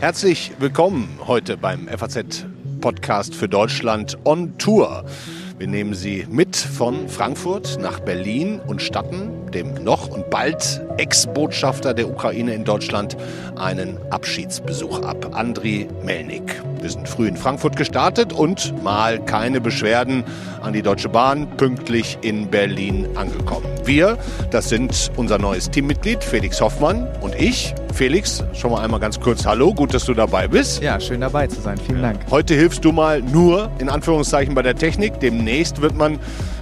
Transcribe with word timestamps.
Herzlich 0.00 0.52
willkommen 0.58 1.18
heute 1.26 1.56
beim 1.56 1.88
FAZ 1.88 2.44
Podcast 2.82 3.34
für 3.34 3.48
Deutschland 3.48 4.18
on 4.24 4.58
Tour. 4.58 5.06
Wir 5.56 5.66
nehmen 5.66 5.94
Sie 5.94 6.26
mit 6.28 6.56
von 6.56 7.08
Frankfurt 7.08 7.78
nach 7.80 8.00
Berlin 8.00 8.60
und 8.66 8.82
statten 8.82 9.30
dem 9.52 9.74
noch 9.84 10.08
und 10.08 10.30
bald 10.30 10.82
Ex-Botschafter 10.96 11.94
der 11.94 12.08
Ukraine 12.08 12.54
in 12.54 12.64
Deutschland 12.64 13.16
einen 13.56 13.98
Abschiedsbesuch 14.10 15.02
ab. 15.02 15.30
Andriy 15.32 15.88
Melnik. 16.04 16.62
Wir 16.80 16.90
sind 16.90 17.08
früh 17.08 17.28
in 17.28 17.36
Frankfurt 17.36 17.76
gestartet 17.76 18.32
und 18.32 18.82
mal 18.82 19.24
keine 19.24 19.60
Beschwerden 19.60 20.24
an 20.62 20.72
die 20.72 20.82
Deutsche 20.82 21.08
Bahn, 21.08 21.48
pünktlich 21.56 22.18
in 22.22 22.50
Berlin 22.50 23.06
angekommen. 23.14 23.66
Wir, 23.84 24.18
das 24.50 24.68
sind 24.68 25.10
unser 25.16 25.38
neues 25.38 25.70
Teammitglied 25.70 26.24
Felix 26.24 26.60
Hoffmann 26.60 27.08
und 27.20 27.34
ich. 27.34 27.74
Felix, 27.94 28.42
schon 28.54 28.72
mal 28.72 28.82
einmal 28.82 29.00
ganz 29.00 29.20
kurz 29.20 29.44
Hallo, 29.44 29.72
gut, 29.74 29.94
dass 29.94 30.04
du 30.04 30.14
dabei 30.14 30.48
bist. 30.48 30.82
Ja, 30.82 30.98
schön 30.98 31.20
dabei 31.20 31.46
zu 31.46 31.60
sein. 31.60 31.78
Vielen 31.78 32.02
Dank. 32.02 32.20
Heute 32.30 32.54
hilfst 32.54 32.84
du 32.84 32.90
mal 32.92 33.22
nur 33.22 33.70
in 33.78 33.88
Anführungszeichen 33.88 34.54
bei 34.54 34.62
der 34.62 34.74
Technik. 34.74 35.20
Demnächst 35.20 35.80
wird 35.82 35.94
man 35.94 36.18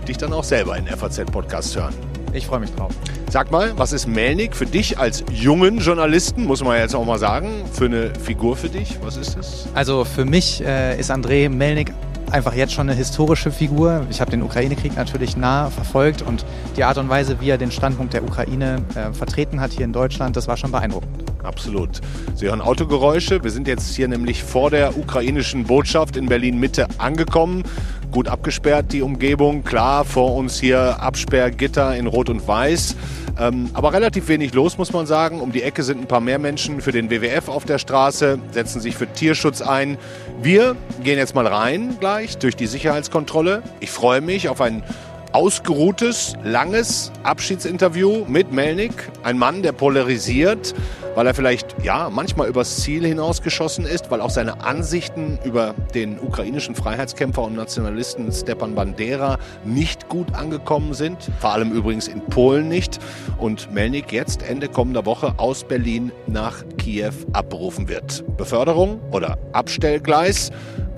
dich 0.07 0.19
dann 0.19 0.33
auch 0.33 0.45
selber 0.45 0.77
in 0.77 0.87
FAZ-Podcast 0.87 1.77
hören. 1.77 1.95
Ich 2.33 2.47
freue 2.47 2.61
mich 2.61 2.73
drauf. 2.75 2.93
Sag 3.31 3.51
mal, 3.51 3.73
was 3.77 3.93
ist 3.93 4.07
Melnik 4.07 4.55
für 4.55 4.67
dich 4.67 4.99
als 4.99 5.25
jungen 5.33 5.79
Journalisten, 5.79 6.45
muss 6.45 6.63
man 6.63 6.79
jetzt 6.79 6.95
auch 6.95 7.05
mal 7.05 7.19
sagen, 7.19 7.65
für 7.73 7.87
eine 7.87 8.15
Figur 8.15 8.57
für 8.57 8.69
dich? 8.69 8.99
Was 9.03 9.17
ist 9.17 9.37
das? 9.37 9.69
Also 9.75 10.05
für 10.05 10.25
mich 10.25 10.65
äh, 10.65 10.99
ist 10.99 11.11
Andrei 11.11 11.49
Melnik 11.49 11.93
einfach 12.31 12.55
jetzt 12.55 12.73
schon 12.73 12.89
eine 12.89 12.97
historische 12.97 13.51
Figur. 13.51 14.07
Ich 14.11 14.21
habe 14.21 14.31
den 14.31 14.43
Ukraine-Krieg 14.43 14.97
natürlich 14.97 15.37
nah 15.37 15.71
verfolgt 15.71 16.23
und 16.23 16.45
die 16.77 16.85
Art 16.85 16.99
und 16.99 17.09
Weise, 17.09 17.41
wie 17.41 17.51
er 17.51 17.59
den 17.59 17.71
Standpunkt 17.71 18.15
der 18.15 18.23
Ukraine 18.23 18.83
äh, 18.95 19.13
vertreten 19.13 19.61
hat 19.61 19.73
hier 19.73 19.85
in 19.85 19.93
Deutschland, 19.93 20.37
das 20.37 20.47
war 20.49 20.57
schon 20.57 20.71
beeindruckend. 20.71 21.25
Absolut. 21.43 22.01
Sie 22.35 22.47
hören 22.47 22.61
Autogeräusche. 22.61 23.43
Wir 23.43 23.51
sind 23.51 23.67
jetzt 23.67 23.95
hier 23.97 24.09
nämlich 24.09 24.45
vor 24.45 24.71
der 24.71 24.97
ukrainischen 24.97 25.65
Botschaft 25.65 26.17
in 26.17 26.27
Berlin-Mitte 26.27 26.87
angekommen. 26.99 27.65
Gut 28.11 28.27
abgesperrt 28.27 28.87
die 28.93 29.03
Umgebung. 29.03 29.63
Klar, 29.63 30.05
vor 30.05 30.35
uns 30.35 30.59
hier 30.59 31.01
Absperrgitter 31.01 31.95
in 31.97 32.09
Rot 32.09 32.29
und 32.29 32.47
Weiß. 32.47 32.97
Ähm, 33.39 33.71
aber 33.73 33.93
relativ 33.93 34.27
wenig 34.29 34.53
los, 34.53 34.79
muss 34.79 34.93
man 34.93 35.07
sagen. 35.07 35.41
Um 35.41 35.53
die 35.53 35.63
Ecke 35.63 35.85
sind 35.85 36.01
ein 36.01 36.07
paar 36.07 36.21
mehr 36.21 36.41
Menschen 36.41 36.81
für 36.81 36.91
den 36.91 37.09
WWF 37.09 37.49
auf 37.49 37.65
der 37.65 37.79
Straße, 37.79 38.41
setzen 38.51 38.81
sich 38.81 38.97
für 38.97 39.07
Tierschutz 39.07 39.63
ein. 39.63 39.97
Wir 40.43 40.77
gehen 41.05 41.19
jetzt 41.19 41.35
mal 41.37 41.47
rein 41.47 41.97
gleich 42.01 42.37
durch 42.39 42.57
die 42.57 42.67
Sicherheitskontrolle. 42.67 43.63
Ich 43.79 43.91
freue 43.91 44.21
mich 44.21 44.49
auf 44.49 44.61
ein 44.61 44.83
ausgeruhtes, 45.33 46.35
langes 46.45 47.13
Abschiedsinterview 47.23 48.25
mit 48.27 48.53
Melnik. 48.53 49.11
Ein 49.23 49.39
Mann, 49.39 49.63
der 49.63 49.73
polarisiert, 49.73 50.75
weil 51.15 51.27
er 51.27 51.35
vielleicht 51.35 51.77
ja 51.83 52.11
manchmal 52.11 52.49
übers 52.49 52.77
Ziel 52.77 53.07
hinausgeschossen 53.07 53.85
ist, 53.85 54.11
weil 54.11 54.21
auch 54.21 54.31
seine 54.31 54.63
Ansichten 54.65 55.39
über 55.45 55.75
den 55.95 56.19
ukrainischen 56.19 56.75
Freiheitskämpfer 56.75 57.43
und 57.43 57.57
Nationalisten 57.57 58.31
Stepan 58.33 58.75
Bandera 58.75 59.39
nicht 59.65 60.09
gut 60.09 60.35
angekommen 60.35 60.95
sind, 60.95 61.31
vor 61.41 61.53
allem 61.53 61.73
übrigens 61.73 62.09
in 62.09 62.21
Polen 62.27 62.69
nicht 62.69 62.99
und 63.39 63.73
Melnik 63.73 64.13
jetzt 64.13 64.43
Ende 64.43 64.69
kommender 64.69 65.07
Woche 65.07 65.35
aus 65.37 65.65
Berlin 65.65 66.13
nach 66.27 66.65
Kiew 66.79 67.13
abberufen 67.33 67.89
wird. 67.89 68.25
Beförderung 68.37 69.01
oder 69.13 69.39
Abstellgleis 69.53 70.51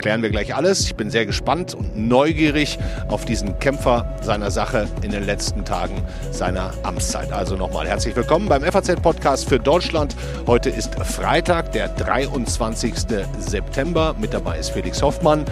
klären 0.03 0.21
wir 0.21 0.31
gleich 0.31 0.55
alles. 0.55 0.81
Ich 0.81 0.97
bin 0.97 1.11
sehr 1.11 1.25
gespannt 1.25 1.75
und 1.75 1.97
neugierig 1.97 2.79
auf 3.09 3.25
diesen 3.25 3.59
Kämpfer 3.61 4.17
seiner 4.21 4.51
Sache 4.51 4.89
in 5.03 5.13
den 5.13 5.25
letzten 5.25 5.65
Tagen 5.65 6.03
seiner 6.33 6.73
Amtszeit. 6.83 7.33
Also 7.33 7.57
nochmal 7.57 7.87
herzlich 7.87 8.15
willkommen 8.15 8.49
beim 8.49 8.63
FAZ-Podcast 8.63 9.49
für 9.49 9.61
Deutschland. 9.61 10.15
Heute 10.47 10.71
ist 10.71 10.95
Freitag, 10.97 11.73
der 11.73 11.89
23. 11.89 12.95
September. 13.39 14.15
Mit 14.21 14.35
dabei 14.35 14.59
ist 14.59 14.71
Felix 14.71 15.01
Hoffmann. 15.01 15.45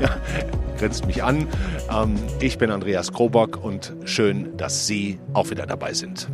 Grinst 0.78 1.06
mich 1.06 1.22
an. 1.22 1.46
Ähm, 1.94 2.16
ich 2.40 2.56
bin 2.56 2.70
Andreas 2.70 3.12
Krobock 3.12 3.62
und 3.62 3.94
schön, 4.04 4.56
dass 4.56 4.86
Sie 4.86 5.18
auch 5.34 5.50
wieder 5.50 5.66
dabei 5.66 5.92
sind. 5.92 6.28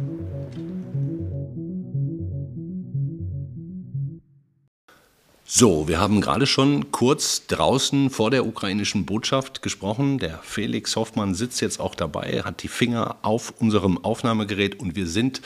So, 5.47 5.88
wir 5.88 6.00
haben 6.00 6.22
gerade 6.22 6.47
schon 6.47 6.91
kurz 6.91 7.47
draußen 7.47 8.09
vor 8.09 8.31
der 8.31 8.47
ukrainischen 8.47 9.05
Botschaft 9.05 9.60
gesprochen. 9.60 10.19
Der 10.19 10.38
Felix 10.43 10.97
Hoffmann 10.97 11.34
sitzt 11.34 11.60
jetzt 11.60 11.81
auch 11.81 11.94
dabei, 11.94 12.43
hat 12.43 12.62
die 12.62 12.69
Finger 12.69 13.16
auf 13.21 13.53
unserem 13.59 14.03
Aufnahmegerät 14.03 14.81
und 14.81 14.97
wir 14.97 15.06
sind 15.06 15.43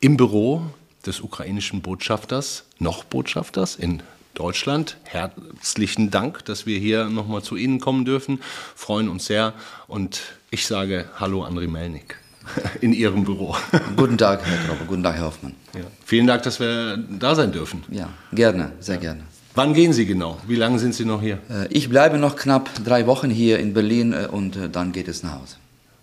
im 0.00 0.16
Büro 0.16 0.62
des 1.04 1.20
ukrainischen 1.20 1.82
Botschafters, 1.82 2.64
noch 2.78 3.04
Botschafters 3.04 3.76
in 3.76 4.02
Deutschland. 4.32 4.96
Herzlichen 5.04 6.10
Dank, 6.10 6.46
dass 6.46 6.64
wir 6.64 6.78
hier 6.78 7.04
nochmal 7.10 7.42
zu 7.42 7.56
Ihnen 7.56 7.80
kommen 7.80 8.06
dürfen. 8.06 8.40
Freuen 8.74 9.10
uns 9.10 9.26
sehr 9.26 9.52
und 9.88 10.22
ich 10.50 10.66
sage 10.66 11.10
Hallo 11.20 11.44
André 11.44 11.68
Melnik 11.68 12.18
in 12.80 12.92
Ihrem 12.92 13.24
Büro. 13.24 13.56
Guten 13.96 14.18
Tag, 14.18 14.44
Herr 14.44 14.66
Trauber. 14.66 14.84
Guten 14.86 15.02
Tag, 15.02 15.16
Herr 15.16 15.26
Hoffmann. 15.26 15.54
Ja. 15.74 15.82
Vielen 16.04 16.26
Dank, 16.26 16.42
dass 16.42 16.60
wir 16.60 16.96
da 16.96 17.34
sein 17.34 17.52
dürfen. 17.52 17.84
Ja, 17.90 18.08
gerne, 18.32 18.72
sehr 18.80 18.96
ja. 18.96 19.00
gerne. 19.00 19.20
Wann 19.54 19.74
gehen 19.74 19.92
Sie 19.92 20.06
genau? 20.06 20.38
Wie 20.46 20.54
lange 20.54 20.78
sind 20.78 20.94
Sie 20.94 21.04
noch 21.04 21.20
hier? 21.20 21.38
Äh, 21.50 21.66
ich 21.70 21.88
bleibe 21.88 22.18
noch 22.18 22.36
knapp 22.36 22.70
drei 22.84 23.06
Wochen 23.06 23.30
hier 23.30 23.58
in 23.58 23.74
Berlin 23.74 24.12
äh, 24.12 24.28
und 24.30 24.56
äh, 24.56 24.68
dann 24.68 24.92
geht 24.92 25.08
es 25.08 25.22
nach 25.22 25.40
Hause. 25.40 25.56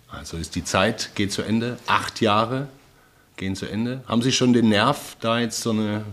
Also 0.08 0.36
ist 0.36 0.54
die 0.54 0.64
Zeit, 0.64 1.10
geht 1.14 1.32
zu 1.32 1.42
Ende. 1.42 1.78
Acht 1.86 2.20
Jahre 2.20 2.68
gehen 3.36 3.56
zu 3.56 3.66
Ende. 3.66 4.02
Haben 4.06 4.22
Sie 4.22 4.32
schon 4.32 4.52
den 4.52 4.68
Nerv, 4.68 5.16
da 5.20 5.38
jetzt 5.38 5.60
so 5.60 5.70
eine 5.70 6.04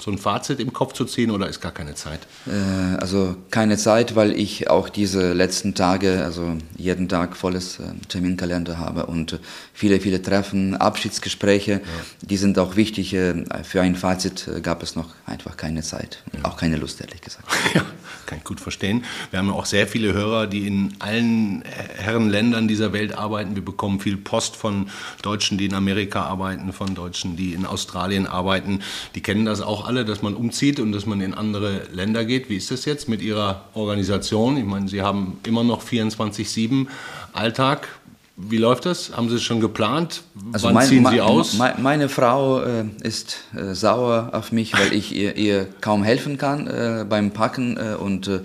so 0.00 0.12
ein 0.12 0.18
Fazit 0.18 0.60
im 0.60 0.72
Kopf 0.72 0.92
zu 0.92 1.04
ziehen 1.04 1.30
oder 1.30 1.48
ist 1.48 1.60
gar 1.60 1.72
keine 1.72 1.94
Zeit? 1.94 2.20
Äh, 2.46 2.96
also 2.96 3.36
keine 3.50 3.76
Zeit, 3.76 4.14
weil 4.14 4.32
ich 4.32 4.70
auch 4.70 4.88
diese 4.88 5.32
letzten 5.32 5.74
Tage, 5.74 6.24
also 6.24 6.56
jeden 6.76 7.08
Tag 7.08 7.36
volles 7.36 7.80
äh, 7.80 7.82
Terminkalender 8.08 8.78
habe 8.78 9.06
und 9.06 9.34
äh, 9.34 9.38
viele, 9.72 10.00
viele 10.00 10.22
Treffen, 10.22 10.76
Abschiedsgespräche, 10.76 11.72
ja. 11.72 11.80
die 12.20 12.36
sind 12.36 12.58
auch 12.58 12.76
wichtig. 12.76 13.12
Äh, 13.12 13.44
für 13.64 13.80
ein 13.80 13.96
Fazit 13.96 14.46
äh, 14.46 14.60
gab 14.60 14.84
es 14.84 14.94
noch 14.94 15.08
einfach 15.26 15.56
keine 15.56 15.82
Zeit, 15.82 16.22
ja. 16.32 16.44
auch 16.44 16.56
keine 16.56 16.76
Lust, 16.76 17.00
ehrlich 17.00 17.20
gesagt. 17.20 17.46
Ja, 17.74 17.84
kann 18.24 18.38
ich 18.38 18.44
gut 18.44 18.60
verstehen. 18.60 19.04
Wir 19.30 19.38
haben 19.38 19.48
ja 19.48 19.52
auch 19.52 19.66
sehr 19.66 19.86
viele 19.86 20.12
Hörer, 20.12 20.46
die 20.46 20.66
in 20.66 20.94
allen 21.00 21.62
Herrenländern 21.62 22.66
dieser 22.66 22.92
Welt 22.92 23.16
arbeiten. 23.16 23.54
Wir 23.56 23.64
bekommen 23.64 24.00
viel 24.00 24.16
Post 24.16 24.56
von 24.56 24.90
Deutschen, 25.22 25.58
die 25.58 25.66
in 25.66 25.74
Amerika 25.74 26.22
arbeiten, 26.22 26.72
von 26.72 26.94
Deutschen, 26.94 27.36
die 27.36 27.52
in 27.52 27.66
Australien 27.66 28.26
arbeiten. 28.26 28.80
Die 29.14 29.22
kennen 29.22 29.44
das 29.44 29.60
auch 29.60 29.87
alle, 29.88 30.04
dass 30.04 30.20
man 30.20 30.34
umzieht 30.34 30.80
und 30.80 30.92
dass 30.92 31.06
man 31.06 31.22
in 31.22 31.32
andere 31.32 31.80
Länder 31.92 32.26
geht. 32.26 32.50
Wie 32.50 32.56
ist 32.56 32.70
das 32.70 32.84
jetzt 32.84 33.08
mit 33.08 33.22
Ihrer 33.22 33.64
Organisation? 33.72 34.58
Ich 34.58 34.64
meine, 34.66 34.86
Sie 34.86 35.00
haben 35.00 35.38
immer 35.44 35.64
noch 35.64 35.82
24-7 35.82 36.86
Alltag. 37.32 37.88
Wie 38.36 38.58
läuft 38.58 38.84
das? 38.84 39.16
Haben 39.16 39.30
Sie 39.30 39.36
es 39.36 39.42
schon 39.42 39.60
geplant? 39.60 40.22
Also 40.52 40.66
Wann 40.66 40.74
mein, 40.74 40.86
ziehen 40.86 41.06
Sie 41.10 41.22
aus? 41.22 41.54
Meine, 41.54 41.80
meine 41.80 42.08
Frau 42.10 42.60
äh, 42.60 42.84
ist 43.02 43.38
äh, 43.56 43.74
sauer 43.74 44.28
auf 44.32 44.52
mich, 44.52 44.74
weil 44.74 44.92
ich 44.92 45.12
ihr, 45.12 45.36
ihr 45.36 45.66
kaum 45.80 46.04
helfen 46.04 46.36
kann 46.36 46.66
äh, 46.66 47.06
beim 47.08 47.30
Packen 47.30 47.78
äh, 47.78 47.94
und 47.94 48.28
äh, 48.28 48.40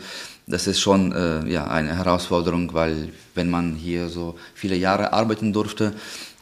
das 0.47 0.67
ist 0.67 0.79
schon 0.79 1.11
äh, 1.11 1.45
ja, 1.49 1.67
eine 1.67 1.97
Herausforderung, 1.97 2.73
weil 2.73 3.09
wenn 3.35 3.49
man 3.49 3.75
hier 3.75 4.07
so 4.07 4.35
viele 4.55 4.75
Jahre 4.77 5.11
arbeiten 5.11 5.51
durfte, 5.53 5.93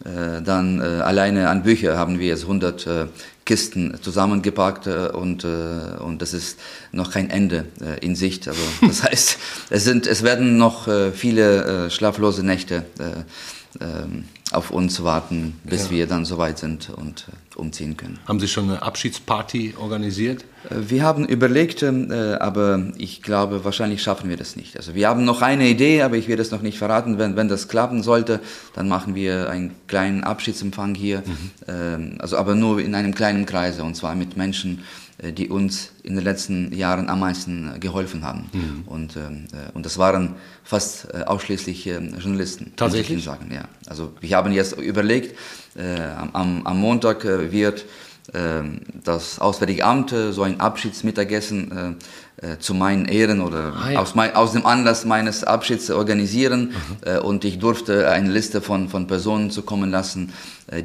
dann 0.04 0.82
alleine 0.82 1.48
an 1.50 1.62
Bücher 1.62 1.96
haben 1.96 2.18
wir 2.18 2.26
jetzt 2.26 2.42
100 2.42 2.88
äh, 2.88 3.06
Kisten 3.46 3.98
zusammengepackt 4.02 4.88
äh, 4.88 5.10
und, 5.14 5.44
äh, 5.44 5.98
und 6.00 6.22
das 6.22 6.34
ist 6.34 6.60
noch 6.92 7.12
kein 7.12 7.30
Ende 7.30 7.66
in 8.02 8.16
Sicht. 8.16 8.48
Also 8.48 8.62
das 8.82 9.04
heißt, 9.04 9.38
es, 9.70 9.84
sind, 9.84 10.08
es 10.08 10.24
werden 10.24 10.58
noch 10.58 10.88
viele 11.14 11.90
schlaflose 11.90 12.46
Nächte 12.46 12.86
ähm, 13.80 14.26
auf 14.52 14.72
uns 14.72 15.04
warten, 15.04 15.60
bis 15.64 15.86
ja. 15.86 15.92
wir 15.92 16.08
dann 16.08 16.26
soweit 16.26 16.60
sind 16.60 16.90
und 16.90 17.28
äh, 17.30 17.60
umziehen 17.60 17.98
können. 17.98 18.20
Haben 18.28 18.40
Sie 18.40 18.48
schon 18.48 18.70
eine 18.70 18.82
Abschiedsparty 18.82 19.76
organisiert? 19.78 20.44
Äh, 20.70 20.76
wir 20.90 21.04
haben 21.04 21.26
überlegt, 21.26 21.84
äh, 21.84 22.38
aber 22.40 22.92
ich 22.98 23.22
glaube, 23.22 23.64
wahrscheinlich 23.64 24.02
schaffen 24.04 24.30
wir 24.30 24.38
das 24.38 24.56
nicht. 24.56 24.78
Also 24.78 24.96
wir 24.96 25.08
haben 25.08 25.26
noch 25.26 25.42
eine 25.42 25.68
Idee, 25.68 26.02
aber 26.02 26.18
ich 26.18 26.28
werde 26.28 26.42
es 26.42 26.52
noch 26.52 26.62
nicht 26.62 26.78
verraten. 26.78 27.18
Wenn, 27.18 27.36
wenn 27.36 27.48
das 27.48 27.68
klappen 27.68 28.04
sollte, 28.04 28.40
dann 28.74 28.88
machen 28.88 29.16
wir 29.16 29.50
einen 29.50 29.76
kleinen 29.88 30.24
Abschiedsempfang 30.24 30.96
hier, 30.96 31.20
mhm. 31.20 31.52
ähm, 31.68 32.16
also 32.20 32.38
aber 32.38 32.56
nur 32.56 32.80
in 32.80 32.96
einem 32.96 33.16
kleinen 33.16 33.46
Kreise 33.46 33.84
und 33.84 33.96
zwar 33.96 34.16
mit 34.16 34.38
Menschen, 34.38 34.84
die 35.22 35.50
uns 35.50 35.92
in 36.02 36.16
den 36.16 36.24
letzten 36.24 36.74
Jahren 36.74 37.08
am 37.08 37.20
meisten 37.20 37.76
äh, 37.76 37.80
geholfen 37.80 38.24
haben. 38.24 38.50
Mhm. 38.54 38.84
Und, 38.88 39.16
ähm, 39.16 39.46
äh, 39.54 39.72
und 39.74 39.86
das 39.86 39.98
waren 39.98 40.36
fast 40.64 41.14
ausschließlich 41.14 41.86
Journalisten. 41.86 42.74
Tatsächlich? 42.76 43.24
Sagen, 43.24 43.52
ja. 43.54 43.66
Also 43.88 44.14
wir 44.20 44.36
haben 44.36 44.52
jetzt 44.52 44.78
überlegt, 44.80 45.38
am, 45.76 46.66
am 46.66 46.80
Montag 46.80 47.26
wird 47.26 47.86
ähm, 48.34 48.82
das 49.04 49.40
Auswärtige 49.40 49.84
Amt 49.84 50.14
so 50.32 50.44
ein 50.44 50.60
Abschiedsmittagessen 50.60 51.98
äh, 52.38 52.58
zu 52.60 52.74
meinen 52.74 53.06
Ehren 53.06 53.42
oder 53.42 53.74
ah, 53.76 53.92
ja. 53.92 54.00
aus, 54.00 54.16
mein, 54.16 54.36
aus, 54.36 54.54
dem 54.54 54.66
Anlass 54.66 55.04
meines 55.04 55.44
Abschieds 55.44 55.90
organisieren. 55.92 56.74
Mhm. 57.06 57.26
und 57.26 57.44
ich 57.44 57.60
durfte 57.60 58.10
eine 58.10 58.32
Liste 58.32 58.62
von, 58.62 58.88
von 58.88 59.08
Personen 59.08 59.52
zukommen 59.52 59.92
lassen, 59.92 60.32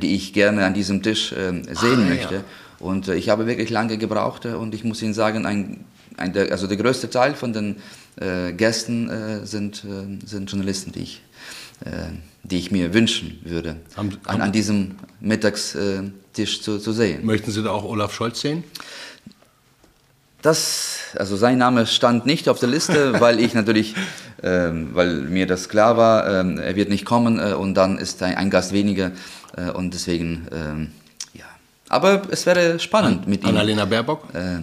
die 0.02 0.14
ich 0.14 0.32
gerne 0.32 0.64
an 0.64 0.74
diesem 0.74 1.02
Tisch 1.02 1.28
sehen 1.30 1.66
ah, 1.76 2.08
möchte. 2.08 2.34
Ja. 2.34 2.44
Und 2.78 3.08
ich 3.08 3.28
habe 3.28 3.46
wirklich 3.46 3.70
lange 3.70 3.98
gebraucht 3.98 4.46
und 4.46 4.74
ich 4.74 4.84
muss 4.84 5.02
Ihnen 5.02 5.14
sagen, 5.14 5.46
ein, 5.46 5.84
ein, 6.16 6.36
also 6.50 6.66
der 6.66 6.76
größte 6.76 7.10
Teil 7.10 7.34
von 7.34 7.52
den 7.52 7.76
Gästen 8.56 9.10
sind, 9.44 9.84
sind 10.24 10.50
Journalisten, 10.50 10.92
die 10.92 11.02
ich 11.02 11.22
die 12.50 12.58
ich 12.58 12.70
mir 12.70 12.94
wünschen 12.94 13.40
würde, 13.44 13.76
haben, 13.96 14.16
an, 14.24 14.40
an, 14.40 14.52
diesem 14.52 14.96
Mittagstisch 15.20 16.62
zu, 16.62 16.78
zu, 16.78 16.92
sehen. 16.92 17.24
Möchten 17.24 17.50
Sie 17.50 17.62
da 17.62 17.70
auch 17.70 17.84
Olaf 17.84 18.14
Scholz 18.14 18.40
sehen? 18.40 18.64
Das, 20.42 20.98
also 21.16 21.36
sein 21.36 21.58
Name 21.58 21.86
stand 21.86 22.26
nicht 22.26 22.48
auf 22.48 22.60
der 22.60 22.68
Liste, 22.68 23.20
weil 23.20 23.40
ich 23.40 23.54
natürlich, 23.54 23.94
ähm, 24.42 24.90
weil 24.92 25.22
mir 25.22 25.46
das 25.46 25.68
klar 25.68 25.96
war, 25.96 26.40
ähm, 26.40 26.58
er 26.58 26.76
wird 26.76 26.88
nicht 26.88 27.04
kommen 27.04 27.38
äh, 27.38 27.54
und 27.54 27.74
dann 27.74 27.98
ist 27.98 28.22
ein, 28.22 28.36
ein 28.36 28.50
Gast 28.50 28.72
weniger 28.72 29.12
äh, 29.56 29.70
und 29.70 29.94
deswegen, 29.94 30.46
ähm. 30.52 30.88
Aber 31.88 32.22
es 32.30 32.46
wäre 32.46 32.78
spannend 32.78 33.24
an, 33.24 33.30
mit 33.30 33.42
ihm. 33.42 33.50
Annalena 33.50 33.84
Baerbock? 33.84 34.34
Äh, 34.34 34.62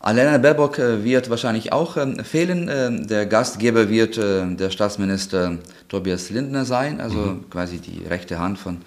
Annalena 0.00 0.38
Baerbock 0.38 0.78
äh, 0.78 1.02
wird 1.02 1.28
wahrscheinlich 1.30 1.72
auch 1.72 1.96
ähm, 1.96 2.22
fehlen. 2.24 2.70
Ähm, 2.72 3.06
der 3.06 3.26
Gastgeber 3.26 3.88
wird 3.88 4.16
äh, 4.18 4.46
der 4.54 4.70
Staatsminister 4.70 5.58
Tobias 5.88 6.30
Lindner 6.30 6.64
sein, 6.64 7.00
also 7.00 7.18
mhm. 7.18 7.50
quasi 7.50 7.78
die 7.78 8.06
rechte 8.06 8.38
Hand 8.38 8.58
von, 8.58 8.78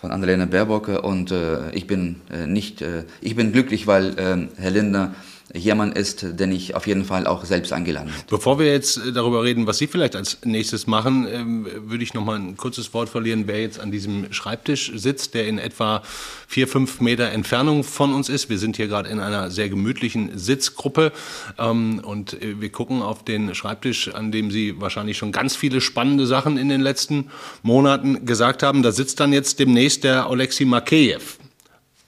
von 0.00 0.12
Annalena 0.12 0.46
Baerbock. 0.46 0.88
Und 1.02 1.30
äh, 1.30 1.70
ich 1.72 1.86
bin 1.86 2.20
nicht, 2.46 2.84
ich 3.20 3.36
bin 3.36 3.52
glücklich, 3.52 3.86
weil 3.86 4.14
ähm, 4.18 4.48
Herr 4.56 4.70
Lindner 4.70 5.14
jemand 5.56 5.96
ist, 5.96 6.24
den 6.38 6.52
ich 6.52 6.74
auf 6.74 6.86
jeden 6.86 7.04
Fall 7.04 7.26
auch 7.26 7.44
selbst 7.44 7.72
eingeladen. 7.72 8.12
Bevor 8.28 8.58
wir 8.58 8.66
jetzt 8.66 8.98
äh, 8.98 9.12
darüber 9.12 9.42
reden, 9.42 9.66
was 9.66 9.78
Sie 9.78 9.86
vielleicht 9.86 10.16
als 10.16 10.38
nächstes 10.44 10.86
machen, 10.86 11.26
ähm, 11.30 11.66
würde 11.86 12.04
ich 12.04 12.14
noch 12.14 12.24
mal 12.24 12.38
ein 12.38 12.56
kurzes 12.56 12.92
Wort 12.94 13.08
verlieren, 13.08 13.44
wer 13.46 13.60
jetzt 13.60 13.80
an 13.80 13.90
diesem 13.90 14.32
Schreibtisch 14.32 14.92
sitzt, 14.94 15.34
der 15.34 15.46
in 15.48 15.58
etwa 15.58 16.02
vier, 16.46 16.68
fünf 16.68 17.00
Meter 17.00 17.30
Entfernung 17.30 17.84
von 17.84 18.14
uns 18.14 18.28
ist. 18.28 18.48
Wir 18.48 18.58
sind 18.58 18.76
hier 18.76 18.88
gerade 18.88 19.08
in 19.08 19.20
einer 19.20 19.50
sehr 19.50 19.68
gemütlichen 19.68 20.38
Sitzgruppe 20.38 21.12
ähm, 21.58 22.00
und 22.04 22.40
äh, 22.42 22.60
wir 22.60 22.70
gucken 22.70 23.02
auf 23.02 23.24
den 23.24 23.54
Schreibtisch, 23.54 24.14
an 24.14 24.32
dem 24.32 24.50
Sie 24.50 24.80
wahrscheinlich 24.80 25.16
schon 25.16 25.32
ganz 25.32 25.56
viele 25.56 25.80
spannende 25.80 26.26
Sachen 26.26 26.58
in 26.58 26.68
den 26.68 26.80
letzten 26.80 27.30
Monaten 27.62 28.26
gesagt 28.26 28.62
haben. 28.62 28.82
Da 28.82 28.92
sitzt 28.92 29.20
dann 29.20 29.32
jetzt 29.32 29.58
demnächst 29.58 30.04
der 30.04 30.30
Oleksiy 30.30 30.66
Makeyev. 30.66 31.38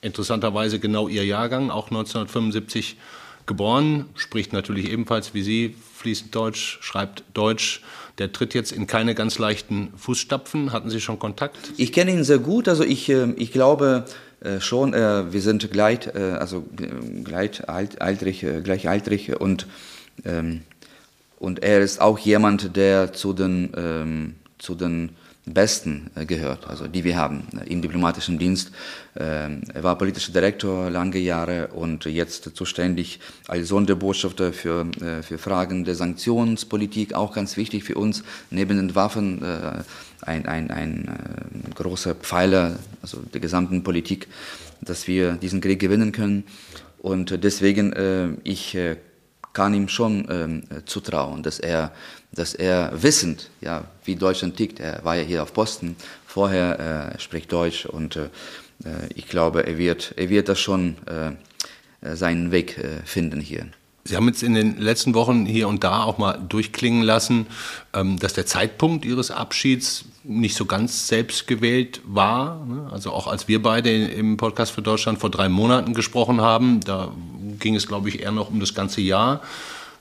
Interessanterweise 0.00 0.78
genau 0.78 1.08
Ihr 1.08 1.24
Jahrgang, 1.24 1.70
auch 1.70 1.88
1975 1.88 2.96
geboren, 3.48 4.04
spricht 4.14 4.52
natürlich 4.52 4.90
ebenfalls 4.92 5.34
wie 5.34 5.42
Sie 5.42 5.74
fließend 5.96 6.34
Deutsch, 6.34 6.78
schreibt 6.80 7.24
Deutsch. 7.34 7.82
Der 8.18 8.32
tritt 8.32 8.54
jetzt 8.54 8.72
in 8.72 8.86
keine 8.86 9.14
ganz 9.14 9.38
leichten 9.38 9.92
Fußstapfen. 9.96 10.72
Hatten 10.72 10.90
Sie 10.90 11.00
schon 11.00 11.18
Kontakt? 11.18 11.56
Ich 11.76 11.92
kenne 11.92 12.12
ihn 12.12 12.24
sehr 12.24 12.38
gut. 12.38 12.68
Also 12.68 12.84
ich, 12.84 13.08
äh, 13.08 13.32
ich 13.36 13.52
glaube 13.52 14.04
äh, 14.40 14.60
schon, 14.60 14.94
äh, 14.94 15.32
wir 15.32 15.40
sind 15.40 15.70
gleich, 15.72 16.14
also 16.14 16.64
gleich 17.24 17.68
altrig, 17.68 18.46
gleichaltrig 18.62 19.40
und, 19.40 19.66
ähm, 20.24 20.62
und 21.38 21.62
er 21.62 21.80
ist 21.80 22.00
auch 22.00 22.18
jemand, 22.18 22.76
der 22.76 23.12
zu 23.12 23.32
den, 23.32 23.72
ähm, 23.76 24.34
zu 24.58 24.74
den 24.74 25.10
besten 25.54 26.10
äh, 26.14 26.24
gehört, 26.24 26.66
also 26.66 26.86
die 26.86 27.04
wir 27.04 27.16
haben 27.16 27.44
äh, 27.58 27.72
im 27.72 27.82
diplomatischen 27.82 28.38
Dienst. 28.38 28.72
Ähm, 29.16 29.62
er 29.72 29.82
war 29.82 29.98
politischer 29.98 30.32
Direktor 30.32 30.90
lange 30.90 31.18
Jahre 31.18 31.68
und 31.68 32.04
jetzt 32.04 32.56
zuständig 32.56 33.20
als 33.46 33.68
Sonderbotschafter 33.68 34.52
für, 34.52 34.86
äh, 35.00 35.22
für 35.22 35.38
Fragen 35.38 35.84
der 35.84 35.94
Sanktionspolitik, 35.94 37.14
auch 37.14 37.32
ganz 37.32 37.56
wichtig 37.56 37.84
für 37.84 37.94
uns, 37.94 38.22
neben 38.50 38.76
den 38.76 38.94
Waffen 38.94 39.42
ein, 40.22 40.46
ein, 40.46 40.70
ein 40.70 41.64
großer 41.74 42.14
Pfeiler 42.14 42.78
also 43.02 43.18
der 43.32 43.40
gesamten 43.40 43.82
Politik, 43.82 44.28
dass 44.80 45.06
wir 45.06 45.32
diesen 45.32 45.60
Krieg 45.60 45.80
gewinnen 45.80 46.12
können. 46.12 46.44
Und 46.98 47.42
deswegen, 47.44 48.40
ich 48.44 48.76
kann 49.52 49.74
ihm 49.74 49.88
schon 49.88 50.26
ähm, 50.30 50.62
zutrauen, 50.86 51.42
dass 51.42 51.58
er, 51.58 51.92
dass 52.32 52.54
er 52.54 53.02
wissend, 53.02 53.50
ja, 53.60 53.84
wie 54.04 54.16
Deutschland 54.16 54.56
tickt, 54.56 54.80
er 54.80 55.04
war 55.04 55.16
ja 55.16 55.22
hier 55.22 55.42
auf 55.42 55.52
Posten, 55.52 55.96
vorher 56.26 57.14
äh, 57.14 57.20
spricht 57.20 57.52
Deutsch 57.52 57.86
und 57.86 58.16
äh, 58.16 58.28
ich 59.14 59.28
glaube, 59.28 59.66
er 59.66 59.78
wird, 59.78 60.14
er 60.16 60.28
wird 60.28 60.48
das 60.48 60.60
schon 60.60 60.96
äh, 61.06 62.14
seinen 62.14 62.50
Weg 62.52 62.78
äh, 62.78 63.02
finden 63.04 63.40
hier. 63.40 63.66
Sie 64.04 64.16
haben 64.16 64.26
jetzt 64.26 64.42
in 64.42 64.54
den 64.54 64.78
letzten 64.78 65.12
Wochen 65.12 65.44
hier 65.44 65.69
und 65.69 65.84
da 65.84 66.02
auch 66.02 66.16
mal 66.16 66.38
durchklingen 66.48 67.02
lassen, 67.02 67.46
ähm, 67.92 68.19
dass 68.19 68.32
der 68.32 68.46
Zeitpunkt 68.46 69.04
Ihres 69.04 69.30
Abschieds 69.30 70.06
nicht 70.25 70.56
so 70.56 70.64
ganz 70.64 71.08
selbst 71.08 71.46
gewählt 71.46 72.00
war. 72.04 72.64
Ne? 72.64 72.88
Also 72.90 73.12
auch 73.12 73.26
als 73.26 73.48
wir 73.48 73.62
beide 73.62 73.90
im 73.90 74.38
Podcast 74.38 74.72
für 74.72 74.80
Deutschland 74.80 75.19
vor 75.19 75.30
drei 75.30 75.50
Monaten 75.50 75.92
gesprochen 75.92 76.40
haben, 76.40 76.80
da 76.80 77.12
ging 77.58 77.75
es, 77.75 77.86
glaube 77.86 78.08
ich, 78.08 78.22
eher 78.22 78.32
noch 78.32 78.48
um 78.48 78.60
das 78.60 78.75
ganze 78.75 79.02
Jahr. 79.02 79.42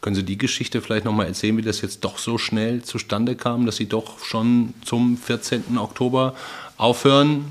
Können 0.01 0.15
Sie 0.15 0.23
die 0.23 0.38
Geschichte 0.38 0.81
vielleicht 0.81 1.05
noch 1.05 1.13
mal 1.13 1.25
erzählen, 1.25 1.57
wie 1.57 1.61
das 1.61 1.81
jetzt 1.81 2.03
doch 2.03 2.17
so 2.17 2.38
schnell 2.38 2.83
zustande 2.83 3.35
kam, 3.35 3.65
dass 3.65 3.77
Sie 3.77 3.88
doch 3.88 4.23
schon 4.23 4.73
zum 4.85 5.17
14. 5.17 5.77
Oktober 5.77 6.35
aufhören? 6.77 7.45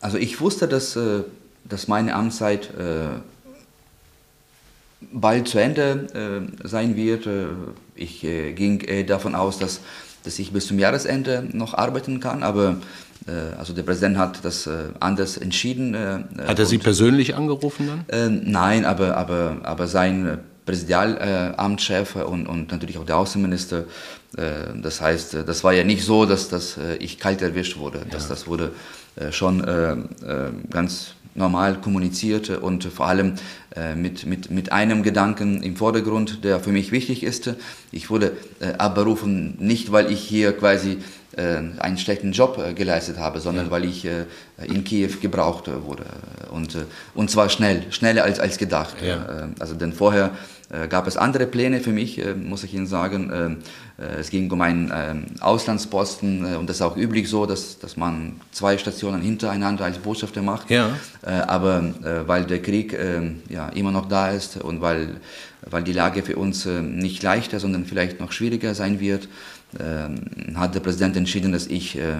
Also 0.00 0.18
ich 0.18 0.40
wusste, 0.40 0.66
dass, 0.66 0.96
äh, 0.96 1.22
dass 1.64 1.88
meine 1.88 2.14
Amtszeit 2.14 2.70
äh, 2.74 3.20
bald 5.12 5.48
zu 5.48 5.58
Ende 5.58 6.48
äh, 6.62 6.66
sein 6.68 6.96
wird. 6.96 7.28
Ich 7.94 8.20
ging 8.20 9.06
davon 9.06 9.34
aus, 9.34 9.58
dass, 9.58 9.80
dass 10.24 10.38
ich 10.38 10.52
bis 10.52 10.66
zum 10.66 10.78
Jahresende 10.78 11.46
noch 11.52 11.74
arbeiten 11.74 12.20
kann, 12.20 12.42
aber 12.42 12.76
also 13.58 13.74
der 13.74 13.82
Präsident 13.82 14.16
hat 14.16 14.42
das 14.42 14.68
anders 14.98 15.36
entschieden. 15.36 15.94
Hat 16.46 16.58
er 16.58 16.64
Sie 16.64 16.78
persönlich 16.78 17.34
angerufen 17.34 18.04
dann? 18.08 18.42
nein, 18.50 18.86
aber, 18.86 19.18
aber, 19.18 19.58
aber 19.62 19.86
sein 19.86 20.38
Präsidialamtschef 20.70 22.16
und, 22.16 22.46
und 22.46 22.70
natürlich 22.70 22.98
auch 22.98 23.04
der 23.04 23.16
Außenminister. 23.16 23.84
das 24.82 25.00
heißt, 25.00 25.38
das 25.46 25.64
war 25.64 25.72
ja 25.72 25.82
nicht 25.82 26.04
so, 26.04 26.24
dass, 26.24 26.48
dass 26.48 26.78
ich 27.00 27.18
kalt 27.18 27.42
erwischt 27.42 27.76
wurde. 27.76 27.98
Ja. 27.98 28.04
Das, 28.10 28.28
das 28.28 28.46
wurde 28.46 28.72
schon 29.30 30.08
ganz 30.70 31.14
normal 31.34 31.80
kommuniziert 31.80 32.50
und 32.50 32.84
vor 32.84 33.06
allem 33.06 33.34
mit, 33.96 34.26
mit, 34.26 34.50
mit 34.50 34.72
einem 34.72 35.02
Gedanken 35.02 35.62
im 35.62 35.76
Vordergrund, 35.76 36.44
der 36.44 36.60
für 36.60 36.70
mich 36.70 36.92
wichtig 36.92 37.24
ist. 37.24 37.54
Ich 37.90 38.08
wurde 38.10 38.32
abberufen, 38.78 39.56
nicht 39.58 39.90
weil 39.90 40.12
ich 40.12 40.20
hier 40.20 40.52
quasi 40.52 40.98
äh, 41.36 41.62
einen 41.78 41.96
schlechten 41.96 42.32
Job 42.32 42.58
äh, 42.58 42.74
geleistet 42.74 43.18
habe, 43.18 43.38
sondern 43.38 43.66
ja. 43.66 43.70
weil 43.70 43.84
ich 43.84 44.04
äh, 44.04 44.24
in 44.64 44.82
Kiew 44.82 45.12
gebraucht 45.20 45.70
wurde. 45.84 46.02
Und, 46.50 46.76
und 47.14 47.30
zwar 47.30 47.48
schnell, 47.50 47.84
schneller 47.90 48.24
als, 48.24 48.40
als 48.40 48.58
gedacht. 48.58 48.96
Ja. 49.00 49.48
Also 49.60 49.74
denn 49.74 49.92
vorher 49.92 50.32
gab 50.88 51.06
es 51.06 51.16
andere 51.16 51.46
Pläne 51.46 51.80
für 51.80 51.90
mich, 51.90 52.22
muss 52.36 52.62
ich 52.64 52.74
Ihnen 52.74 52.86
sagen. 52.86 53.58
Es 53.98 54.30
ging 54.30 54.50
um 54.50 54.60
einen 54.60 54.92
Auslandsposten 55.40 56.56
und 56.56 56.68
das 56.68 56.76
ist 56.76 56.82
auch 56.82 56.96
üblich 56.96 57.28
so, 57.28 57.44
dass, 57.44 57.78
dass 57.78 57.96
man 57.96 58.40
zwei 58.52 58.78
Stationen 58.78 59.20
hintereinander 59.20 59.84
als 59.84 59.98
Botschafter 59.98 60.42
macht. 60.42 60.70
Ja. 60.70 60.96
Aber 61.22 61.92
weil 62.26 62.44
der 62.44 62.62
Krieg 62.62 62.96
ja, 63.48 63.68
immer 63.70 63.90
noch 63.90 64.06
da 64.06 64.30
ist 64.30 64.58
und 64.58 64.80
weil, 64.80 65.16
weil 65.68 65.82
die 65.82 65.92
Lage 65.92 66.22
für 66.22 66.36
uns 66.36 66.66
nicht 66.66 67.22
leichter, 67.22 67.58
sondern 67.58 67.84
vielleicht 67.84 68.20
noch 68.20 68.32
schwieriger 68.32 68.74
sein 68.74 69.00
wird, 69.00 69.28
hat 70.54 70.74
der 70.74 70.80
Präsident 70.80 71.16
entschieden, 71.16 71.52
dass 71.52 71.66
ich 71.66 71.96
äh, 71.96 72.14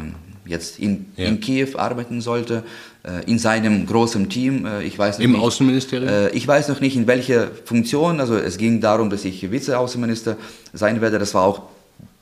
jetzt 0.50 0.78
in, 0.78 1.06
ja. 1.16 1.26
in 1.26 1.40
Kiew 1.40 1.76
arbeiten 1.76 2.20
sollte, 2.20 2.62
äh, 3.02 3.24
in 3.30 3.38
seinem 3.38 3.86
großen 3.86 4.28
Team. 4.28 4.66
Äh, 4.66 4.82
ich 4.82 4.98
weiß 4.98 5.18
noch 5.18 5.24
Im 5.24 5.32
nicht, 5.32 5.40
Außenministerium? 5.40 6.28
ich 6.32 6.46
weiß 6.46 6.68
noch 6.68 6.80
nicht, 6.80 6.96
in 6.96 7.06
welcher 7.06 7.48
Funktion. 7.64 8.20
Also 8.20 8.36
es 8.36 8.58
ging 8.58 8.80
darum, 8.80 9.08
dass 9.08 9.24
ich 9.24 9.50
Vizeaußenminister 9.50 10.36
sein 10.74 11.00
werde. 11.00 11.18
Das 11.18 11.32
war 11.32 11.44
auch 11.44 11.62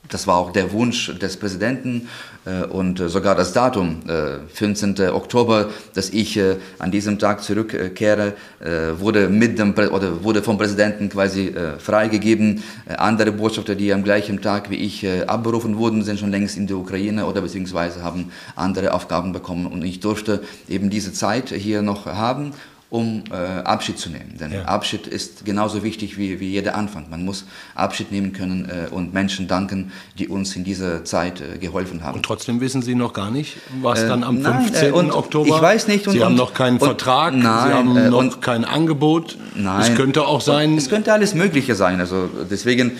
das 0.08 0.26
war 0.26 0.36
auch 0.36 0.52
der 0.52 0.72
Wunsch 0.72 1.12
des 1.18 1.36
Präsidenten 1.36 2.08
äh, 2.44 2.64
und 2.64 3.00
äh, 3.00 3.08
sogar 3.08 3.34
das 3.34 3.52
Datum, 3.52 4.00
äh, 4.08 4.38
15. 4.52 5.10
Oktober, 5.10 5.68
dass 5.94 6.10
ich 6.10 6.36
äh, 6.36 6.56
an 6.78 6.90
diesem 6.90 7.18
Tag 7.18 7.42
zurückkehre, 7.42 8.34
äh, 8.60 8.98
wurde, 8.98 9.28
mit 9.28 9.58
dem, 9.58 9.72
oder 9.72 10.24
wurde 10.24 10.42
vom 10.42 10.58
Präsidenten 10.58 11.08
quasi 11.08 11.48
äh, 11.48 11.78
freigegeben. 11.78 12.62
andere 12.96 13.32
Botschafter, 13.32 13.74
die 13.74 13.92
am 13.92 14.02
gleichen 14.02 14.40
Tag 14.40 14.70
wie 14.70 14.76
ich 14.76 15.06
abberufen 15.26 15.76
wurden, 15.76 16.02
sind 16.02 16.18
schon 16.18 16.30
längst 16.30 16.56
in 16.56 16.66
der 16.66 16.76
Ukraine 16.76 17.26
oder 17.26 17.40
beziehungsweise 17.40 18.02
haben 18.02 18.32
andere 18.56 18.92
Aufgaben 18.92 19.32
bekommen. 19.32 19.66
Und 19.66 19.84
ich 19.84 20.00
durfte 20.00 20.42
eben 20.68 20.90
diese 20.90 21.12
Zeit 21.12 21.50
hier 21.50 21.82
noch 21.82 22.06
haben 22.06 22.52
um 22.90 23.24
äh, 23.30 23.34
Abschied 23.34 23.98
zu 23.98 24.08
nehmen. 24.08 24.36
Denn 24.40 24.50
ja. 24.50 24.62
Abschied 24.62 25.06
ist 25.06 25.44
genauso 25.44 25.82
wichtig 25.82 26.16
wie, 26.16 26.40
wie 26.40 26.48
jeder 26.48 26.74
Anfang. 26.74 27.10
Man 27.10 27.22
muss 27.22 27.44
Abschied 27.74 28.10
nehmen 28.12 28.32
können 28.32 28.66
äh, 28.66 28.88
und 28.90 29.12
Menschen 29.12 29.46
danken, 29.46 29.92
die 30.18 30.26
uns 30.26 30.56
in 30.56 30.64
dieser 30.64 31.04
Zeit 31.04 31.42
äh, 31.42 31.58
geholfen 31.58 32.02
haben. 32.02 32.16
Und 32.16 32.22
trotzdem 32.22 32.62
wissen 32.62 32.80
Sie 32.80 32.94
noch 32.94 33.12
gar 33.12 33.30
nicht, 33.30 33.58
was 33.82 34.06
dann 34.06 34.24
am 34.24 34.40
nein, 34.40 34.62
15. 34.62 34.92
Und 34.94 35.12
Oktober... 35.12 35.56
Ich 35.56 35.62
weiß 35.62 35.88
nicht. 35.88 36.06
Und, 36.06 36.14
Sie 36.14 36.24
haben 36.24 36.34
noch 36.34 36.54
keinen 36.54 36.78
und, 36.78 36.86
Vertrag, 36.86 37.34
nein, 37.34 37.42
Sie 37.42 37.74
haben 37.74 38.10
noch 38.10 38.18
und, 38.18 38.40
kein 38.40 38.64
Angebot. 38.64 39.36
Nein. 39.54 39.82
Es 39.82 39.94
könnte 39.94 40.26
auch 40.26 40.40
sein... 40.40 40.78
Es 40.78 40.88
könnte 40.88 41.12
alles 41.12 41.34
Mögliche 41.34 41.74
sein. 41.74 42.00
Also 42.00 42.30
deswegen, 42.50 42.92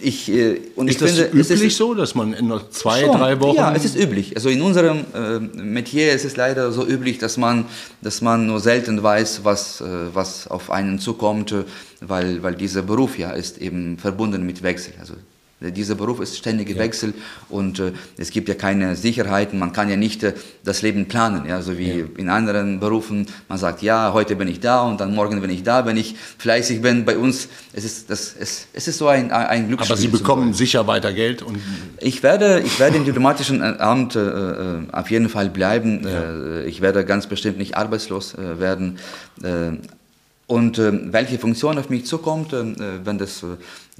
ich... 0.00 0.28
und 0.74 0.88
ist 0.88 0.94
ich 0.94 0.98
das 0.98 1.12
finde, 1.12 1.38
üblich 1.38 1.60
ist, 1.68 1.76
so, 1.76 1.94
dass 1.94 2.16
man 2.16 2.32
in 2.32 2.48
noch 2.48 2.68
zwei, 2.70 3.02
schon, 3.02 3.16
drei 3.16 3.40
Wochen... 3.40 3.56
Ja, 3.58 3.72
es 3.72 3.84
ist 3.84 3.96
üblich. 3.96 4.34
Also 4.34 4.48
in 4.48 4.60
unserem 4.60 5.04
Metier 5.54 6.12
ist 6.12 6.24
es 6.24 6.36
leider 6.36 6.72
so 6.72 6.84
üblich, 6.84 7.18
dass 7.18 7.36
man, 7.36 7.66
dass 8.02 8.22
man 8.22 8.46
nur 8.46 8.58
selten 8.58 8.87
weiß, 9.02 9.44
was, 9.44 9.80
äh, 9.80 10.14
was 10.14 10.48
auf 10.48 10.70
einen 10.70 10.98
zukommt, 10.98 11.54
weil, 12.00 12.42
weil 12.42 12.54
dieser 12.54 12.82
Beruf 12.82 13.18
ja 13.18 13.30
ist 13.30 13.58
eben 13.58 13.98
verbunden 13.98 14.46
mit 14.46 14.62
Wechsel. 14.62 14.94
Also 14.98 15.14
dieser 15.60 15.96
Beruf 15.96 16.20
ist 16.20 16.36
ständige 16.36 16.74
ja. 16.74 16.78
Wechsel 16.78 17.14
und 17.48 17.80
äh, 17.80 17.92
es 18.16 18.30
gibt 18.30 18.48
ja 18.48 18.54
keine 18.54 18.94
Sicherheiten. 18.94 19.58
Man 19.58 19.72
kann 19.72 19.90
ja 19.90 19.96
nicht 19.96 20.22
äh, 20.22 20.34
das 20.64 20.82
Leben 20.82 21.06
planen, 21.06 21.48
ja, 21.48 21.62
so 21.62 21.78
wie 21.78 22.00
ja. 22.00 22.04
in 22.16 22.28
anderen 22.28 22.78
Berufen. 22.78 23.26
Man 23.48 23.58
sagt, 23.58 23.82
ja, 23.82 24.12
heute 24.12 24.36
bin 24.36 24.48
ich 24.48 24.60
da 24.60 24.82
und 24.82 25.00
dann 25.00 25.14
morgen 25.14 25.40
bin 25.40 25.50
ich 25.50 25.64
da, 25.64 25.84
wenn 25.84 25.96
ich 25.96 26.14
fleißig 26.38 26.80
bin. 26.80 27.04
Bei 27.04 27.18
uns 27.18 27.48
es 27.72 27.84
ist 27.84 28.10
das, 28.10 28.34
es, 28.38 28.66
es 28.72 28.88
ist 28.88 28.98
so 28.98 29.08
ein, 29.08 29.30
ein 29.30 29.68
Glücksspiel. 29.68 29.92
Aber 29.92 30.00
Sie 30.00 30.08
bekommen 30.08 30.52
sicher 30.54 30.86
weiter 30.86 31.12
Geld 31.12 31.42
und 31.42 31.58
ich 32.00 32.22
werde, 32.22 32.60
ich 32.64 32.78
werde 32.78 32.96
im 32.96 33.04
diplomatischen 33.04 33.60
äh, 33.60 33.76
Amt 33.78 34.16
äh, 34.16 34.20
äh, 34.20 34.82
auf 34.92 35.10
jeden 35.10 35.28
Fall 35.28 35.50
bleiben. 35.50 36.02
Ja. 36.04 36.60
Äh, 36.60 36.66
ich 36.66 36.80
werde 36.80 37.04
ganz 37.04 37.26
bestimmt 37.26 37.58
nicht 37.58 37.76
arbeitslos 37.76 38.36
werden. 38.36 38.98
Und 40.46 40.78
welche 40.78 41.38
Funktion 41.38 41.78
auf 41.78 41.90
mich 41.90 42.06
zukommt, 42.06 42.52
wenn 42.52 43.18
das 43.18 43.44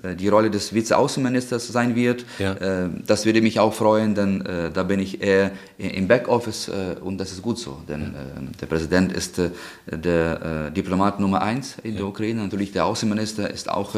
die 0.02 0.28
Rolle 0.28 0.50
des 0.50 0.72
Vize-Außenministers 0.72 1.68
sein 1.68 1.94
wird, 1.94 2.24
ja. 2.38 2.52
Äh, 2.52 2.88
das 3.06 3.26
würde 3.26 3.40
mich 3.42 3.58
auch 3.58 3.74
freuen, 3.74 4.14
denn 4.14 4.44
äh, 4.44 4.70
da 4.70 4.82
bin 4.84 5.00
ich 5.00 5.22
eher 5.22 5.50
im 5.76 6.06
Backoffice 6.06 6.68
äh, 6.68 6.96
und 7.00 7.18
das 7.18 7.32
ist 7.32 7.42
gut 7.42 7.58
so, 7.58 7.82
denn 7.88 8.14
der 8.60 8.66
Präsident 8.66 9.12
ist 9.12 9.40
der 9.86 10.70
Diplomat 10.70 11.20
Nummer 11.20 11.42
eins 11.42 11.76
in 11.82 11.92
ja. 11.92 11.98
der 11.98 12.06
Ukraine, 12.06 12.42
natürlich 12.42 12.72
der 12.72 12.86
Außenminister 12.86 13.50
ist 13.50 13.68
auch 13.70 13.94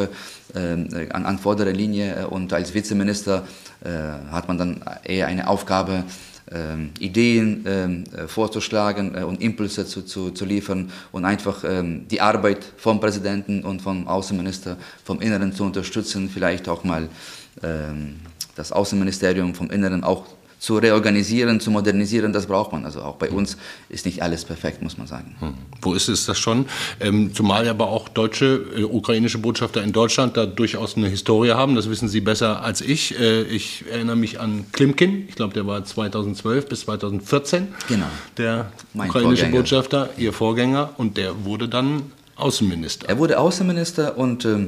an, 0.54 1.10
an 1.10 1.38
vorderer 1.38 1.72
Linie 1.72 2.28
und 2.28 2.52
als 2.52 2.74
Vizeminister 2.74 3.44
hat 4.30 4.48
man 4.48 4.58
dann 4.58 4.82
eher 5.04 5.26
eine 5.26 5.48
Aufgabe, 5.48 6.04
ähm, 6.52 6.90
Ideen 6.98 7.64
ähm, 7.66 8.04
äh, 8.16 8.26
vorzuschlagen 8.26 9.14
äh, 9.14 9.22
und 9.22 9.40
Impulse 9.40 9.86
zu, 9.86 10.02
zu, 10.02 10.30
zu 10.30 10.44
liefern 10.44 10.90
und 11.12 11.24
einfach 11.24 11.64
ähm, 11.64 12.06
die 12.08 12.20
Arbeit 12.20 12.64
vom 12.76 13.00
Präsidenten 13.00 13.64
und 13.64 13.82
vom 13.82 14.08
Außenminister 14.08 14.76
vom 15.04 15.20
Inneren 15.20 15.52
zu 15.52 15.64
unterstützen, 15.64 16.28
vielleicht 16.28 16.68
auch 16.68 16.84
mal 16.84 17.08
ähm, 17.62 18.16
das 18.56 18.72
Außenministerium 18.72 19.54
vom 19.54 19.70
Inneren 19.70 20.04
auch 20.04 20.26
zu 20.60 20.76
reorganisieren, 20.76 21.58
zu 21.58 21.70
modernisieren, 21.70 22.34
das 22.34 22.44
braucht 22.44 22.72
man. 22.72 22.84
Also 22.84 23.00
auch 23.00 23.16
bei 23.16 23.30
uns 23.30 23.56
ist 23.88 24.04
nicht 24.04 24.22
alles 24.22 24.44
perfekt, 24.44 24.82
muss 24.82 24.98
man 24.98 25.06
sagen. 25.06 25.34
Hm. 25.40 25.54
Wo 25.80 25.94
ist 25.94 26.08
es 26.08 26.26
das 26.26 26.38
schon? 26.38 26.66
Ähm, 27.00 27.34
zumal 27.34 27.66
aber 27.66 27.88
auch 27.88 28.10
deutsche, 28.10 28.66
äh, 28.76 28.84
ukrainische 28.84 29.38
Botschafter 29.38 29.82
in 29.82 29.92
Deutschland 29.92 30.36
da 30.36 30.44
durchaus 30.44 30.98
eine 30.98 31.08
Historie 31.08 31.52
haben. 31.52 31.76
Das 31.76 31.88
wissen 31.88 32.08
Sie 32.08 32.20
besser 32.20 32.62
als 32.62 32.82
ich. 32.82 33.18
Äh, 33.18 33.44
ich 33.44 33.86
erinnere 33.90 34.16
mich 34.16 34.38
an 34.38 34.66
Klimkin. 34.72 35.24
Ich 35.30 35.34
glaube, 35.34 35.54
der 35.54 35.66
war 35.66 35.82
2012 35.82 36.68
bis 36.68 36.80
2014 36.82 37.68
genau. 37.88 38.06
der 38.36 38.70
mein 38.92 39.08
ukrainische 39.08 39.44
Vorgänger. 39.44 39.62
Botschafter, 39.62 40.10
Ihr 40.18 40.34
Vorgänger. 40.34 40.90
Und 40.98 41.16
der 41.16 41.46
wurde 41.46 41.70
dann 41.70 42.02
Außenminister. 42.36 43.08
Er 43.08 43.18
wurde 43.18 43.38
Außenminister 43.38 44.18
und, 44.18 44.44
äh, 44.44 44.66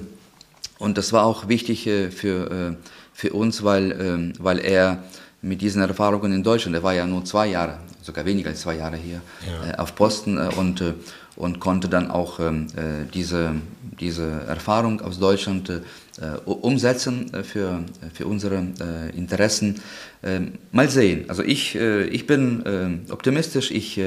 und 0.78 0.96
das 0.96 1.12
war 1.12 1.26
auch 1.26 1.49
wichtig 1.49 1.87
äh, 1.87 2.11
für, 2.11 2.50
äh, 2.50 2.88
für 3.12 3.34
uns, 3.34 3.62
weil, 3.62 3.92
ähm, 3.92 4.32
weil 4.38 4.58
er 4.58 5.02
mit 5.42 5.61
diesen 5.61 5.82
Erfahrungen 5.82 6.32
in 6.32 6.42
Deutschland. 6.42 6.76
Er 6.76 6.82
war 6.82 6.94
ja 6.94 7.04
nur 7.04 7.25
zwei 7.25 7.49
Jahre, 7.49 7.78
sogar 8.00 8.25
weniger 8.25 8.50
als 8.50 8.61
zwei 8.61 8.76
Jahre 8.76 8.96
hier 8.96 9.20
ja. 9.46 9.72
äh, 9.72 9.76
auf 9.76 9.94
Posten 9.94 10.38
äh, 10.38 10.49
und, 10.56 10.80
äh, 10.80 10.94
und 11.34 11.58
konnte 11.58 11.88
dann 11.88 12.11
auch 12.11 12.38
ähm, 12.38 12.68
äh, 12.76 13.11
diese, 13.12 13.56
diese 13.99 14.28
Erfahrung 14.46 15.00
aus 15.00 15.18
Deutschland 15.18 15.68
äh, 15.68 15.80
umsetzen 16.44 17.34
äh, 17.34 17.42
für, 17.42 17.80
für 18.14 18.26
unsere 18.26 18.66
Interessen. 19.16 19.80
Ähm, 20.22 20.52
mal 20.70 20.88
sehen. 20.88 21.25
Also 21.28 21.42
ich, 21.42 21.75
ich 21.75 22.26
bin 22.26 23.02
optimistisch. 23.11 23.72
Ich 23.72 24.00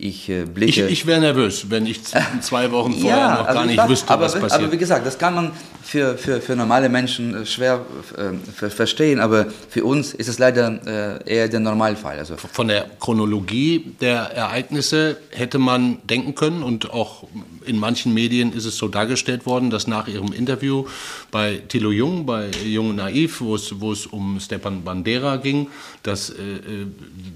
ich 0.00 0.28
äh, 0.28 0.44
blicke. 0.44 0.86
Ich, 0.86 0.92
ich 0.92 1.06
wäre 1.06 1.20
nervös, 1.20 1.66
wenn 1.68 1.86
ich 1.86 2.00
zwei 2.40 2.70
Wochen 2.72 2.92
vorher 2.94 3.18
ja, 3.18 3.30
noch 3.30 3.46
also 3.46 3.58
gar 3.58 3.66
nicht 3.66 3.76
war, 3.76 3.88
wüsste, 3.88 4.10
aber, 4.10 4.24
was 4.24 4.34
passiert. 4.34 4.62
Aber 4.62 4.72
wie 4.72 4.78
gesagt, 4.78 5.06
das 5.06 5.18
kann 5.18 5.34
man 5.34 5.52
für, 5.82 6.16
für, 6.16 6.40
für 6.40 6.56
normale 6.56 6.88
Menschen 6.88 7.34
äh, 7.34 7.46
schwer 7.46 7.84
äh, 8.16 8.70
verstehen, 8.70 9.20
aber 9.20 9.46
für 9.68 9.84
uns 9.84 10.14
ist 10.14 10.28
es 10.28 10.38
leider 10.38 11.20
äh, 11.26 11.34
eher 11.34 11.48
der 11.48 11.60
Normalfall. 11.60 12.18
Also 12.18 12.36
Von 12.36 12.68
der 12.68 12.86
Chronologie 13.00 13.94
der 14.00 14.32
Ereignisse 14.32 15.16
hätte 15.30 15.58
man 15.58 15.98
denken 16.04 16.34
können 16.34 16.62
und 16.62 16.90
auch 16.90 17.24
in 17.66 17.78
manchen 17.78 18.14
Medien 18.14 18.52
ist 18.52 18.64
es 18.64 18.76
so 18.76 18.88
dargestellt 18.88 19.46
worden, 19.46 19.70
dass 19.70 19.86
nach 19.86 20.08
ihrem 20.08 20.32
Interview 20.32 20.86
bei 21.30 21.60
Thilo 21.68 21.90
Jung, 21.90 22.24
bei 22.24 22.50
Jung 22.64 22.94
Naiv, 22.94 23.40
wo 23.40 23.54
es, 23.54 23.80
wo 23.80 23.92
es 23.92 24.06
um 24.06 24.38
Stepan 24.40 24.82
Bandera 24.84 25.36
ging, 25.36 25.68
dass 26.02 26.30
äh, 26.30 26.34
äh 26.34 26.86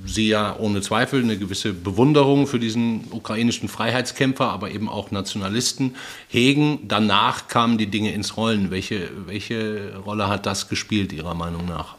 sie 0.06 0.28
ja 0.28 0.56
ohne 0.58 0.80
Zweifel 0.80 1.22
eine 1.22 1.36
gewisse 1.38 1.72
Bewunderung 1.72 2.46
für 2.46 2.53
diesen 2.58 3.06
ukrainischen 3.10 3.68
Freiheitskämpfer, 3.68 4.48
aber 4.48 4.70
eben 4.70 4.88
auch 4.88 5.10
Nationalisten 5.10 5.94
hegen. 6.28 6.80
Danach 6.88 7.48
kamen 7.48 7.78
die 7.78 7.86
Dinge 7.86 8.12
ins 8.12 8.36
Rollen. 8.36 8.70
Welche, 8.70 9.10
welche 9.26 9.96
Rolle 10.04 10.28
hat 10.28 10.46
das 10.46 10.68
gespielt, 10.68 11.12
Ihrer 11.12 11.34
Meinung 11.34 11.66
nach? 11.66 11.96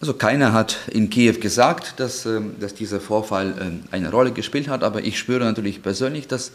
Also 0.00 0.14
keiner 0.14 0.52
hat 0.52 0.76
in 0.92 1.10
Kiew 1.10 1.40
gesagt, 1.40 1.98
dass, 1.98 2.24
ähm, 2.24 2.54
dass 2.60 2.74
dieser 2.74 3.00
Vorfall 3.00 3.54
ähm, 3.60 3.82
eine 3.90 4.10
Rolle 4.10 4.32
gespielt 4.32 4.68
hat, 4.68 4.84
aber 4.84 5.02
ich 5.02 5.18
spüre 5.18 5.44
natürlich 5.44 5.82
persönlich, 5.82 6.28
dass, 6.28 6.52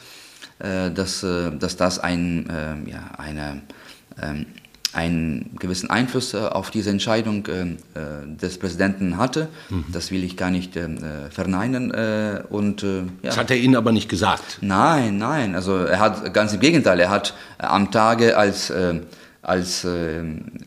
äh, 0.60 0.92
dass, 0.92 1.24
äh, 1.24 1.52
dass 1.52 1.76
das 1.76 2.00
ein, 2.00 2.48
ähm, 2.50 2.88
ja, 2.88 3.12
eine 3.18 3.62
einen 4.94 5.50
gewissen 5.58 5.90
Einfluss 5.90 6.34
äh, 6.34 6.38
auf 6.38 6.70
diese 6.70 6.92
Entscheidung 6.92 7.48
äh, 7.48 7.62
äh, 7.62 8.38
des 8.40 8.60
Präsidenten 8.60 9.18
hatte. 9.18 9.50
Mhm. 9.70 9.86
Das 9.92 10.12
will 10.12 10.24
ich 10.24 10.38
gar 10.38 10.52
nicht 10.52 10.78
verneinen. 11.30 11.92
Und, 12.50 12.84
ja. 12.84 13.04
Das 13.22 13.38
hat 13.38 13.52
er 13.52 13.58
Ihnen 13.58 13.76
aber 13.76 13.92
nicht 13.92 14.10
gesagt? 14.10 14.60
Nein, 14.62 15.18
nein. 15.18 15.56
Also 15.56 15.78
er 15.78 16.00
hat 16.00 16.34
ganz 16.34 16.54
im 16.54 16.60
Gegenteil. 16.60 17.00
Er 17.00 17.10
hat 17.10 17.34
am 17.58 17.92
Tage, 17.92 18.38
als, 18.38 18.72
als 19.42 19.88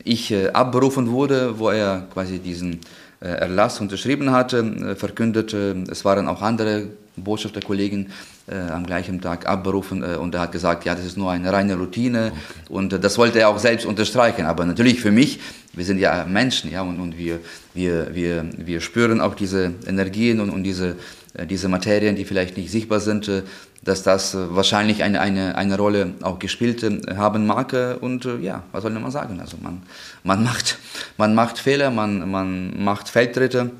ich 0.03 0.35
abberufen 0.53 1.09
wurde, 1.11 1.59
wo 1.59 1.69
er 1.69 2.07
quasi 2.13 2.39
diesen 2.39 2.79
Erlass 3.19 3.79
unterschrieben 3.79 4.31
hatte, 4.31 4.95
verkündet, 4.97 5.53
es 5.53 6.05
waren 6.05 6.27
auch 6.27 6.41
andere 6.41 6.87
Botschafterkollegen 7.17 8.11
äh, 8.47 8.55
am 8.55 8.85
gleichen 8.85 9.19
Tag 9.21 9.47
abberufen 9.47 10.03
äh, 10.03 10.15
und 10.15 10.33
er 10.35 10.41
hat 10.41 10.51
gesagt, 10.51 10.85
ja, 10.85 10.95
das 10.95 11.05
ist 11.05 11.17
nur 11.17 11.31
eine 11.31 11.51
reine 11.51 11.75
Routine 11.75 12.31
okay. 12.31 12.39
und 12.69 12.93
äh, 12.93 12.99
das 12.99 13.17
wollte 13.17 13.39
er 13.39 13.49
auch 13.49 13.59
selbst 13.59 13.85
unterstreichen. 13.85 14.45
Aber 14.45 14.65
natürlich 14.65 15.01
für 15.01 15.11
mich, 15.11 15.39
wir 15.73 15.85
sind 15.85 15.99
ja 15.99 16.25
Menschen, 16.25 16.71
ja, 16.71 16.81
und, 16.81 16.99
und 16.99 17.17
wir, 17.17 17.39
wir, 17.73 18.15
wir, 18.15 18.45
wir 18.57 18.81
spüren 18.81 19.21
auch 19.21 19.35
diese 19.35 19.73
Energien 19.87 20.39
und, 20.39 20.49
und 20.49 20.63
diese, 20.63 20.95
äh, 21.33 21.45
diese 21.45 21.69
Materien, 21.69 22.15
die 22.15 22.25
vielleicht 22.25 22.57
nicht 22.57 22.71
sichtbar 22.71 22.99
sind, 22.99 23.27
äh, 23.27 23.43
dass 23.83 24.03
das 24.03 24.33
äh, 24.33 24.55
wahrscheinlich 24.55 25.03
eine, 25.03 25.21
eine, 25.21 25.55
eine 25.55 25.77
Rolle 25.77 26.13
auch 26.21 26.39
gespielt 26.39 26.85
haben 27.15 27.45
mag. 27.45 27.73
Und 28.01 28.27
ja, 28.41 28.63
was 28.71 28.83
soll 28.83 28.91
man 28.91 29.11
sagen? 29.11 29.39
Also 29.39 29.57
man, 29.61 29.81
man, 30.23 30.43
macht, 30.43 30.77
man 31.17 31.35
macht 31.35 31.59
Fehler, 31.59 31.91
man, 31.91 32.29
man 32.29 32.83
macht 32.83 33.09
Feldtritte 33.09 33.71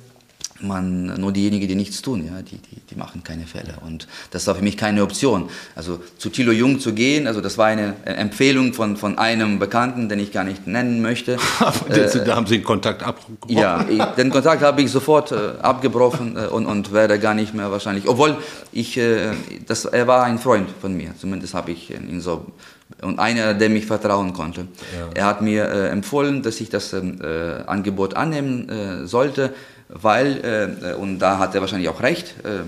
man, 0.62 1.20
nur 1.20 1.32
diejenigen, 1.32 1.68
die 1.68 1.76
nichts 1.76 2.02
tun, 2.02 2.26
ja, 2.26 2.42
die, 2.42 2.58
die, 2.58 2.82
die 2.90 2.96
machen 2.96 3.24
keine 3.24 3.46
Fälle. 3.46 3.76
Und 3.86 4.08
das 4.32 4.48
war 4.48 4.56
für 4.56 4.64
mich 4.64 4.78
keine 4.78 5.04
Option. 5.04 5.50
Also 5.76 6.00
zu 6.18 6.30
Thilo 6.30 6.52
Jung 6.52 6.80
zu 6.80 6.94
gehen, 6.94 7.28
also 7.28 7.42
das 7.42 7.58
war 7.58 7.68
eine 7.68 7.96
Empfehlung 8.06 8.74
von, 8.74 8.98
von 8.98 9.18
einem 9.18 9.60
Bekannten, 9.60 10.10
den 10.10 10.20
ich 10.20 10.32
gar 10.32 10.44
nicht 10.44 10.68
nennen 10.68 11.02
möchte. 11.02 11.34
äh, 11.90 12.24
da 12.26 12.36
haben 12.36 12.48
Sie 12.48 12.58
den 12.58 12.64
Kontakt 12.64 13.04
abgebrochen? 13.04 13.56
Ja, 13.58 13.86
ich, 13.88 14.04
den 14.16 14.30
Kontakt 14.30 14.62
habe 14.62 14.82
ich 14.82 14.92
sofort 14.92 15.32
äh, 15.32 15.36
abgebrochen 15.62 16.36
äh, 16.36 16.48
und, 16.48 16.66
und 16.66 16.94
werde 16.94 17.20
gar 17.20 17.34
nicht 17.34 17.54
mehr 17.54 17.72
wahrscheinlich, 17.72 18.08
obwohl 18.08 18.38
ich, 18.72 18.98
äh, 18.98 19.32
das, 19.66 19.86
er 19.86 20.08
war 20.08 20.24
ein 20.24 20.40
Freund 20.40 20.70
von 20.82 20.96
mir, 20.96 21.14
zumindest 21.20 21.54
habe 21.54 21.72
ich 21.72 21.92
ihn 21.92 22.22
so 22.22 22.46
und 23.02 23.20
einer, 23.20 23.54
der 23.54 23.70
mich 23.70 23.86
vertrauen 23.86 24.34
konnte. 24.34 24.68
Ja. 24.98 25.10
Er 25.14 25.26
hat 25.26 25.42
mir 25.42 25.66
äh, 25.66 25.90
empfohlen, 25.90 26.42
dass 26.42 26.60
ich 26.62 26.70
das 26.70 26.94
ähm, 26.94 27.20
äh, 27.22 27.64
Angebot 27.68 28.16
annehmen 28.16 28.70
äh, 28.70 29.08
sollte 29.08 29.54
weil, 29.90 30.76
äh, 30.84 30.94
und 30.94 31.20
da 31.20 31.40
hat 31.40 31.56
er 31.56 31.62
wahrscheinlich 31.62 31.90
auch 31.90 32.02
recht, 32.02 32.36
äh, 32.44 32.64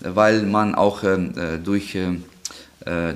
weil 0.00 0.42
man 0.42 0.74
auch 0.74 1.04
ähm, 1.04 1.32
äh, 1.36 1.58
durch 1.58 1.94
äh, 1.94 2.16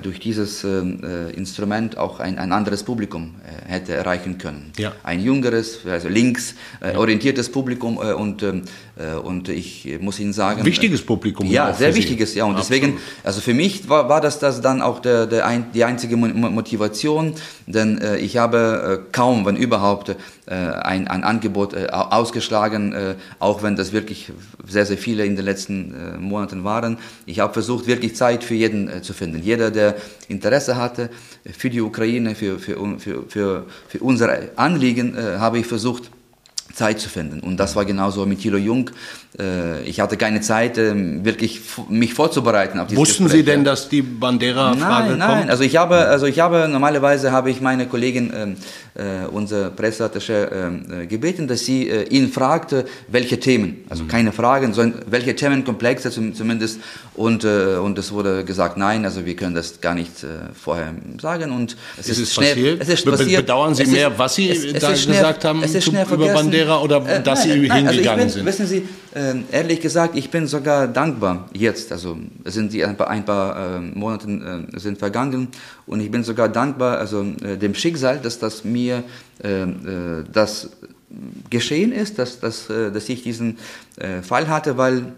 durch 0.01 0.19
dieses 0.19 0.65
äh, 0.65 1.31
Instrument 1.31 1.97
auch 1.97 2.19
ein, 2.19 2.37
ein 2.37 2.51
anderes 2.51 2.83
Publikum 2.83 3.35
äh, 3.45 3.71
hätte 3.71 3.93
erreichen 3.93 4.37
können. 4.37 4.73
Ja. 4.77 4.91
Ein 5.01 5.21
jüngeres, 5.21 5.79
also 5.85 6.09
links 6.09 6.55
äh, 6.81 6.95
orientiertes 6.97 7.49
Publikum 7.49 7.95
äh, 7.95 8.11
und, 8.11 8.43
ähm, 8.43 8.63
äh, 8.97 9.15
und 9.15 9.47
ich 9.47 9.97
muss 10.01 10.19
Ihnen 10.19 10.33
sagen... 10.33 10.65
Wichtiges 10.65 11.05
Publikum. 11.05 11.47
Ja, 11.47 11.73
sehr 11.73 11.95
wichtiges, 11.95 12.35
ja. 12.35 12.43
Und 12.43 12.57
Absolut. 12.57 12.81
deswegen, 12.83 12.99
also 13.23 13.39
für 13.39 13.53
mich 13.53 13.87
war, 13.87 14.09
war 14.09 14.19
das, 14.19 14.39
das 14.39 14.59
dann 14.59 14.81
auch 14.81 14.99
der, 14.99 15.25
der 15.25 15.45
ein, 15.45 15.71
die 15.73 15.85
einzige 15.85 16.17
Motivation, 16.17 17.35
denn 17.65 18.01
ich 18.19 18.35
habe 18.37 19.05
kaum, 19.13 19.45
wenn 19.45 19.55
überhaupt, 19.55 20.15
ein, 20.51 21.07
ein 21.07 21.23
Angebot 21.23 21.75
ausgeschlagen, 21.75 22.93
auch 23.39 23.63
wenn 23.63 23.75
das 23.75 23.93
wirklich 23.93 24.31
sehr, 24.67 24.85
sehr 24.85 24.97
viele 24.97 25.25
in 25.25 25.35
den 25.35 25.45
letzten 25.45 26.19
Monaten 26.19 26.63
waren. 26.63 26.97
Ich 27.25 27.39
habe 27.39 27.53
versucht, 27.53 27.87
wirklich 27.87 28.15
Zeit 28.15 28.43
für 28.43 28.55
jeden 28.55 29.01
zu 29.03 29.13
finden. 29.13 29.41
Jeder 29.41 29.71
der 29.71 29.95
Interesse 30.27 30.75
hatte 30.75 31.09
für 31.45 31.69
die 31.69 31.81
Ukraine, 31.81 32.35
für, 32.35 32.59
für, 32.59 32.77
für, 32.99 33.23
für, 33.27 33.65
für 33.87 33.99
unser 33.99 34.29
Anliegen, 34.55 35.17
äh, 35.17 35.37
habe 35.37 35.59
ich 35.59 35.65
versucht, 35.65 36.11
Zeit 36.73 36.99
zu 36.99 37.09
finden. 37.09 37.39
Und 37.39 37.57
das 37.57 37.75
war 37.75 37.85
genauso 37.85 38.25
mit 38.25 38.39
Thilo 38.39 38.57
Jung. 38.57 38.89
Äh, 39.39 39.83
ich 39.83 39.99
hatte 39.99 40.17
keine 40.17 40.41
Zeit, 40.41 40.77
ähm, 40.77 41.23
wirklich 41.25 41.61
mich 41.89 42.13
vorzubereiten 42.13 42.79
auf 42.79 42.87
dieses 42.87 42.99
Wussten 42.99 43.23
Gespräch. 43.23 43.41
Sie 43.41 43.45
denn, 43.45 43.63
dass 43.63 43.89
die 43.89 44.01
Bandera-Frage 44.01 45.07
kommt? 45.07 45.19
Nein, 45.19 45.39
nein. 45.39 45.49
Also 45.49 45.63
ich 45.63 45.77
habe, 45.77 45.95
also 45.95 46.25
ich 46.25 46.39
habe 46.39 46.67
normalerweise 46.67 47.31
habe 47.31 47.49
ich 47.49 47.61
meine 47.61 47.87
Kollegin 47.87 48.31
ähm, 48.35 48.55
äh, 48.93 49.25
unser 49.31 49.69
Presseattaché 49.69 51.01
äh, 51.01 51.07
gebeten, 51.07 51.47
dass 51.47 51.65
sie 51.65 51.89
äh, 51.89 52.03
ihn 52.09 52.31
fragte, 52.31 52.85
welche 53.07 53.39
Themen, 53.39 53.85
also 53.89 54.03
mhm. 54.03 54.07
keine 54.09 54.31
Fragen, 54.31 54.73
sondern 54.73 55.03
welche 55.07 55.35
Themenkomplexe 55.35 56.11
zumindest. 56.11 56.79
Und, 57.13 57.43
äh, 57.43 57.77
und 57.77 57.97
es 57.97 58.11
wurde 58.11 58.43
gesagt, 58.43 58.77
nein, 58.77 59.05
also 59.05 59.25
wir 59.25 59.35
können 59.35 59.55
das 59.55 59.81
gar 59.81 59.93
nicht 59.93 60.23
äh, 60.23 60.27
vorher 60.53 60.93
sagen. 61.21 61.51
Und 61.51 61.77
es 61.97 62.09
ist, 62.09 62.19
ist, 62.19 62.33
schnell, 62.33 62.53
passiert? 62.53 62.81
Es 62.81 62.89
ist 62.89 63.05
passiert. 63.05 63.41
Bedauern 63.41 63.75
Sie 63.75 63.83
es 63.83 63.91
mehr, 63.91 64.17
was 64.17 64.35
Sie 64.35 64.49
es, 64.49 64.63
es 64.63 64.81
da 64.81 64.91
gesagt 64.91 65.45
haben 65.45 65.63
es 65.63 65.75
ist 65.75 65.85
schnell 65.85 66.05
über 66.11 66.27
Bandera 66.27 66.60
oder 66.67 67.05
äh, 67.07 67.21
dass 67.21 67.45
nein, 67.45 67.61
Sie 67.61 67.67
nein, 67.67 67.87
hingegangen 67.87 68.23
also 68.23 68.39
bin, 68.39 68.45
sind? 68.45 68.45
Wissen 68.45 68.67
Sie, 68.67 68.87
ehrlich 69.51 69.81
gesagt, 69.81 70.15
ich 70.15 70.29
bin 70.29 70.47
sogar 70.47 70.87
dankbar 70.87 71.49
jetzt. 71.53 71.91
Also 71.91 72.17
sind 72.45 72.71
die 72.71 72.85
ein 72.85 72.95
paar, 72.95 73.09
ein 73.09 73.25
paar 73.25 73.81
Monate 73.81 74.67
sind 74.75 74.99
vergangen 74.99 75.49
und 75.85 75.99
ich 75.99 76.09
bin 76.09 76.23
sogar 76.23 76.47
dankbar, 76.47 76.97
also 76.97 77.23
dem 77.23 77.75
Schicksal, 77.75 78.19
dass 78.19 78.39
das 78.39 78.63
mir 78.63 79.03
äh, 79.43 79.63
äh, 79.63 80.23
das 80.31 80.69
geschehen 81.49 81.91
ist, 81.91 82.19
dass, 82.19 82.39
dass, 82.39 82.69
äh, 82.69 82.91
dass 82.91 83.09
ich 83.09 83.23
diesen 83.23 83.57
Fall 84.23 84.47
hatte, 84.47 84.77
weil, 84.77 85.13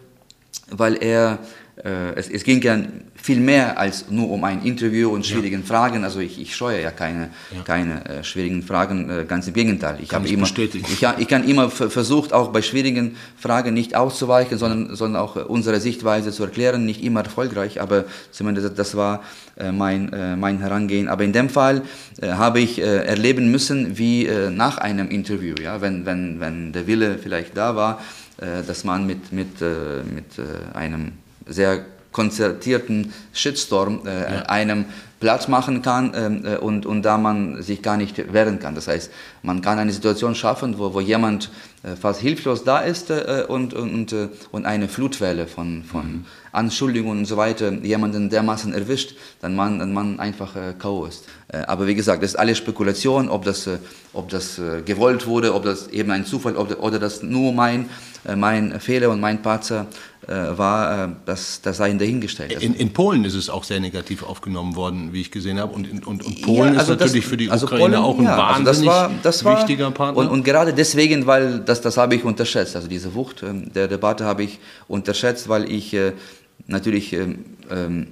weil 0.72 1.02
er, 1.02 1.40
es, 1.84 2.30
es 2.30 2.44
ging 2.44 2.62
ja 2.62 2.78
viel 3.24 3.40
mehr 3.40 3.80
als 3.80 4.10
nur 4.10 4.30
um 4.30 4.44
ein 4.44 4.64
Interview 4.64 5.10
und 5.10 5.26
schwierigen 5.26 5.62
ja. 5.62 5.66
Fragen. 5.66 6.04
Also 6.04 6.20
ich, 6.20 6.42
ich 6.42 6.56
scheue 6.56 6.82
ja 6.82 6.92
keine, 6.92 7.30
ja. 7.56 7.62
keine 7.64 8.06
äh, 8.06 8.24
schwierigen 8.24 8.64
Fragen, 8.64 9.10
äh, 9.10 9.26
ganz 9.26 9.48
im 9.48 9.54
Gegenteil. 9.54 9.98
Ich, 10.02 10.14
habe 10.14 10.28
immer, 10.28 10.46
ich, 10.46 11.08
ich 11.18 11.28
kann 11.30 11.48
immer 11.48 11.70
versucht, 11.70 12.34
auch 12.34 12.52
bei 12.52 12.62
schwierigen 12.62 13.16
Fragen 13.38 13.74
nicht 13.74 13.96
auszuweichen, 13.96 14.58
sondern, 14.58 14.94
sondern 14.96 15.22
auch 15.22 15.38
unsere 15.38 15.80
Sichtweise 15.80 16.34
zu 16.34 16.44
erklären. 16.44 16.86
Nicht 16.86 17.02
immer 17.02 17.24
erfolgreich, 17.24 17.80
aber 17.80 18.04
zumindest 18.32 18.78
das 18.78 18.96
war 18.96 19.24
äh, 19.56 19.72
mein, 19.72 20.12
äh, 20.12 20.36
mein 20.36 20.60
Herangehen. 20.60 21.08
Aber 21.08 21.24
in 21.24 21.32
dem 21.32 21.48
Fall 21.48 21.84
äh, 22.22 22.28
habe 22.32 22.60
ich 22.60 22.82
äh, 22.82 23.06
erleben 23.06 23.52
müssen, 23.52 23.98
wie 23.98 24.30
nach 24.52 24.80
einem 24.80 25.10
Interview, 25.10 25.56
ja, 25.62 25.80
wenn, 25.80 26.06
wenn, 26.06 26.40
wenn 26.42 26.74
der 26.74 26.88
Wille 26.88 27.18
vielleicht 27.22 27.56
da 27.56 27.76
war, 27.76 28.02
dass 28.38 28.84
man 28.84 29.06
mit, 29.06 29.32
mit, 29.32 29.62
mit 29.62 30.26
einem 30.74 31.14
sehr 31.46 31.86
konzertierten 32.12 33.14
Shitstorm 33.34 34.02
äh, 34.06 34.36
ja. 34.36 34.42
einem 34.44 34.86
Platz 35.24 35.48
machen 35.48 35.82
kann 35.82 36.12
ähm, 36.16 36.46
äh, 36.46 36.58
und, 36.58 36.86
und 36.86 37.04
da 37.04 37.18
man 37.18 37.62
sich 37.62 37.82
gar 37.82 37.96
nicht 37.96 38.34
wehren 38.34 38.60
kann. 38.60 38.76
Das 38.76 38.90
heißt, 38.90 39.10
man 39.42 39.62
kann 39.62 39.80
eine 39.80 39.94
Situation 39.94 40.36
schaffen, 40.36 40.78
wo, 40.78 40.94
wo 40.94 41.00
jemand 41.00 41.50
äh, 41.82 41.96
fast 41.96 42.20
hilflos 42.20 42.66
da 42.66 42.80
ist 42.80 43.10
äh, 43.10 43.46
und, 43.48 43.74
und, 43.74 44.12
äh, 44.12 44.28
und 44.52 44.66
eine 44.66 44.90
Flutwelle 44.90 45.48
von, 45.48 45.86
von 45.86 46.02
mhm. 46.02 46.26
Anschuldigungen 46.52 47.20
und 47.20 47.26
so 47.26 47.38
weiter 47.38 47.72
jemanden 47.72 48.30
dermaßen 48.30 48.74
erwischt, 48.74 49.16
dann 49.40 49.56
man, 49.56 49.80
dann 49.80 49.94
man 49.94 50.20
einfach 50.20 50.58
äh, 50.58 50.74
K.O. 50.78 51.06
ist. 51.06 51.26
Äh, 51.48 51.60
aber 51.68 51.88
wie 51.88 51.96
gesagt, 51.96 52.22
das 52.22 52.32
ist 52.32 52.36
alles 52.36 52.58
Spekulation, 52.58 53.30
ob 53.30 53.46
das, 53.46 53.70
ob 54.12 54.28
das 54.28 54.60
gewollt 54.86 55.26
wurde, 55.26 55.54
ob 55.56 55.64
das 55.64 55.88
eben 55.88 56.12
ein 56.12 56.26
Zufall 56.26 56.58
ob, 56.58 56.84
oder 56.84 57.00
das 57.00 57.24
nur 57.24 57.54
mein, 57.54 57.90
mein 58.36 58.80
Fehler 58.80 59.10
und 59.10 59.20
mein 59.20 59.42
Patzer 59.42 59.88
war, 60.32 61.06
äh, 61.06 61.10
das, 61.26 61.62
das 61.62 61.78
sei 61.78 61.92
dahingestellt. 61.94 62.62
In, 62.62 62.74
in, 62.76 62.94
Polen 62.94 63.26
ist 63.26 63.34
es 63.34 63.50
auch 63.50 63.64
sehr 63.64 63.80
negativ 63.80 64.24
aufgenommen 64.24 64.76
worden, 64.76 65.12
wie 65.12 65.22
ich 65.22 65.32
gesehen 65.32 65.60
habe. 65.60 65.74
Und, 65.74 66.06
und, 66.06 66.24
und 66.26 66.42
Polen 66.42 66.74
ja, 66.74 66.80
also 66.80 66.94
ist 66.94 67.00
natürlich 67.00 67.24
das, 67.24 67.30
für 67.30 67.38
die 67.38 67.50
also 67.50 67.66
Ukraine 67.66 67.98
Polen, 67.98 68.04
auch 68.04 68.18
ein 68.20 68.26
ja, 68.26 68.38
wahnsinnig 68.38 68.68
also 68.68 68.84
das 68.84 68.86
war, 68.86 69.12
das 69.22 69.44
war, 69.44 69.58
wichtiger 69.58 69.92
Partner. 69.92 70.22
Und, 70.22 70.30
und, 70.30 70.44
gerade 70.44 70.74
deswegen, 70.74 71.26
weil 71.26 71.60
das, 71.60 71.82
das 71.82 71.98
habe 71.98 72.16
ich 72.16 72.24
unterschätzt. 72.24 72.76
Also 72.76 72.88
diese 72.88 73.14
Wucht 73.16 73.44
ähm, 73.44 73.74
der 73.74 73.88
Debatte 73.88 74.26
habe 74.26 74.44
ich 74.44 74.60
unterschätzt, 74.88 75.50
weil 75.50 75.70
ich 75.72 75.94
äh, 75.94 76.14
natürlich 76.68 77.14
ähm, 77.14 77.46
ähm, 77.70 78.08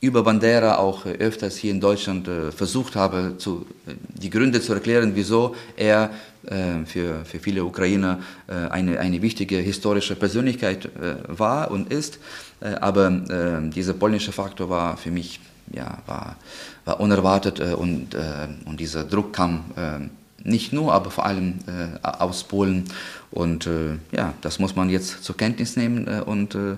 über 0.00 0.22
Bandera 0.22 0.78
auch 0.78 1.04
öfters 1.04 1.56
hier 1.56 1.70
in 1.70 1.80
Deutschland 1.80 2.26
äh, 2.26 2.50
versucht 2.52 2.96
habe, 2.96 3.34
zu, 3.36 3.66
die 4.08 4.30
Gründe 4.30 4.60
zu 4.60 4.72
erklären, 4.72 5.12
wieso 5.14 5.54
er 5.76 6.10
äh, 6.46 6.86
für, 6.86 7.24
für 7.26 7.38
viele 7.38 7.64
Ukrainer 7.64 8.20
äh, 8.46 8.54
eine, 8.70 8.98
eine 8.98 9.20
wichtige 9.20 9.56
historische 9.58 10.16
Persönlichkeit 10.16 10.86
äh, 10.86 11.16
war 11.26 11.70
und 11.70 11.92
ist. 11.92 12.18
Äh, 12.60 12.76
aber 12.80 13.08
äh, 13.08 13.70
dieser 13.70 13.92
polnische 13.92 14.32
Faktor 14.32 14.70
war 14.70 14.96
für 14.96 15.10
mich 15.10 15.40
ja, 15.72 15.98
war, 16.06 16.36
war 16.84 16.98
unerwartet 16.98 17.60
und, 17.60 18.16
und 18.64 18.80
dieser 18.80 19.04
Druck 19.04 19.32
kam 19.32 20.10
nicht 20.42 20.72
nur, 20.72 20.92
aber 20.92 21.12
vor 21.12 21.26
allem 21.26 21.60
aus 22.02 22.42
Polen. 22.42 22.86
Und 23.32 23.68
äh, 23.68 23.98
ja, 24.10 24.34
das 24.40 24.58
muss 24.58 24.74
man 24.74 24.90
jetzt 24.90 25.22
zur 25.22 25.36
Kenntnis 25.36 25.76
nehmen. 25.76 26.08
Äh, 26.08 26.22
und 26.22 26.56
äh, 26.56 26.76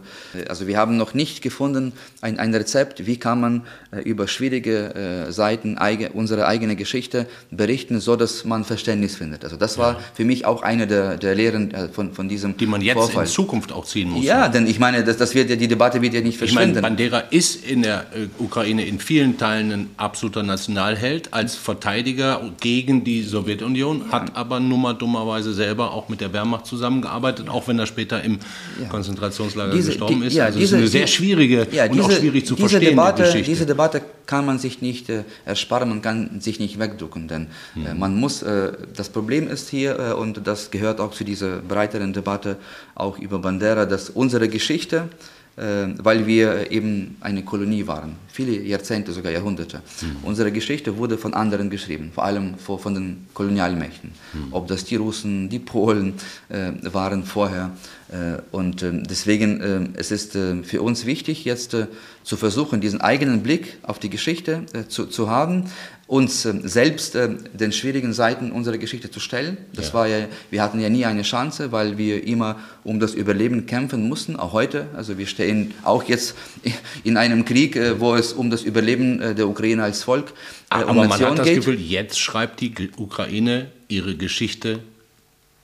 also 0.48 0.66
wir 0.66 0.76
haben 0.76 0.98
noch 0.98 1.14
nicht 1.14 1.40
gefunden 1.40 1.92
ein, 2.20 2.38
ein 2.38 2.54
Rezept, 2.54 3.06
wie 3.06 3.16
kann 3.16 3.40
man 3.40 3.62
äh, 3.90 4.00
über 4.00 4.28
schwierige 4.28 4.94
äh, 4.94 5.32
Seiten 5.32 5.78
eige, 5.78 6.10
unsere 6.10 6.46
eigene 6.46 6.76
Geschichte 6.76 7.26
berichten, 7.50 8.00
so 8.00 8.16
dass 8.16 8.44
man 8.44 8.64
Verständnis 8.64 9.16
findet. 9.16 9.44
Also 9.44 9.56
das 9.56 9.78
war 9.78 9.94
ja. 9.94 10.00
für 10.12 10.26
mich 10.26 10.44
auch 10.44 10.62
eine 10.62 10.86
der, 10.86 11.16
der 11.16 11.34
Lehren 11.34 11.72
äh, 11.72 11.88
von, 11.88 12.12
von 12.12 12.28
diesem 12.28 12.54
Die 12.58 12.66
man 12.66 12.82
jetzt 12.82 12.96
Vorfall. 12.98 13.24
in 13.24 13.30
Zukunft 13.30 13.72
auch 13.72 13.86
ziehen 13.86 14.10
muss. 14.10 14.22
Ja, 14.22 14.48
denn 14.48 14.66
ich 14.66 14.78
meine, 14.78 15.04
das, 15.04 15.16
das 15.16 15.34
wird 15.34 15.48
ja, 15.48 15.56
die 15.56 15.68
Debatte 15.68 16.02
wird 16.02 16.12
ja 16.12 16.20
nicht 16.20 16.36
verschwinden. 16.36 16.76
Ich 16.76 16.82
meine, 16.82 16.96
Bandera 16.96 17.18
ist 17.30 17.64
in 17.64 17.80
der 17.80 18.04
Ukraine 18.38 18.84
in 18.84 18.98
vielen 18.98 19.38
Teilen 19.38 19.72
ein 19.72 19.90
absoluter 19.96 20.42
Nationalheld 20.42 21.32
als 21.32 21.54
Verteidiger 21.54 22.42
gegen 22.60 23.04
die 23.04 23.22
Sowjetunion, 23.22 24.12
hat 24.12 24.28
ja. 24.28 24.36
aber 24.36 24.60
nummer 24.60 24.92
dummerweise 24.92 25.54
selber 25.54 25.92
auch 25.92 26.10
mit 26.10 26.20
der 26.20 26.32
Werbung 26.34 26.41
Wehrmacht 26.42 26.66
zusammengearbeitet, 26.66 27.48
auch 27.48 27.68
wenn 27.68 27.78
er 27.78 27.86
später 27.86 28.22
im 28.22 28.38
ja. 28.80 28.88
Konzentrationslager 28.88 29.72
diese, 29.72 29.90
gestorben 29.90 30.20
die, 30.20 30.26
ist. 30.26 30.34
Ja, 30.34 30.46
also 30.46 30.58
diese, 30.58 30.76
es 30.76 30.82
ist 30.82 30.94
eine 30.94 31.06
sehr 31.06 31.06
schwierige 31.06 31.66
ja, 31.70 31.86
diese, 31.88 32.02
und 32.02 32.10
auch 32.10 32.16
schwierig 32.16 32.46
zu 32.46 32.56
diese 32.56 32.80
Debatte, 32.80 33.22
Geschichte. 33.22 33.50
Diese 33.50 33.66
Debatte 33.66 34.02
kann 34.26 34.44
man 34.44 34.58
sich 34.58 34.82
nicht 34.82 35.08
äh, 35.08 35.24
ersparen, 35.44 35.88
man 35.88 36.02
kann 36.02 36.40
sich 36.40 36.58
nicht 36.58 36.78
wegducken, 36.78 37.28
denn 37.28 37.46
äh, 37.76 37.92
mhm. 37.92 37.98
man 37.98 38.16
muss, 38.16 38.42
äh, 38.42 38.72
das 38.96 39.08
Problem 39.08 39.48
ist 39.48 39.68
hier, 39.68 39.98
äh, 39.98 40.12
und 40.14 40.46
das 40.46 40.70
gehört 40.70 41.00
auch 41.00 41.12
zu 41.12 41.24
dieser 41.24 41.58
breiteren 41.58 42.12
Debatte, 42.12 42.56
auch 42.94 43.18
über 43.18 43.38
Bandera, 43.38 43.86
dass 43.86 44.10
unsere 44.10 44.48
Geschichte, 44.48 45.08
weil 45.56 46.26
wir 46.26 46.70
eben 46.70 47.16
eine 47.20 47.42
Kolonie 47.42 47.86
waren, 47.86 48.16
viele 48.28 48.62
Jahrzehnte, 48.62 49.12
sogar 49.12 49.32
Jahrhunderte. 49.32 49.82
Mhm. 50.00 50.16
Unsere 50.22 50.50
Geschichte 50.50 50.96
wurde 50.96 51.18
von 51.18 51.34
anderen 51.34 51.68
geschrieben, 51.68 52.10
vor 52.14 52.24
allem 52.24 52.54
von 52.56 52.94
den 52.94 53.26
Kolonialmächten. 53.34 54.12
Mhm. 54.32 54.48
Ob 54.50 54.66
das 54.68 54.84
die 54.84 54.96
Russen, 54.96 55.50
die 55.50 55.58
Polen 55.58 56.14
äh, 56.48 56.72
waren 56.92 57.24
vorher. 57.24 57.70
Äh, 58.12 58.40
und 58.50 58.82
ähm, 58.82 59.04
deswegen 59.04 59.60
äh, 59.60 59.98
es 59.98 60.10
ist 60.10 60.34
es 60.36 60.66
für 60.66 60.82
uns 60.82 61.06
wichtig, 61.06 61.44
jetzt 61.44 61.76
zu 62.22 62.36
versuchen, 62.36 62.80
diesen 62.80 63.00
eigenen 63.00 63.42
Blick 63.42 63.78
auf 63.82 63.98
die 63.98 64.10
Geschichte 64.10 64.64
zu, 64.88 65.06
zu 65.06 65.28
haben 65.28 65.64
uns 66.12 66.44
ähm, 66.44 66.68
selbst 66.68 67.14
ähm, 67.14 67.38
den 67.54 67.72
schwierigen 67.72 68.12
Seiten 68.12 68.52
unserer 68.52 68.76
Geschichte 68.76 69.10
zu 69.10 69.18
stellen. 69.18 69.56
Das 69.72 69.88
ja. 69.88 69.94
war 69.94 70.06
ja, 70.06 70.26
wir 70.50 70.62
hatten 70.62 70.78
ja 70.78 70.90
nie 70.90 71.06
eine 71.06 71.22
Chance, 71.22 71.72
weil 71.72 71.96
wir 71.96 72.26
immer 72.26 72.58
um 72.84 73.00
das 73.00 73.14
Überleben 73.14 73.64
kämpfen 73.64 74.06
mussten, 74.10 74.36
auch 74.36 74.52
heute. 74.52 74.88
Also 74.94 75.16
wir 75.16 75.26
stehen 75.26 75.72
auch 75.84 76.02
jetzt 76.04 76.34
in 77.04 77.16
einem 77.16 77.46
Krieg, 77.46 77.76
äh, 77.76 77.98
wo 77.98 78.14
es 78.14 78.34
um 78.34 78.50
das 78.50 78.62
Überleben 78.62 79.22
äh, 79.22 79.34
der 79.34 79.48
Ukraine 79.48 79.84
als 79.84 80.02
Volk 80.02 80.34
äh, 80.70 80.82
um 80.82 80.90
Aber 80.90 81.06
Nation 81.06 81.08
man 81.08 81.30
hat 81.30 81.38
das 81.38 81.46
geht. 81.46 81.56
Gefühl, 81.56 81.80
jetzt 81.80 82.18
schreibt 82.20 82.60
die 82.60 82.74
Ukraine 82.98 83.70
ihre 83.88 84.14
Geschichte 84.14 84.80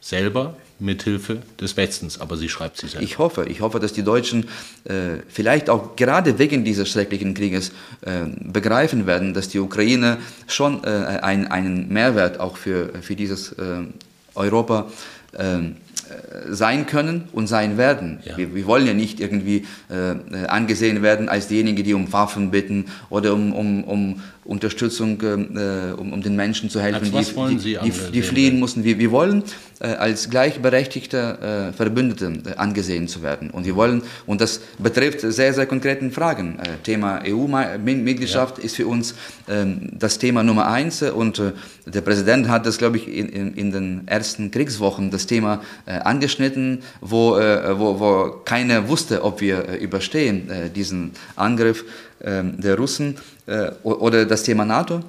selber 0.00 0.56
mithilfe 0.80 1.42
des 1.60 1.76
Westens, 1.76 2.20
aber 2.20 2.36
sie 2.36 2.48
schreibt 2.48 2.76
sie 2.76 2.86
selbst. 2.86 3.04
Ich 3.04 3.18
hoffe, 3.18 3.46
ich 3.48 3.60
hoffe, 3.60 3.80
dass 3.80 3.92
die 3.92 4.02
Deutschen 4.02 4.48
äh, 4.84 5.18
vielleicht 5.28 5.70
auch 5.70 5.96
gerade 5.96 6.38
wegen 6.38 6.64
dieses 6.64 6.88
schrecklichen 6.88 7.34
Krieges 7.34 7.72
äh, 8.02 8.26
begreifen 8.40 9.06
werden, 9.06 9.34
dass 9.34 9.48
die 9.48 9.58
Ukraine 9.58 10.18
schon 10.46 10.84
äh, 10.84 10.88
ein, 10.88 11.48
einen 11.48 11.88
Mehrwert 11.88 12.38
auch 12.38 12.56
für, 12.56 12.90
für 13.02 13.16
dieses 13.16 13.52
äh, 13.52 13.82
Europa 14.34 14.90
äh, 15.32 15.58
sein 16.50 16.86
können 16.86 17.28
und 17.32 17.46
sein 17.46 17.76
werden. 17.76 18.20
Ja. 18.24 18.36
Wir, 18.36 18.54
wir, 18.54 18.66
wollen 18.66 18.86
ja 18.86 18.94
nicht 18.94 19.20
irgendwie 19.20 19.66
äh, 19.90 20.46
angesehen 20.46 21.02
werden 21.02 21.28
als 21.28 21.48
diejenigen, 21.48 21.82
die 21.84 21.94
um 21.94 22.12
Waffen 22.12 22.50
bitten 22.50 22.86
oder 23.10 23.34
um, 23.34 23.52
um, 23.52 23.84
um 23.84 24.22
Unterstützung, 24.48 25.20
äh, 25.20 25.92
um, 25.92 26.14
um 26.14 26.22
den 26.22 26.34
Menschen 26.34 26.70
zu 26.70 26.80
helfen, 26.80 27.12
die, 27.12 27.56
die, 27.56 27.90
die, 27.90 27.92
die, 28.12 28.22
fliehen 28.22 28.58
mussten. 28.58 28.82
Wir, 28.82 28.98
wir 28.98 29.10
wollen 29.10 29.42
äh, 29.78 29.88
als 29.88 30.30
gleichberechtigte 30.30 31.68
äh, 31.68 31.72
Verbündete 31.74 32.32
äh, 32.46 32.54
angesehen 32.56 33.08
zu 33.08 33.22
werden. 33.22 33.50
Und 33.50 33.66
wir 33.66 33.76
wollen, 33.76 34.02
und 34.26 34.40
das 34.40 34.62
betrifft 34.78 35.20
sehr, 35.20 35.52
sehr 35.52 35.66
konkreten 35.66 36.12
Fragen. 36.12 36.58
Äh, 36.60 36.82
Thema 36.82 37.20
EU-Mitgliedschaft 37.26 38.56
ja. 38.56 38.64
ist 38.64 38.76
für 38.76 38.86
uns 38.86 39.14
ähm, 39.50 39.90
das 39.92 40.16
Thema 40.16 40.42
Nummer 40.42 40.66
eins. 40.68 41.02
Und 41.02 41.38
äh, 41.38 41.52
der 41.84 42.00
Präsident 42.00 42.48
hat 42.48 42.64
das, 42.64 42.78
glaube 42.78 42.96
ich, 42.96 43.06
in, 43.06 43.28
in, 43.28 43.54
in, 43.54 43.70
den 43.70 44.08
ersten 44.08 44.50
Kriegswochen 44.50 45.10
das 45.10 45.26
Thema 45.26 45.60
angeschnitten, 45.90 46.82
wo, 47.00 47.32
wo, 47.32 48.00
wo 48.00 48.30
keiner 48.44 48.88
wusste, 48.88 49.24
ob 49.24 49.40
wir 49.40 49.78
überstehen 49.78 50.50
diesen 50.74 51.12
Angriff 51.36 51.84
ähm, 52.20 52.60
der 52.60 52.76
Russen 52.76 53.16
äh, 53.46 53.70
oder 53.82 54.26
das 54.26 54.42
Thema 54.42 54.64
NATO 54.64 55.02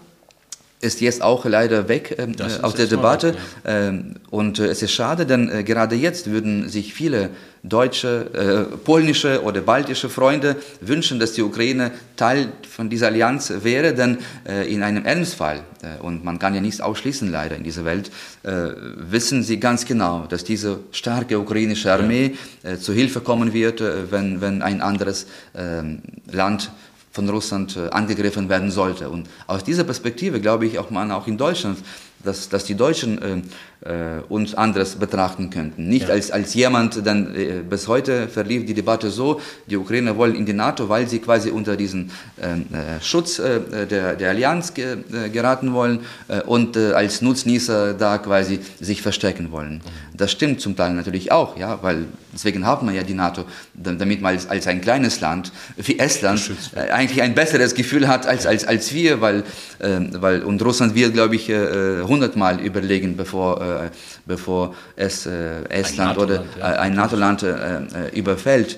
ist 0.82 1.02
jetzt 1.02 1.22
auch 1.22 1.46
leider 1.46 1.90
weg 1.90 2.16
äh, 2.18 2.62
aus 2.62 2.74
der 2.76 2.88
Debatte. 2.88 3.34
Weg, 3.34 3.40
ja. 3.66 3.88
ähm, 3.88 4.16
und 4.30 4.60
äh, 4.60 4.68
es 4.68 4.82
ist 4.82 4.94
schade, 4.94 5.26
denn 5.26 5.50
äh, 5.50 5.64
gerade 5.64 5.96
jetzt 5.96 6.32
würden 6.32 6.70
sich 6.70 6.94
viele 6.94 7.32
deutsche, 7.64 8.68
äh, 8.72 8.78
polnische 8.78 9.44
oder 9.44 9.60
baltische 9.60 10.08
Freunde 10.08 10.56
wünschen, 10.80 11.20
dass 11.20 11.34
die 11.34 11.42
Ukraine 11.42 11.92
Teil 12.16 12.54
von 12.70 12.90
dieser 12.90 13.08
Allianz 13.08 13.52
wäre, 13.64 13.94
denn 13.94 14.20
äh, 14.48 14.74
in 14.74 14.82
einem 14.82 15.04
Ernstfall, 15.06 15.60
äh, 15.82 16.02
und 16.02 16.24
man 16.24 16.40
kann 16.40 16.56
ja 16.56 16.62
nichts 16.62 16.80
ausschließen 16.80 17.30
leider 17.30 17.56
in 17.56 17.64
dieser 17.64 17.86
Welt, 17.86 18.12
wissen 18.42 19.44
sie 19.44 19.60
ganz 19.60 19.86
genau, 19.86 20.26
dass 20.30 20.46
diese 20.46 20.80
starke 20.92 21.38
ukrainische 21.38 21.92
Armee 21.92 22.36
ja. 22.64 22.80
zu 22.80 22.94
Hilfe 22.94 23.20
kommen 23.20 23.52
wird, 23.52 23.84
wenn, 24.12 24.40
wenn 24.40 24.62
ein 24.62 24.82
anderes 24.82 25.28
ähm, 25.54 26.00
Land 26.32 26.72
von 27.12 27.30
Russland 27.30 27.76
äh, 27.76 27.90
angegriffen 27.90 28.50
werden 28.50 28.72
sollte. 28.72 29.10
Und 29.10 29.30
aus 29.48 29.64
dieser 29.64 29.84
Perspektive 29.84 30.40
glaube 30.40 30.66
ich 30.66 30.80
auch 30.80 30.90
man 30.90 31.12
auch 31.12 31.28
in 31.28 31.38
Deutschland, 31.38 31.80
dass, 32.24 32.50
dass 32.50 32.66
die 32.66 32.76
Deutschen 32.76 33.44
äh, 33.82 34.18
äh, 34.18 34.22
uns 34.28 34.54
anderes 34.54 34.96
betrachten 34.96 35.50
könnten. 35.50 35.88
Nicht 35.88 36.10
ja. 36.10 36.14
als, 36.14 36.32
als 36.32 36.54
jemand, 36.54 37.06
denn 37.06 37.34
äh, 37.34 37.62
bis 37.68 37.88
heute 37.88 38.28
verlief 38.28 38.66
die 38.66 38.74
Debatte 38.74 39.10
so, 39.10 39.40
die 39.68 39.78
Ukrainer 39.78 40.18
wollen 40.18 40.36
in 40.36 40.46
die 40.46 40.54
NATO, 40.54 40.90
weil 40.90 41.08
sie 41.08 41.20
quasi 41.20 41.50
unter 41.50 41.78
diesen 41.78 42.12
ähm, 42.42 42.66
äh, 42.74 43.02
Schutz 43.02 43.40
äh, 43.40 43.88
der, 43.88 44.16
der 44.16 44.30
Allianz 44.30 44.74
ge, 44.74 44.98
äh, 45.14 45.30
geraten 45.30 45.74
wollen 45.74 46.02
äh, 46.28 46.42
und 46.42 46.76
als 46.76 47.22
Nutznießer 47.22 47.94
da 47.94 48.18
quasi 48.18 48.60
sich 48.80 49.02
verstecken 49.02 49.52
wollen. 49.52 49.76
Mhm. 49.76 50.09
Das 50.20 50.32
stimmt 50.32 50.62
zum 50.62 50.76
Teil 50.76 50.94
natürlich 50.94 51.32
auch, 51.32 51.58
ja, 51.58 51.82
weil 51.82 52.06
deswegen 52.34 52.66
haben 52.66 52.88
wir 52.88 52.94
ja 52.94 53.04
die 53.04 53.14
NATO, 53.14 53.46
damit 53.74 54.22
man 54.22 54.34
als, 54.36 54.48
als 54.48 54.68
ein 54.68 54.82
kleines 54.82 55.22
Land 55.22 55.52
wie 55.78 55.98
Estland 55.98 56.52
eigentlich 56.92 57.22
ein 57.22 57.34
besseres 57.34 57.74
Gefühl 57.74 58.08
hat 58.08 58.28
als, 58.28 58.46
als, 58.46 58.66
als 58.66 58.94
wir, 58.94 59.22
weil, 59.22 59.44
ähm, 59.82 60.12
weil 60.20 60.44
und 60.44 60.62
Russland 60.62 60.94
wird, 60.94 61.14
glaube 61.14 61.36
ich, 61.36 61.48
hundertmal 61.50 62.60
überlegen, 62.60 63.18
bevor 63.18 63.62
äh, 63.62 63.90
bevor 64.26 64.76
es 64.96 65.26
äh, 65.26 65.64
Estland 65.70 66.18
ein 66.18 66.24
oder 66.24 66.44
ja. 66.58 66.66
ein 66.66 66.94
NATO-Land 66.94 67.44
äh, 67.44 68.10
überfällt. 68.14 68.78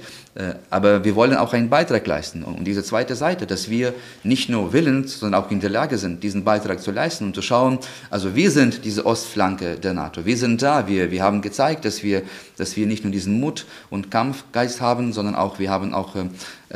Aber 0.69 1.03
wir 1.03 1.15
wollen 1.15 1.35
auch 1.35 1.53
einen 1.53 1.69
Beitrag 1.69 2.07
leisten. 2.07 2.43
Und 2.43 2.63
diese 2.63 2.83
zweite 2.83 3.15
Seite, 3.15 3.45
dass 3.45 3.69
wir 3.69 3.93
nicht 4.23 4.47
nur 4.47 4.71
willens, 4.71 5.19
sondern 5.19 5.43
auch 5.43 5.51
in 5.51 5.59
der 5.59 5.69
Lage 5.69 5.97
sind, 5.97 6.23
diesen 6.23 6.45
Beitrag 6.45 6.81
zu 6.81 6.91
leisten 6.91 7.25
und 7.25 7.35
zu 7.35 7.41
schauen, 7.41 7.79
also 8.09 8.33
wir 8.33 8.49
sind 8.49 8.85
diese 8.85 9.05
Ostflanke 9.05 9.75
der 9.75 9.93
NATO. 9.93 10.25
Wir 10.25 10.37
sind 10.37 10.61
da. 10.61 10.87
Wir, 10.87 11.11
wir 11.11 11.21
haben 11.21 11.41
gezeigt, 11.41 11.83
dass 11.83 12.01
wir, 12.01 12.21
dass 12.55 12.77
wir 12.77 12.87
nicht 12.87 13.03
nur 13.03 13.11
diesen 13.11 13.41
Mut 13.41 13.65
und 13.89 14.09
Kampfgeist 14.09 14.79
haben, 14.79 15.11
sondern 15.11 15.35
auch, 15.35 15.59
wir 15.59 15.69
haben 15.69 15.93
auch, 15.93 16.15
äh, 16.15 16.21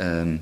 äh, 0.02 0.34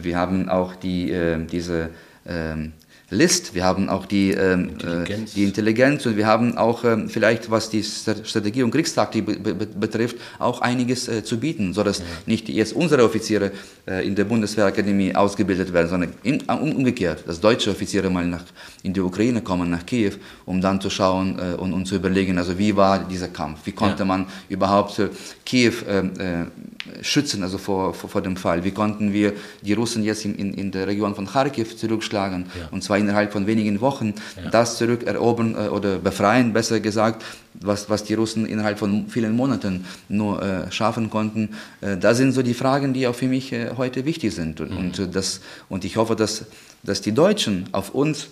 wir 0.00 0.16
haben 0.16 0.48
auch 0.48 0.74
die, 0.74 1.10
äh, 1.10 1.44
diese, 1.44 1.90
ähm, 2.26 2.72
List, 3.14 3.54
wir 3.54 3.64
haben 3.64 3.88
auch 3.88 4.06
die, 4.06 4.32
ähm, 4.32 4.70
Intelligenz. 4.70 5.30
Äh, 5.30 5.34
die 5.34 5.44
Intelligenz 5.44 6.06
und 6.06 6.16
wir 6.16 6.26
haben 6.26 6.58
auch 6.58 6.84
ähm, 6.84 7.08
vielleicht, 7.08 7.50
was 7.50 7.70
die 7.70 7.82
Strategie 7.82 8.62
und 8.62 8.70
Kriegstaktik 8.70 9.24
be 9.24 9.54
be 9.54 9.66
betrifft, 9.66 10.16
auch 10.38 10.60
einiges 10.60 11.08
äh, 11.08 11.24
zu 11.24 11.38
bieten, 11.38 11.72
sodass 11.72 11.98
ja. 12.00 12.04
nicht 12.26 12.48
jetzt 12.48 12.74
unsere 12.74 13.04
Offiziere 13.04 13.52
äh, 13.86 14.06
in 14.06 14.14
der 14.14 14.24
Bundeswehrakademie 14.24 15.14
ausgebildet 15.14 15.72
werden, 15.72 15.88
sondern 15.88 16.12
in, 16.22 16.40
umgekehrt, 16.42 17.24
dass 17.26 17.40
deutsche 17.40 17.70
Offiziere 17.70 18.10
mal 18.10 18.26
nach, 18.26 18.44
in 18.82 18.92
die 18.92 19.00
Ukraine 19.00 19.42
kommen, 19.42 19.70
nach 19.70 19.84
Kiew, 19.86 20.12
um 20.46 20.60
dann 20.60 20.80
zu 20.80 20.90
schauen 20.90 21.38
äh, 21.38 21.54
und, 21.54 21.72
und, 21.72 21.86
zu 21.86 21.96
überlegen, 21.96 22.38
also 22.38 22.58
wie 22.58 22.74
war 22.74 22.98
dieser 22.98 23.28
Kampf, 23.28 23.60
wie 23.64 23.72
konnte 23.72 24.00
ja. 24.00 24.04
man 24.04 24.26
überhaupt 24.48 24.98
äh, 24.98 25.08
Kiew 25.44 25.74
ähm, 25.88 26.12
äh, 26.18 27.04
schützen, 27.04 27.42
also 27.42 27.58
vor, 27.58 27.94
vor, 27.94 28.10
vor, 28.10 28.22
dem 28.22 28.36
Fall. 28.36 28.64
Wie 28.64 28.70
konnten 28.70 29.12
wir 29.12 29.32
die 29.62 29.72
Russen 29.72 30.02
jetzt 30.02 30.24
in, 30.24 30.34
in, 30.34 30.54
in 30.54 30.70
der 30.70 30.86
Region 30.86 31.14
von 31.14 31.26
Kharkiv 31.26 31.76
zurückschlagen, 31.76 32.46
ja. 32.58 32.68
und 32.70 32.82
zwar 32.82 32.98
innerhalb 33.04 33.32
von 33.32 33.46
wenigen 33.46 33.80
Wochen, 33.80 34.14
ja. 34.42 34.50
das 34.50 34.78
zurückerobern 34.78 35.54
äh, 35.54 35.68
oder 35.68 35.98
befreien, 35.98 36.52
besser 36.52 36.80
gesagt, 36.80 37.24
was, 37.54 37.88
was 37.88 38.04
die 38.04 38.14
Russen 38.14 38.46
innerhalb 38.46 38.78
von 38.78 39.06
vielen 39.08 39.36
Monaten 39.36 39.84
nur 40.08 40.42
äh, 40.42 40.72
schaffen 40.72 41.10
konnten. 41.10 41.50
Äh, 41.80 41.96
das 41.96 42.16
sind 42.16 42.32
so 42.32 42.42
die 42.42 42.54
Fragen, 42.54 42.92
die 42.94 43.06
auch 43.06 43.14
für 43.14 43.28
mich 43.28 43.52
äh, 43.52 43.70
heute 43.76 44.04
wichtig 44.04 44.34
sind. 44.34 44.60
Und, 44.60 44.70
mhm. 44.70 44.78
und, 44.78 44.98
äh, 44.98 45.08
das, 45.08 45.40
und 45.68 45.84
ich 45.84 45.96
hoffe, 45.96 46.16
dass, 46.16 46.46
dass 46.82 47.00
die 47.00 47.12
Deutschen 47.12 47.66
auf 47.72 47.94
uns 47.94 48.28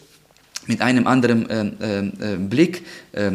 mit 0.67 0.81
einem 0.81 1.07
anderen 1.07 1.51
äh, 1.51 1.99
äh, 1.99 2.37
Blick 2.37 2.85
äh, 3.13 3.31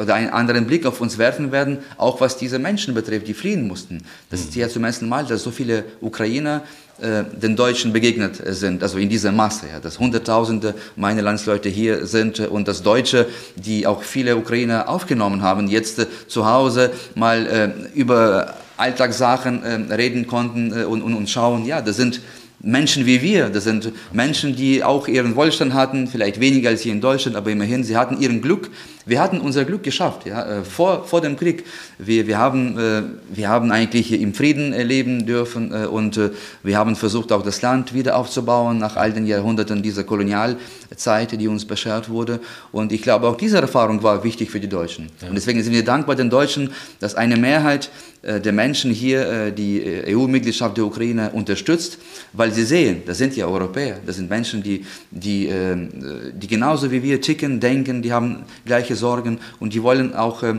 oder 0.00 0.14
einen 0.14 0.30
anderen 0.30 0.66
Blick 0.66 0.86
auf 0.86 1.00
uns 1.00 1.18
werfen 1.18 1.52
werden, 1.52 1.78
auch 1.96 2.20
was 2.20 2.36
diese 2.36 2.58
Menschen 2.58 2.94
betrifft, 2.94 3.26
die 3.28 3.34
fliehen 3.34 3.66
mussten. 3.66 4.02
Das 4.30 4.40
ist 4.40 4.54
ja 4.54 4.68
zum 4.68 4.84
ersten 4.84 5.08
Mal, 5.08 5.24
dass 5.24 5.42
so 5.42 5.50
viele 5.50 5.84
Ukrainer 6.00 6.62
äh, 6.62 6.83
den 7.00 7.56
Deutschen 7.56 7.92
begegnet 7.92 8.40
sind, 8.46 8.82
also 8.82 8.98
in 8.98 9.08
dieser 9.08 9.32
Masse, 9.32 9.66
ja, 9.72 9.80
dass 9.80 9.98
Hunderttausende 9.98 10.74
meine 10.94 11.22
Landsleute 11.22 11.68
hier 11.68 12.06
sind 12.06 12.38
und 12.38 12.68
dass 12.68 12.82
Deutsche, 12.82 13.26
die 13.56 13.86
auch 13.86 14.02
viele 14.02 14.36
Ukrainer 14.36 14.88
aufgenommen 14.88 15.42
haben, 15.42 15.66
jetzt 15.68 15.98
äh, 15.98 16.06
zu 16.28 16.46
Hause 16.46 16.92
mal 17.14 17.46
äh, 17.46 17.98
über 17.98 18.54
Alltagssachen 18.76 19.62
äh, 19.62 19.94
reden 19.94 20.26
konnten 20.26 20.72
äh, 20.72 20.84
und, 20.84 21.02
und, 21.02 21.14
und 21.14 21.28
schauen, 21.28 21.64
ja, 21.64 21.80
das 21.80 21.96
sind 21.96 22.20
Menschen 22.60 23.04
wie 23.04 23.20
wir, 23.20 23.50
das 23.50 23.64
sind 23.64 23.92
Menschen, 24.12 24.56
die 24.56 24.82
auch 24.82 25.06
ihren 25.06 25.36
Wohlstand 25.36 25.74
hatten, 25.74 26.06
vielleicht 26.06 26.40
weniger 26.40 26.70
als 26.70 26.80
hier 26.80 26.92
in 26.92 27.00
Deutschland, 27.00 27.36
aber 27.36 27.50
immerhin, 27.50 27.84
sie 27.84 27.96
hatten 27.96 28.20
ihren 28.20 28.40
Glück. 28.40 28.70
Wir 29.06 29.20
hatten 29.20 29.40
unser 29.40 29.64
Glück 29.64 29.82
geschafft, 29.82 30.26
ja, 30.26 30.60
äh, 30.60 30.64
vor, 30.64 31.04
vor 31.04 31.20
dem 31.20 31.36
Krieg. 31.36 31.64
Wir, 31.98 32.26
wir, 32.26 32.38
haben, 32.38 32.78
äh, 32.78 33.02
wir 33.28 33.48
haben 33.48 33.70
eigentlich 33.70 34.12
im 34.12 34.32
Frieden 34.32 34.72
leben 34.72 35.26
dürfen 35.26 35.72
äh, 35.72 35.86
und 35.86 36.18
wir 36.62 36.78
haben 36.78 36.96
versucht, 36.96 37.32
auch 37.32 37.42
das 37.42 37.60
Land 37.60 37.92
wieder 37.92 38.16
aufzubauen 38.16 38.78
nach 38.78 38.96
all 38.96 39.12
den 39.12 39.26
Jahrhunderten 39.26 39.82
dieser 39.82 40.04
Kolonialzeit, 40.04 41.38
die 41.38 41.48
uns 41.48 41.64
beschert 41.64 42.08
wurde. 42.08 42.40
Und 42.72 42.92
ich 42.92 43.02
glaube, 43.02 43.28
auch 43.28 43.36
diese 43.36 43.58
Erfahrung 43.58 44.02
war 44.02 44.24
wichtig 44.24 44.50
für 44.50 44.60
die 44.60 44.68
Deutschen. 44.68 45.10
Ja. 45.20 45.28
Und 45.28 45.34
deswegen 45.34 45.62
sind 45.62 45.72
wir 45.72 45.84
dankbar 45.84 46.16
den 46.16 46.30
Deutschen, 46.30 46.70
dass 47.00 47.14
eine 47.14 47.36
Mehrheit 47.36 47.90
der 48.22 48.54
Menschen 48.54 48.90
hier 48.90 49.50
die 49.50 49.84
EU-Mitgliedschaft 50.08 50.78
der 50.78 50.86
Ukraine 50.86 51.30
unterstützt, 51.32 51.98
weil 52.32 52.52
sie 52.52 52.64
sehen, 52.64 53.02
das 53.04 53.18
sind 53.18 53.36
ja 53.36 53.46
Europäer, 53.46 53.98
das 54.06 54.16
sind 54.16 54.30
Menschen, 54.30 54.62
die, 54.62 54.86
die, 55.10 55.48
ähm, 55.48 55.90
die 56.32 56.46
genauso 56.46 56.90
wie 56.90 57.02
wir 57.02 57.20
ticken, 57.20 57.60
denken, 57.60 58.00
die 58.00 58.14
haben 58.14 58.44
gleiche 58.64 58.93
Sorgen 58.94 59.38
und 59.60 59.74
die 59.74 59.82
wollen 59.82 60.14
auch 60.14 60.42
äh, 60.42 60.58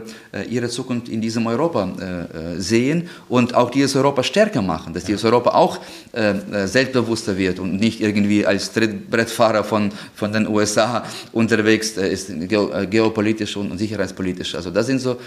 ihre 0.49 0.69
Zukunft 0.69 1.09
in 1.09 1.21
diesem 1.21 1.47
Europa 1.47 1.89
äh, 1.99 2.55
äh, 2.55 2.59
sehen 2.59 3.09
und 3.29 3.53
auch 3.55 3.69
dieses 3.69 3.95
Europa 3.95 4.23
stärker 4.23 4.61
machen, 4.61 4.93
dass 4.93 5.03
dieses 5.03 5.23
Europa 5.23 5.51
auch 5.51 5.79
selbstbewusster 6.65 7.37
wird 7.37 7.59
und 7.59 7.79
nicht 7.79 7.99
irgendwie 7.99 8.45
als 8.45 8.71
Trittbrettfahrer 8.71 9.63
von, 9.63 9.91
von 10.13 10.31
den 10.31 10.47
USA 10.47 11.03
unterwegs 11.33 11.91
ist, 11.91 12.31
geopolitisch 12.89 13.57
und 13.57 13.77
sicherheitspolitisch. 13.77 14.55
Also 14.55 14.71
das 14.71 14.85
sind 14.85 14.99
so 14.99 15.17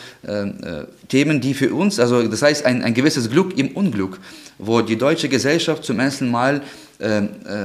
Themen, 1.08 1.40
die 1.40 1.52
für 1.52 1.74
uns, 1.74 2.00
also 2.00 2.26
das 2.26 2.40
heißt 2.40 2.64
ein, 2.64 2.82
ein 2.82 2.94
gewisses 2.94 3.28
Glück 3.28 3.58
im 3.58 3.68
Unglück, 3.68 4.18
wo 4.58 4.80
die 4.80 4.96
deutsche 4.96 5.28
Gesellschaft 5.28 5.84
zum 5.84 6.00
ersten 6.00 6.30
Mal 6.30 6.62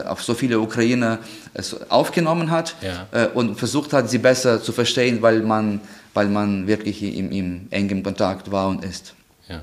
auf 0.06 0.24
so 0.24 0.34
viele 0.34 0.60
Ukrainer 0.60 1.20
aufgenommen 1.90 2.52
hat 2.52 2.76
ja. 2.82 3.08
äh, 3.12 3.28
und 3.28 3.58
versucht 3.58 3.94
hat, 3.94 4.10
sie 4.10 4.18
besser 4.18 4.62
zu 4.62 4.72
verstehen, 4.72 5.22
weil 5.22 5.42
man, 5.42 5.82
weil 6.14 6.28
man 6.30 6.68
wirklich 6.68 7.02
im, 7.04 7.32
im 7.32 7.68
engen 7.70 8.04
Kontakt 8.04 8.52
war 8.52 8.70
und 8.70 8.84
ist. 8.84 9.14
Ja. 9.48 9.62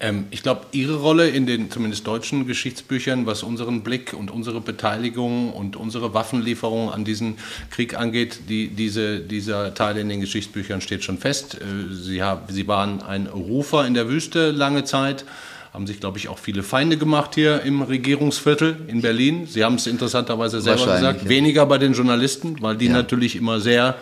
Ähm, 0.00 0.26
ich 0.30 0.42
glaube, 0.42 0.66
Ihre 0.72 0.96
Rolle 0.96 1.28
in 1.28 1.46
den 1.46 1.70
zumindest 1.70 2.06
deutschen 2.06 2.46
Geschichtsbüchern, 2.46 3.26
was 3.26 3.42
unseren 3.42 3.82
Blick 3.82 4.12
und 4.12 4.30
unsere 4.30 4.60
Beteiligung 4.60 5.52
und 5.52 5.76
unsere 5.76 6.14
Waffenlieferung 6.14 6.92
an 6.92 7.04
diesen 7.04 7.38
Krieg 7.70 7.98
angeht, 7.98 8.40
die, 8.48 8.68
diese, 8.68 9.20
dieser 9.20 9.74
Teil 9.74 9.96
in 9.98 10.08
den 10.08 10.20
Geschichtsbüchern 10.20 10.80
steht 10.80 11.04
schon 11.04 11.18
fest. 11.18 11.54
Äh, 11.54 11.94
Sie, 11.94 12.22
haben, 12.22 12.42
Sie 12.48 12.68
waren 12.68 13.02
ein 13.02 13.26
Rufer 13.26 13.86
in 13.86 13.94
der 13.94 14.08
Wüste 14.08 14.50
lange 14.50 14.84
Zeit 14.84 15.24
haben 15.72 15.86
sich, 15.86 16.00
glaube 16.00 16.18
ich, 16.18 16.28
auch 16.28 16.38
viele 16.38 16.62
Feinde 16.62 16.96
gemacht 16.96 17.34
hier 17.34 17.62
im 17.62 17.82
Regierungsviertel 17.82 18.76
in 18.88 19.02
Berlin. 19.02 19.46
Sie 19.46 19.64
haben 19.64 19.76
es 19.76 19.86
interessanterweise 19.86 20.60
selber 20.60 20.94
gesagt, 20.94 21.28
weniger 21.28 21.66
bei 21.66 21.78
den 21.78 21.92
Journalisten, 21.92 22.60
weil 22.60 22.76
die 22.76 22.86
ja. 22.86 22.92
natürlich 22.92 23.36
immer 23.36 23.60
sehr 23.60 23.96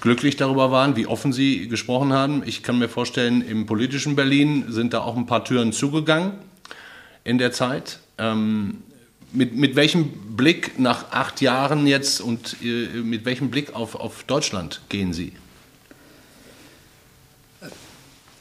glücklich 0.00 0.36
darüber 0.36 0.70
waren, 0.70 0.96
wie 0.96 1.06
offen 1.06 1.32
Sie 1.32 1.68
gesprochen 1.68 2.12
haben. 2.12 2.42
Ich 2.44 2.62
kann 2.62 2.78
mir 2.78 2.88
vorstellen, 2.88 3.42
im 3.42 3.66
politischen 3.66 4.16
Berlin 4.16 4.66
sind 4.68 4.92
da 4.92 5.00
auch 5.00 5.16
ein 5.16 5.26
paar 5.26 5.44
Türen 5.44 5.72
zugegangen 5.72 6.32
in 7.24 7.38
der 7.38 7.52
Zeit. 7.52 8.00
Ähm, 8.18 8.78
mit, 9.32 9.54
mit 9.56 9.76
welchem 9.76 10.36
Blick 10.36 10.78
nach 10.78 11.12
acht 11.12 11.40
Jahren 11.40 11.86
jetzt 11.86 12.20
und 12.20 12.56
äh, 12.62 12.86
mit 13.02 13.24
welchem 13.24 13.50
Blick 13.50 13.74
auf, 13.74 13.94
auf 13.94 14.24
Deutschland 14.24 14.80
gehen 14.88 15.12
Sie? 15.12 15.32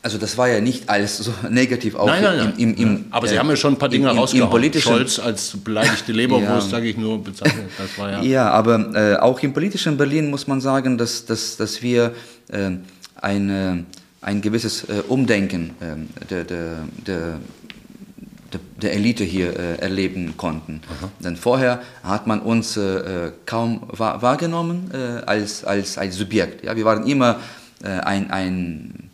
Also 0.07 0.17
das 0.19 0.37
war 0.37 0.47
ja 0.47 0.61
nicht 0.61 0.87
alles 0.87 1.17
so 1.17 1.33
negativ 1.49 1.95
auch 1.95 2.07
nein, 2.07 2.23
nein, 2.23 2.37
nein. 2.37 2.53
Im, 2.55 2.75
im, 2.75 2.81
im, 2.81 3.05
Aber 3.11 3.27
Sie 3.27 3.35
äh, 3.35 3.39
haben 3.39 3.49
ja 3.49 3.57
schon 3.57 3.73
ein 3.73 3.77
paar 3.77 3.89
Dinge 3.89 4.09
im, 4.09 4.17
rausgehauen. 4.17 4.63
Im 4.63 4.79
Scholz 4.79 5.19
als 5.19 5.57
beleidigte 5.57 6.13
Leberwurst, 6.13 6.67
ja. 6.67 6.77
sage 6.77 6.87
ich 6.87 6.95
nur, 6.95 7.21
bezeichnet. 7.21 7.65
Das 7.77 7.97
war 7.97 8.11
ja, 8.11 8.21
ja 8.23 8.49
aber 8.49 8.95
äh, 8.95 9.17
auch 9.17 9.37
im 9.41 9.51
politischen 9.51 9.97
Berlin 9.97 10.29
muss 10.29 10.47
man 10.47 10.61
sagen, 10.61 10.97
dass, 10.97 11.25
dass, 11.25 11.57
dass 11.57 11.81
wir 11.81 12.13
äh, 12.47 12.69
eine, 13.15 13.83
ein 14.21 14.39
gewisses 14.39 14.85
äh, 14.85 15.03
Umdenken 15.09 15.71
ähm, 15.81 16.07
der, 16.29 16.45
der, 16.45 16.85
der 17.05 17.39
der 18.81 18.93
Elite 18.93 19.25
hier 19.25 19.59
äh, 19.59 19.75
erleben 19.79 20.37
konnten. 20.37 20.79
Aha. 20.87 21.09
Denn 21.19 21.35
vorher 21.35 21.81
hat 22.01 22.27
man 22.27 22.39
uns 22.39 22.79
kaum 23.45 23.81
wahrgenommen 23.91 24.89
als, 25.25 25.65
als, 25.65 25.97
als 25.97 26.15
Subjekt. 26.15 26.63
Ja? 26.63 26.75
Wir 26.77 26.85
waren 26.85 27.05
immer 27.05 27.41
ein, 27.83 28.31
ein, 28.31 29.06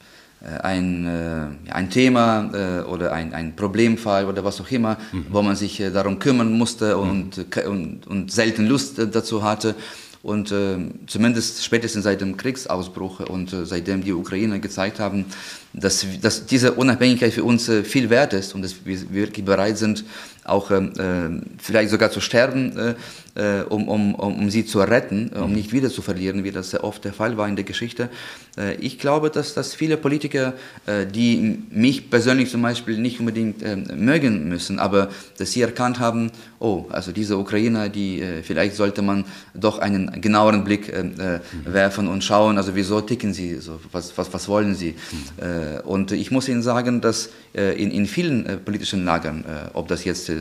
ein, 0.61 1.05
äh, 1.05 1.71
ein 1.71 1.89
Thema 1.89 2.83
oder 2.89 3.13
ein, 3.13 3.33
ein 3.33 3.55
Problemfall 3.55 4.25
oder 4.25 4.43
was 4.43 4.59
auch 4.59 4.69
immer, 4.71 4.97
mhm. 5.11 5.27
wo 5.29 5.41
man 5.41 5.55
sich 5.55 5.81
darum 5.93 6.19
kümmern 6.19 6.51
musste 6.51 6.97
und, 6.97 7.37
mhm. 7.37 7.71
und, 7.71 8.07
und 8.07 8.31
selten 8.31 8.67
Lust 8.67 8.97
dazu 8.97 9.43
hatte. 9.43 9.75
Und 10.23 10.53
äh, 10.53 10.77
zumindest 11.05 11.65
spätestens 11.65 12.05
seit 12.05 12.21
dem 12.21 12.37
Kriegsausbruch 12.37 13.19
und 13.19 13.51
äh, 13.51 13.65
seitdem 13.65 14.05
die 14.05 14.13
Ukrainer 14.13 14.57
gezeigt 14.59 15.01
haben, 15.01 15.25
dass, 15.73 16.05
dass 16.21 16.45
diese 16.45 16.71
Unabhängigkeit 16.75 17.33
für 17.33 17.43
uns 17.43 17.67
äh, 17.67 17.83
viel 17.83 18.09
wert 18.09 18.31
ist 18.31 18.55
und 18.55 18.61
dass 18.61 18.85
wir 18.85 19.11
wirklich 19.11 19.43
bereit 19.43 19.77
sind, 19.77 20.05
auch 20.45 20.71
ähm, 20.71 20.93
äh, 20.97 21.45
vielleicht 21.61 21.89
sogar 21.89 22.09
zu 22.09 22.21
sterben, 22.21 22.77
äh, 22.77 22.89
äh, 22.91 22.95
um, 23.35 23.87
um, 23.87 24.15
um 24.15 24.49
sie 24.49 24.63
zu 24.65 24.79
retten, 24.79 25.29
um 25.29 25.49
mhm. 25.49 25.55
nicht 25.55 25.73
wieder 25.73 25.89
zu 25.89 26.01
verlieren, 26.01 26.43
wie 26.43 26.51
das 26.51 26.69
sehr 26.69 26.83
oft 26.83 27.03
der 27.03 27.13
Fall 27.13 27.35
war 27.35 27.47
in 27.47 27.55
der 27.55 27.65
Geschichte. 27.65 28.09
Äh, 28.57 28.75
ich 28.75 28.99
glaube, 28.99 29.29
dass, 29.29 29.53
dass 29.53 29.73
viele 29.73 29.97
Politiker, 29.97 30.53
äh, 30.85 31.05
die 31.05 31.63
mich 31.71 32.09
persönlich 32.09 32.49
zum 32.49 32.61
Beispiel 32.61 32.97
nicht 32.97 33.19
unbedingt 33.19 33.63
mögen 33.95 34.49
müssen, 34.49 34.79
aber 34.79 35.09
dass 35.37 35.51
sie 35.51 35.61
erkannt 35.61 35.99
haben, 35.99 36.31
oh, 36.59 36.85
also 36.89 37.11
diese 37.11 37.37
Ukrainer, 37.37 37.89
die 37.89 38.21
äh, 38.21 38.43
vielleicht 38.43 38.75
sollte 38.75 39.01
man 39.01 39.25
doch 39.53 39.79
einen 39.79 40.21
genaueren 40.21 40.63
Blick 40.63 40.89
äh, 40.89 41.03
mhm. 41.03 41.39
werfen 41.65 42.07
und 42.07 42.23
schauen, 42.23 42.57
also 42.57 42.75
wieso 42.75 43.01
ticken 43.01 43.33
sie, 43.33 43.55
so, 43.55 43.79
was, 43.91 44.17
was, 44.17 44.33
was 44.33 44.47
wollen 44.47 44.75
sie. 44.75 44.93
Mhm. 44.93 45.87
und 45.87 46.11
ich 46.11 46.31
muss 46.31 46.47
Ihnen 46.47 46.61
sagen, 46.61 47.01
dass 47.01 47.29
in, 47.53 47.91
in 47.91 48.05
vielen 48.05 48.61
politischen 48.63 49.05
Lagern, 49.05 49.43
ob 49.73 49.87
das 49.87 50.03
jetzt 50.03 50.29
äh, 50.29 50.35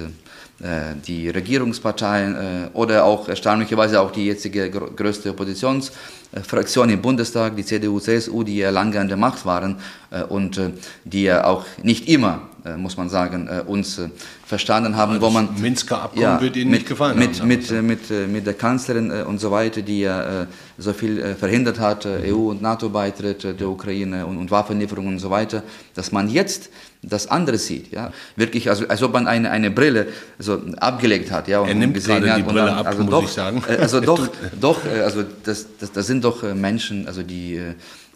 die 1.06 1.28
Regierungsparteien 1.28 2.34
äh, 2.34 2.38
oder 2.72 3.04
auch 3.04 3.28
erstaunlicherweise 3.28 4.00
auch 4.00 4.12
die 4.12 4.26
jetzige 4.26 4.70
größte 4.70 5.30
Oppositionsfraktion 5.30 6.88
im 6.88 7.02
Bundestag, 7.02 7.56
die 7.56 7.64
CDU, 7.64 7.98
CSU, 7.98 8.44
die 8.44 8.58
ja 8.58 8.70
lange 8.70 9.00
an 9.00 9.08
der 9.08 9.16
Macht 9.16 9.44
waren 9.44 9.78
äh, 10.12 10.22
und 10.22 10.60
die 11.04 11.24
ja 11.24 11.44
auch 11.44 11.64
nicht 11.82 12.08
immer, 12.08 12.42
muss 12.76 12.96
man 12.96 13.08
sagen, 13.08 13.48
uns 13.66 14.00
verstanden 14.46 14.94
haben, 14.94 15.20
wo 15.20 15.30
man 15.30 15.48
Minsker 15.60 16.00
Abkommen 16.00 16.22
ja, 16.22 16.40
wird 16.40 16.54
Ihnen 16.54 16.70
mit, 16.70 16.82
nicht 16.82 16.88
gefallen 16.88 17.18
mit, 17.18 17.40
haben. 17.40 17.48
Mit, 17.48 17.70
mit, 17.82 18.28
mit 18.28 18.46
der 18.46 18.54
Kanzlerin 18.54 19.10
und 19.10 19.40
so 19.40 19.50
weiter, 19.50 19.82
die 19.82 20.02
ja 20.02 20.46
so 20.78 20.92
viel 20.92 21.34
verhindert 21.34 21.80
hat, 21.80 22.04
mhm. 22.04 22.32
EU- 22.32 22.50
und 22.50 22.62
NATO-Beitritt 22.62 23.58
der 23.58 23.68
Ukraine 23.68 24.26
und, 24.26 24.38
und 24.38 24.52
Waffenlieferungen 24.52 25.14
und 25.14 25.18
so 25.18 25.28
weiter, 25.28 25.64
dass 25.96 26.12
man 26.12 26.30
jetzt 26.30 26.70
das 27.02 27.26
andere 27.28 27.58
sieht. 27.58 27.92
Ja? 27.92 28.12
Wirklich, 28.36 28.70
also, 28.70 28.86
als 28.88 29.02
ob 29.02 29.12
man 29.12 29.26
eine, 29.26 29.50
eine 29.50 29.70
Brille 29.70 30.08
so 30.38 30.60
abgelegt 30.78 31.30
hat. 31.30 31.48
Ja, 31.48 31.60
und 31.60 31.68
er 31.68 31.74
nimmt 31.74 31.94
gesehen 31.94 32.28
hat, 32.28 32.38
die 32.38 32.42
Brille 32.42 32.66
dann, 32.66 32.78
ab, 32.78 32.86
also 32.86 33.02
muss 33.02 33.10
doch, 33.10 33.24
ich 33.24 33.30
sagen. 33.30 33.62
Äh, 33.68 33.76
also 33.76 34.00
doch, 34.12 34.28
doch 34.60 34.84
äh, 34.84 35.00
also 35.00 35.24
das, 35.44 35.66
das, 35.78 35.92
das 35.92 36.06
sind 36.06 36.24
doch 36.24 36.42
äh, 36.42 36.54
Menschen, 36.54 37.06
also 37.06 37.22
die, 37.22 37.60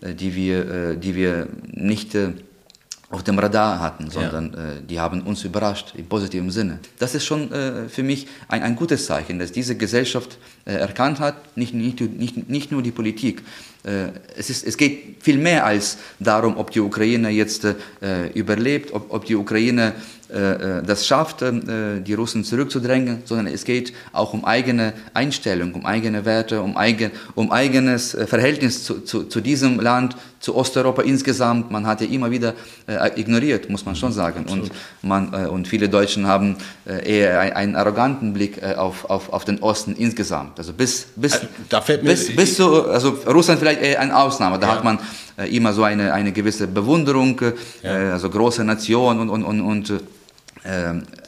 die, 0.03 0.35
wir, 0.35 0.95
die 0.97 1.15
wir 1.15 1.49
nicht 1.73 2.17
auf 3.11 3.23
dem 3.23 3.39
Radar 3.39 3.81
hatten, 3.81 4.11
sondern 4.11 4.53
ja. 4.53 4.59
äh, 4.59 4.83
die 4.83 4.99
haben 4.99 5.23
uns 5.23 5.45
überrascht 5.45 5.95
im 5.97 6.07
positiven 6.07 6.51
Sinne. 6.51 6.81
Das 6.99 7.15
ist 7.15 7.25
schon 7.25 7.53
äh, 7.53 7.89
für 7.89 8.03
mich 8.03 8.27
ein, 8.49 8.63
ein 8.63 8.75
gutes 8.75 9.07
Zeichen, 9.07 9.39
dass 9.39 9.53
diese 9.53 9.77
Gesellschaft 9.77 10.39
äh, 10.65 10.73
erkannt 10.73 11.21
hat, 11.21 11.57
nicht, 11.57 11.73
nicht, 11.73 12.01
nicht, 12.01 12.49
nicht 12.49 12.73
nur 12.73 12.83
die 12.83 12.91
Politik. 12.91 13.43
Äh, 13.87 14.09
es, 14.37 14.51
ist, 14.51 14.67
es 14.67 14.77
geht 14.77 15.17
viel 15.21 15.39
mehr 15.39 15.65
als 15.65 15.99
darum, 16.19 16.57
ob 16.57 16.73
die 16.73 16.81
Ukraine 16.81 17.31
jetzt 17.31 17.65
äh, 17.65 17.77
überlebt, 18.35 18.93
ob, 18.93 19.13
ob 19.13 19.25
die 19.25 19.37
Ukraine 19.37 19.95
das 20.29 21.07
schafft, 21.07 21.43
äh, 21.43 22.01
die 22.01 22.15
Russen 22.15 22.43
zurückzudrängen, 22.43 23.23
sondern 23.25 23.47
es 23.47 23.65
geht 23.65 23.93
auch 24.13 24.33
um 24.35 24.45
eigene 24.45 24.93
Einstellung, 25.15 25.73
um 25.75 25.87
eigene 25.87 26.25
Werte, 26.25 26.63
um, 26.63 26.77
eigen, 26.77 27.13
um 27.35 27.53
eigenes 27.53 28.17
Verhältnis 28.27 28.85
zu, 28.85 29.01
zu, 29.01 29.25
zu 29.25 29.41
diesem 29.41 29.79
Land, 29.79 30.17
zu 30.41 30.57
Osteuropa 30.57 31.03
insgesamt. 31.03 31.71
Man 31.71 31.87
hat 31.87 32.01
ja 32.01 32.09
immer 32.09 32.31
wieder 32.31 32.55
ignoriert, 33.17 33.71
muss 33.71 33.85
man 33.85 33.97
schon 33.97 34.13
sagen. 34.13 34.47
Und, 34.49 34.71
man, 35.03 35.29
und 35.47 35.67
viele 35.67 35.89
Deutschen 35.89 36.27
haben 36.27 36.57
eher 36.85 37.41
einen 37.41 37.75
arroganten 37.75 38.33
Blick 38.33 38.63
auf, 38.63 39.09
auf, 39.09 39.33
auf 39.33 39.45
den 39.45 39.61
Osten 39.61 39.97
insgesamt. 39.97 40.59
Also 40.59 40.73
bis, 40.73 41.07
bis, 41.17 41.41
bis, 42.03 42.37
bis 42.37 42.57
zu, 42.57 42.85
also 42.87 43.19
Russland 43.27 43.61
vielleicht 43.61 43.81
eher 43.81 43.99
eine 43.99 44.17
Ausnahme. 44.17 44.59
Da 44.59 44.69
ja. 44.69 44.75
hat 44.75 44.85
man 44.85 44.99
immer 45.51 45.73
so 45.73 45.83
eine, 45.83 46.13
eine 46.13 46.33
gewisse 46.33 46.67
Bewunderung, 46.67 47.41
ja. 47.83 48.13
also 48.13 48.31
große 48.31 48.63
Nation 48.63 49.19
und, 49.21 49.31
und, 49.31 49.43
und, 49.43 49.61
und 49.61 50.01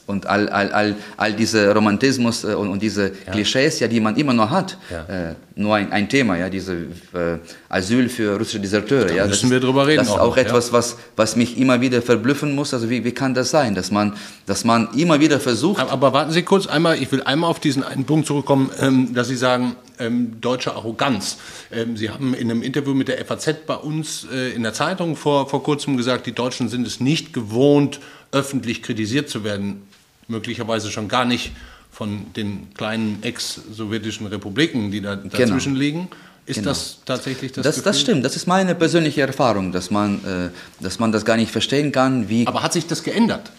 und 0.08 0.26
all, 0.26 0.48
all, 0.48 0.72
all, 0.72 0.96
all 1.18 1.32
diese 1.34 1.72
Romantismus 1.72 2.42
äh, 2.42 2.54
und, 2.54 2.70
und 2.70 2.82
diese 2.82 3.12
ja. 3.26 3.32
Klischees, 3.32 3.78
ja, 3.78 3.88
die 3.88 4.00
man 4.00 4.16
immer 4.16 4.32
noch 4.32 4.50
hat, 4.50 4.78
ja. 4.90 5.30
äh, 5.30 5.34
nur 5.54 5.74
ein, 5.74 5.92
ein 5.92 6.08
Thema, 6.08 6.36
ja, 6.36 6.48
diese 6.48 6.74
äh, 6.74 7.38
Asyl 7.68 8.08
für 8.08 8.38
russische 8.38 8.60
Deserteure. 8.60 9.04
Da 9.04 9.14
ja, 9.14 9.26
müssen 9.26 9.50
das, 9.50 9.50
wir 9.50 9.60
drüber 9.60 9.86
reden. 9.86 9.98
Das 9.98 10.08
ist 10.08 10.14
auch, 10.14 10.32
auch 10.32 10.36
etwas, 10.38 10.68
ja. 10.68 10.72
was, 10.72 10.96
was 11.14 11.36
mich 11.36 11.58
immer 11.58 11.80
wieder 11.80 12.00
verblüffen 12.00 12.54
muss. 12.54 12.72
Also 12.72 12.88
wie, 12.88 13.04
wie 13.04 13.12
kann 13.12 13.34
das 13.34 13.50
sein, 13.50 13.74
dass 13.74 13.90
man, 13.90 14.14
dass 14.46 14.64
man 14.64 14.88
immer 14.94 15.20
wieder 15.20 15.40
versucht. 15.40 15.80
Aber, 15.80 15.92
aber 15.92 16.12
warten 16.14 16.32
Sie 16.32 16.42
kurz 16.42 16.66
einmal, 16.66 17.00
ich 17.00 17.12
will 17.12 17.22
einmal 17.22 17.50
auf 17.50 17.60
diesen 17.60 17.82
einen 17.82 18.04
Punkt 18.06 18.26
zurückkommen, 18.26 18.70
ähm, 18.80 19.12
dass 19.14 19.28
Sie 19.28 19.36
sagen, 19.36 19.76
ähm, 19.98 20.40
deutsche 20.40 20.74
Arroganz. 20.74 21.36
Ähm, 21.70 21.96
Sie 21.96 22.08
haben 22.08 22.32
in 22.32 22.50
einem 22.50 22.62
Interview 22.62 22.94
mit 22.94 23.08
der 23.08 23.22
FAZ 23.26 23.66
bei 23.66 23.74
uns 23.74 24.26
äh, 24.32 24.52
in 24.54 24.62
der 24.62 24.72
Zeitung 24.72 25.16
vor, 25.16 25.48
vor 25.50 25.62
kurzem 25.62 25.96
gesagt, 25.96 26.26
die 26.26 26.32
Deutschen 26.32 26.68
sind 26.68 26.86
es 26.86 27.00
nicht 27.00 27.34
gewohnt, 27.34 28.00
öffentlich 28.32 28.82
kritisiert 28.82 29.28
zu 29.28 29.44
werden, 29.44 29.82
möglicherweise 30.26 30.90
schon 30.90 31.08
gar 31.08 31.24
nicht 31.24 31.52
von 31.90 32.32
den 32.34 32.72
kleinen 32.74 33.22
ex-sowjetischen 33.22 34.26
Republiken, 34.26 34.90
die 34.90 35.00
da 35.00 35.14
genau. 35.14 35.30
dazwischen 35.30 35.74
genau. 35.74 35.78
liegen. 35.78 36.08
Ist 36.46 36.56
genau. 36.56 36.70
das 36.70 36.98
tatsächlich 37.04 37.52
das, 37.52 37.64
das 37.64 37.82
Das 37.82 38.00
stimmt, 38.00 38.24
das 38.24 38.36
ist 38.36 38.46
meine 38.46 38.74
persönliche 38.74 39.20
Erfahrung, 39.22 39.72
dass 39.72 39.90
man, 39.90 40.24
äh, 40.24 40.50
dass 40.82 40.98
man 40.98 41.12
das 41.12 41.24
gar 41.24 41.36
nicht 41.36 41.50
verstehen 41.50 41.92
kann, 41.92 42.28
wie... 42.28 42.46
Aber 42.46 42.62
hat 42.62 42.72
sich 42.72 42.86
das 42.86 43.02
geändert? 43.02 43.50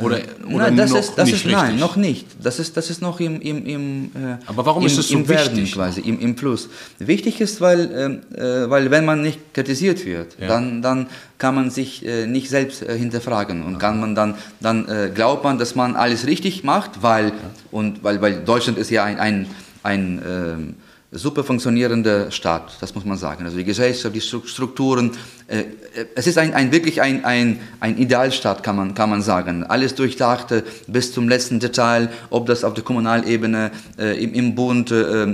Oder, 0.00 0.20
oder 0.46 0.70
nein, 0.70 0.76
das 0.76 0.92
ist, 0.92 1.14
das 1.16 1.30
ist 1.30 1.46
nein, 1.46 1.78
noch 1.78 1.96
nicht. 1.96 2.26
Das 2.42 2.58
ist, 2.58 2.76
das 2.76 2.90
ist 2.90 3.02
noch 3.02 3.20
im, 3.20 3.40
im, 3.40 3.66
im 3.66 4.04
äh, 4.14 4.36
Aber 4.46 4.66
warum 4.66 4.82
im, 4.82 4.86
ist 4.86 4.98
es 4.98 5.08
so 5.08 5.14
im 5.14 5.28
Werden 5.28 5.56
wichtig? 5.56 5.74
quasi, 5.74 6.00
im, 6.00 6.20
im 6.20 6.36
Fluss. 6.36 6.68
Wichtig 6.98 7.40
ist, 7.40 7.60
weil, 7.60 8.20
äh, 8.34 8.64
äh, 8.64 8.70
weil 8.70 8.90
wenn 8.90 9.04
man 9.04 9.22
nicht 9.22 9.54
kritisiert 9.54 10.04
wird, 10.04 10.36
ja. 10.38 10.48
dann, 10.48 10.82
dann 10.82 11.06
kann 11.38 11.54
man 11.54 11.70
sich 11.70 12.04
äh, 12.04 12.26
nicht 12.26 12.50
selbst 12.50 12.82
äh, 12.82 12.96
hinterfragen 12.96 13.62
und 13.64 13.78
kann 13.78 14.00
man 14.00 14.14
dann, 14.14 14.34
dann 14.60 14.88
äh, 14.88 15.10
glaubt 15.14 15.44
man, 15.44 15.58
dass 15.58 15.74
man 15.74 15.96
alles 15.96 16.26
richtig 16.26 16.64
macht, 16.64 17.02
weil, 17.02 17.28
ja. 17.28 17.34
und, 17.70 18.04
weil, 18.04 18.20
weil 18.20 18.44
Deutschland 18.44 18.78
ist 18.78 18.90
ja 18.90 19.04
ein, 19.04 19.18
ein, 19.18 19.46
ein 19.82 20.22
ähm, 20.26 20.74
super 21.16 21.44
funktionierender 21.44 22.30
Staat, 22.30 22.76
das 22.80 22.94
muss 22.94 23.04
man 23.04 23.16
sagen. 23.16 23.44
Also 23.44 23.56
die 23.56 23.64
Gesellschaft, 23.64 24.14
die 24.14 24.20
Strukturen, 24.20 25.12
äh, 25.48 25.64
es 26.14 26.26
ist 26.26 26.38
ein, 26.38 26.54
ein 26.54 26.72
wirklich 26.72 27.00
ein, 27.00 27.24
ein, 27.24 27.60
ein 27.80 27.98
Idealstaat, 27.98 28.62
kann 28.62 28.76
man, 28.76 28.94
kann 28.94 29.10
man 29.10 29.22
sagen. 29.22 29.64
Alles 29.64 29.94
durchdachte 29.94 30.64
bis 30.86 31.12
zum 31.12 31.28
letzten 31.28 31.60
Detail, 31.60 32.10
ob 32.30 32.46
das 32.46 32.64
auf 32.64 32.74
der 32.74 32.84
Kommunalebene, 32.84 33.70
äh, 33.98 34.22
im, 34.22 34.34
im 34.34 34.54
Bund, 34.54 34.90
äh, 34.90 35.26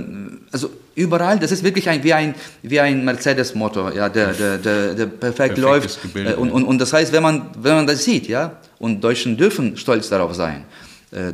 also 0.51 0.69
überall, 0.95 1.39
das 1.39 1.51
ist 1.51 1.63
wirklich 1.63 1.89
ein, 1.89 2.03
wie 2.03 2.13
ein, 2.13 2.35
wie 2.61 2.79
ein 2.79 3.03
Mercedes-Motor, 3.03 3.95
ja, 3.95 4.09
der, 4.09 4.33
der, 4.33 4.57
der, 4.57 4.93
der 4.93 5.05
perfekt 5.07 5.57
läuft. 5.57 6.01
Gebilde, 6.01 6.35
und, 6.37 6.51
und, 6.51 6.63
und 6.63 6.79
das 6.79 6.93
heißt, 6.93 7.11
wenn 7.11 7.23
man, 7.23 7.49
wenn 7.57 7.75
man 7.75 7.87
das 7.87 8.03
sieht, 8.03 8.27
ja, 8.27 8.57
und 8.79 9.03
Deutschen 9.03 9.37
dürfen 9.37 9.77
stolz 9.77 10.09
darauf 10.09 10.35
sein, 10.35 10.57
äh, 10.61 10.82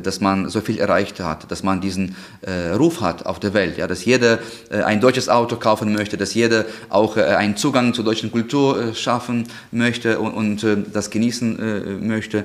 dass 0.02 0.20
man 0.20 0.48
so 0.48 0.60
viel 0.60 0.78
erreicht 0.78 1.20
hat, 1.20 1.50
dass 1.50 1.62
man 1.62 1.80
diesen 1.80 2.16
äh, 2.42 2.70
Ruf 2.72 3.00
hat 3.00 3.26
auf 3.26 3.40
der 3.40 3.54
Welt, 3.54 3.78
ja, 3.78 3.86
dass 3.86 4.04
jeder 4.04 4.38
äh, 4.70 4.82
ein 4.82 5.00
deutsches 5.00 5.28
Auto 5.28 5.56
kaufen 5.56 5.92
möchte, 5.92 6.16
dass 6.16 6.34
jeder 6.34 6.64
auch 6.88 7.16
äh, 7.16 7.22
einen 7.22 7.56
Zugang 7.56 7.94
zur 7.94 8.04
deutschen 8.04 8.30
Kultur 8.30 8.80
äh, 8.80 8.94
schaffen 8.94 9.46
möchte 9.70 10.18
und, 10.18 10.32
und 10.32 10.64
äh, 10.64 10.76
das 10.92 11.10
genießen 11.10 12.06
möchte. 12.06 12.44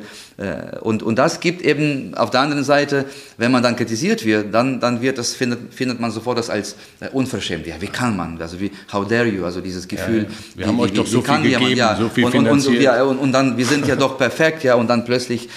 Und, 0.81 1.01
und 1.01 1.15
das 1.17 1.39
gibt 1.39 1.61
eben 1.61 2.13
auf 2.13 2.29
der 2.29 2.41
anderen 2.41 2.65
Seite, 2.65 3.05
wenn 3.37 3.53
man 3.53 3.63
dann 3.63 3.77
kritisiert 3.77 4.25
wird, 4.25 4.53
dann, 4.53 4.81
dann 4.81 5.01
wird 5.01 5.17
das, 5.17 5.33
findet, 5.33 5.73
findet 5.73 6.01
man 6.01 6.11
sofort 6.11 6.37
das 6.37 6.49
als 6.49 6.75
unverschämt. 7.13 7.65
Ja, 7.65 7.75
wie 7.79 7.87
kann 7.87 8.17
man? 8.17 8.41
Also 8.41 8.59
wie, 8.59 8.69
how 8.91 9.07
dare 9.07 9.27
you? 9.27 9.45
Also 9.45 9.61
dieses 9.61 9.87
Gefühl. 9.87 10.23
Ja, 10.23 10.29
wir 10.55 10.65
wie, 10.65 10.69
haben 10.69 10.79
euch 10.81 10.91
wie, 10.91 10.97
doch 10.97 11.07
so 11.07 11.21
viel 11.21 11.37
gegeben, 11.37 11.61
jemand, 11.61 11.77
ja, 11.77 11.95
so 11.95 12.09
viel 12.09 12.25
und. 12.25 12.35
Und, 12.35 12.67
und, 12.67 12.81
ja, 12.81 13.01
und, 13.03 13.17
und, 13.17 13.31
dann, 13.31 13.55
wir 13.55 13.65
sind 13.65 13.87
ja 13.87 13.95
doch 13.95 14.17
perfekt, 14.17 14.63
ja, 14.65 14.75
und 14.75 14.89
dann 14.89 15.05
plötzlich 15.05 15.47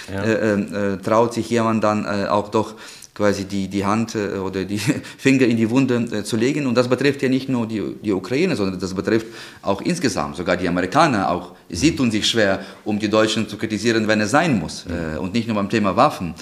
traut 1.03 1.35
sich 1.35 1.51
jemand 1.51 1.83
dann 1.83 2.07
auch 2.29 2.49
doch 2.49 2.75
quasi 3.19 3.47
die, 3.47 3.67
die 3.67 3.85
Hand 3.85 4.15
äh, 4.15 4.39
oder 4.39 4.65
die 4.65 4.79
Finger 5.19 5.47
in 5.47 5.57
die 5.57 5.69
Wunde 5.69 5.97
äh, 5.97 6.23
zu 6.23 6.37
legen. 6.37 6.67
Und 6.69 6.77
das 6.77 6.87
betrifft 6.87 7.21
ja 7.21 7.29
nicht 7.29 7.49
nur 7.49 7.67
die, 7.67 7.83
die 8.01 8.13
Ukraine, 8.13 8.55
sondern 8.55 8.79
das 8.79 8.95
betrifft 8.95 9.27
auch 9.61 9.81
insgesamt. 9.81 10.37
Sogar 10.37 10.57
die 10.57 10.69
Amerikaner, 10.69 11.29
auch 11.29 11.57
sie 11.69 11.97
tun 11.97 12.13
sich 12.13 12.25
schwer, 12.29 12.61
um 12.85 12.97
die 12.97 13.11
Deutschen 13.11 13.49
zu 13.49 13.57
kritisieren, 13.57 14.07
wenn 14.07 14.21
es 14.21 14.31
sein 14.31 14.61
muss. 14.61 14.87
Äh, 14.87 15.19
und 15.19 15.35
nicht 15.35 15.49
nur 15.49 15.57
beim 15.57 15.69
Thema 15.69 15.97
Waffen. 15.97 16.35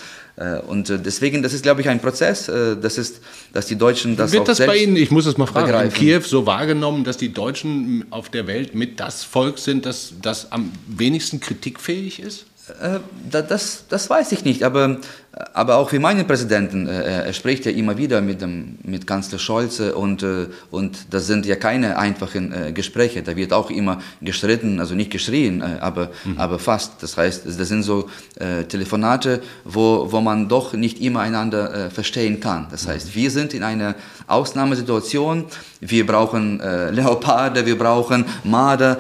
Und 0.66 0.90
deswegen, 0.90 1.42
das 1.42 1.54
ist, 1.54 1.62
glaube 1.62 1.80
ich, 1.80 1.88
ein 1.88 1.98
Prozess. 1.98 2.44
Das 2.44 2.98
ist, 2.98 3.22
dass 3.54 3.64
die 3.68 3.76
Deutschen 3.76 4.18
das 4.18 4.32
Wird 4.32 4.42
auch 4.42 4.44
das 4.44 4.58
bei 4.58 4.76
Ihnen, 4.76 4.94
ich 4.94 5.10
muss 5.10 5.24
es 5.24 5.38
mal 5.38 5.46
fragen, 5.46 5.68
begreifen. 5.68 5.98
in 5.98 5.98
Kiew 5.98 6.20
so 6.20 6.44
wahrgenommen, 6.44 7.04
dass 7.04 7.16
die 7.16 7.32
Deutschen 7.32 8.04
auf 8.10 8.28
der 8.28 8.46
Welt 8.46 8.74
mit 8.74 9.00
das 9.00 9.24
Volk 9.24 9.58
sind, 9.58 9.86
das, 9.86 10.12
das 10.20 10.52
am 10.52 10.72
wenigsten 10.88 11.40
kritikfähig 11.40 12.20
ist? 12.20 12.44
Äh, 12.68 12.98
das, 13.30 13.84
das 13.88 14.10
weiß 14.10 14.32
ich 14.32 14.44
nicht, 14.44 14.64
aber, 14.64 14.96
aber 15.52 15.76
auch 15.76 15.92
wie 15.92 16.00
meinen 16.00 16.26
Präsidenten, 16.26 16.88
äh, 16.88 17.26
er 17.26 17.32
spricht 17.32 17.64
ja 17.64 17.70
immer 17.70 17.96
wieder 17.96 18.20
mit, 18.20 18.40
dem, 18.40 18.78
mit 18.82 19.06
Kanzler 19.06 19.38
Scholz 19.38 19.78
und, 19.78 20.24
äh, 20.24 20.48
und 20.72 21.06
das 21.10 21.28
sind 21.28 21.46
ja 21.46 21.54
keine 21.54 21.96
einfachen 21.96 22.74
Gespräche, 22.74 23.22
da 23.22 23.36
wird 23.36 23.52
auch 23.52 23.70
immer 23.70 24.00
gestritten, 24.20 24.80
also 24.80 24.96
nicht 24.96 25.10
geschrien, 25.10 25.62
aber, 25.62 26.10
mhm. 26.24 26.38
aber 26.38 26.58
fast. 26.58 27.02
Das 27.02 27.16
heißt, 27.16 27.46
das 27.46 27.68
sind 27.68 27.82
so 27.82 28.08
Telefonate, 28.68 29.42
wo, 29.64 30.10
wo 30.10 30.20
man 30.20 30.48
doch 30.48 30.72
nicht 30.72 31.00
immer 31.00 31.20
einander 31.20 31.90
verstehen 31.90 32.40
kann. 32.40 32.66
Das 32.70 32.86
heißt, 32.86 33.14
wir 33.14 33.30
sind 33.30 33.54
in 33.54 33.62
einer 33.62 33.94
Ausnahmesituation, 34.26 35.44
wir 35.80 36.06
brauchen 36.06 36.60
Leoparde, 36.92 37.66
wir 37.66 37.78
brauchen 37.78 38.24
Marder, 38.44 38.98